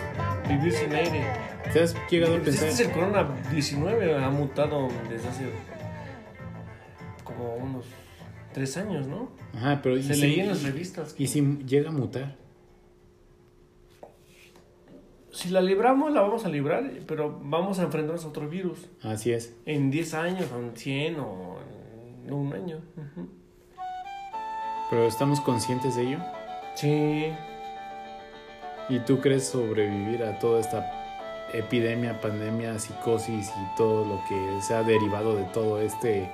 vivir 0.49 0.72
sin 0.72 0.95
aire. 0.95 1.26
¿te 1.72 1.83
has 1.83 1.95
llegado 2.11 2.35
a 2.35 2.39
Pues 2.39 2.51
pensar? 2.51 2.68
este 2.68 2.83
es 2.83 2.89
el 2.89 2.95
corona 2.95 3.28
19, 3.51 4.24
ha 4.24 4.30
mutado 4.30 4.89
desde 5.11 5.28
hace 5.28 5.45
como 7.24 7.55
unos 7.57 7.85
3 8.53 8.77
años, 8.79 9.07
¿no? 9.07 9.31
Ajá, 9.55 9.81
pero 9.83 9.97
¿y 9.97 10.03
Se 10.03 10.17
leía 10.17 10.45
en 10.45 10.51
las 10.51 10.63
revistas. 10.63 11.15
¿Y 11.19 11.27
si 11.27 11.41
llega 11.67 11.91
a 11.91 11.93
mutar? 11.93 12.37
Si 15.33 15.49
la 15.49 15.63
libramos, 15.63 16.13
la 16.13 16.21
vamos 16.21 16.45
a 16.45 16.49
librar, 16.51 16.91
pero 17.07 17.41
vamos 17.43 17.79
a 17.79 17.85
enfrentarnos 17.85 18.25
a 18.25 18.29
otro 18.29 18.49
virus. 18.49 18.91
Así 19.03 19.33
es. 19.33 19.55
En 19.65 19.91
10 19.91 20.15
años, 20.15 20.53
o 20.53 20.59
en 20.59 20.77
100, 20.77 21.21
o 21.21 21.57
en 22.27 22.33
un 22.33 22.53
año. 22.53 22.81
Pero 24.91 25.07
estamos 25.07 25.41
conscientes 25.41 25.97
de 25.97 26.03
ello. 26.03 26.19
Sí. 26.75 27.33
¿Y 28.91 28.99
tú 29.07 29.21
crees 29.21 29.45
sobrevivir 29.45 30.23
a 30.23 30.39
toda 30.39 30.61
esta 30.61 31.49
epidemia, 31.55 32.21
pandemia, 32.21 32.79
psicosis 32.79 33.49
y 33.49 33.77
todo 33.77 34.05
lo 34.05 34.23
que 34.29 34.61
se 34.61 34.75
ha 34.75 34.83
derivado 34.83 35.35
de 35.35 35.45
todo 35.45 35.81
este 35.81 36.31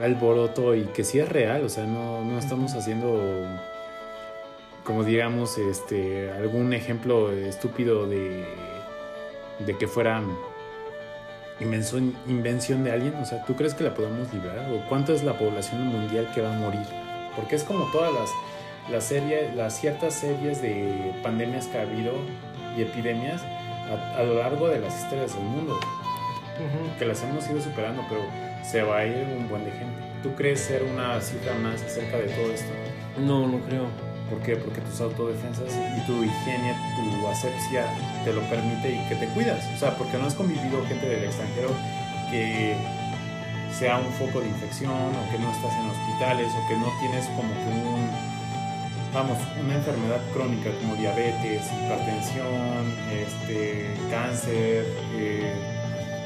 alboroto 0.00 0.74
y 0.74 0.84
que 0.84 1.04
sí 1.04 1.18
es 1.18 1.28
real? 1.28 1.64
O 1.64 1.68
sea, 1.68 1.86
no, 1.86 2.24
no 2.24 2.38
estamos 2.38 2.74
haciendo, 2.74 3.46
como 4.84 5.04
digamos, 5.04 5.58
este 5.58 6.30
algún 6.32 6.72
ejemplo 6.72 7.32
estúpido 7.32 8.06
de, 8.06 8.44
de 9.60 9.78
que 9.78 9.86
fuera 9.86 10.22
invención, 11.60 12.14
invención 12.26 12.84
de 12.84 12.92
alguien. 12.92 13.14
O 13.16 13.24
sea, 13.24 13.44
¿tú 13.44 13.54
crees 13.54 13.74
que 13.74 13.84
la 13.84 13.94
podemos 13.94 14.32
librar? 14.32 14.70
¿O 14.72 14.88
cuánto 14.88 15.12
es 15.12 15.22
la 15.22 15.38
población 15.38 15.86
mundial 15.86 16.30
que 16.34 16.40
va 16.40 16.54
a 16.54 16.58
morir? 16.58 16.86
Porque 17.36 17.56
es 17.56 17.64
como 17.64 17.90
todas 17.90 18.12
las 18.12 18.30
las 18.90 19.04
series, 19.04 19.54
las 19.54 19.80
ciertas 19.80 20.14
series 20.14 20.60
de 20.60 21.14
pandemias 21.22 21.66
que 21.66 21.78
ha 21.78 21.82
habido 21.82 22.12
y 22.76 22.82
epidemias 22.82 23.40
a, 23.42 24.18
a 24.18 24.22
lo 24.24 24.34
largo 24.34 24.68
de 24.68 24.80
las 24.80 25.02
historias 25.02 25.34
del 25.34 25.44
mundo, 25.44 25.78
que 26.98 27.04
las 27.04 27.22
hemos 27.22 27.48
ido 27.48 27.60
superando, 27.60 28.02
pero 28.08 28.22
se 28.70 28.82
va 28.82 28.98
a 28.98 29.06
ir 29.06 29.26
un 29.38 29.48
buen 29.48 29.64
de 29.64 29.70
gente. 29.72 30.02
¿Tú 30.22 30.34
crees 30.34 30.60
ser 30.60 30.82
una 30.82 31.20
cifra 31.20 31.54
más 31.54 31.82
acerca 31.82 32.16
de 32.16 32.28
todo 32.28 32.50
esto? 32.50 32.72
No, 33.18 33.46
no 33.46 33.60
creo. 33.60 33.86
¿Por 34.30 34.40
qué? 34.40 34.56
Porque 34.56 34.80
tus 34.80 35.00
autodefensas 35.00 35.68
y 35.68 36.00
tu 36.06 36.24
higiene, 36.24 36.74
tu 36.96 37.28
asepsia 37.28 37.86
te 38.24 38.32
lo 38.32 38.40
permite 38.48 38.90
y 38.90 39.08
que 39.08 39.16
te 39.16 39.26
cuidas. 39.28 39.64
O 39.74 39.78
sea, 39.78 39.96
porque 39.96 40.16
no 40.16 40.26
has 40.26 40.34
convivido 40.34 40.84
gente 40.86 41.06
del 41.06 41.24
extranjero 41.24 41.68
que 42.30 42.74
sea 43.70 43.98
un 43.98 44.10
foco 44.12 44.40
de 44.40 44.48
infección 44.48 44.90
o 44.90 45.30
que 45.30 45.38
no 45.38 45.50
estás 45.50 45.72
en 45.74 45.90
hospitales 45.90 46.50
o 46.52 46.68
que 46.68 46.76
no 46.76 46.86
tienes 47.00 47.26
como 47.36 47.52
que 47.52 47.68
un, 47.68 48.08
vamos, 49.12 49.38
una 49.60 49.74
enfermedad 49.74 50.20
crónica 50.32 50.70
como 50.80 50.94
diabetes, 50.94 51.66
hipertensión, 51.72 52.94
este, 53.12 53.94
cáncer, 54.10 54.86
eh, 55.16 55.52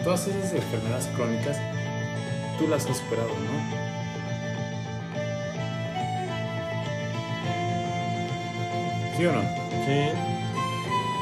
todas 0.05 0.29
esas 0.29 0.53
enfermedades 0.53 1.07
crónicas, 1.17 1.59
tú 2.59 2.67
las 2.67 2.87
has 2.87 2.99
superado, 2.99 3.29
¿no? 3.29 3.89
¿Sí 9.17 9.27
o 9.27 9.33
no? 9.33 9.43
Sí. 9.43 10.19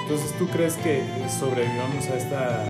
Entonces, 0.03 0.39
¿tú 0.39 0.47
crees 0.49 0.75
que 0.77 1.03
sobrevivamos 1.29 2.09
a 2.09 2.17
esta 2.17 2.65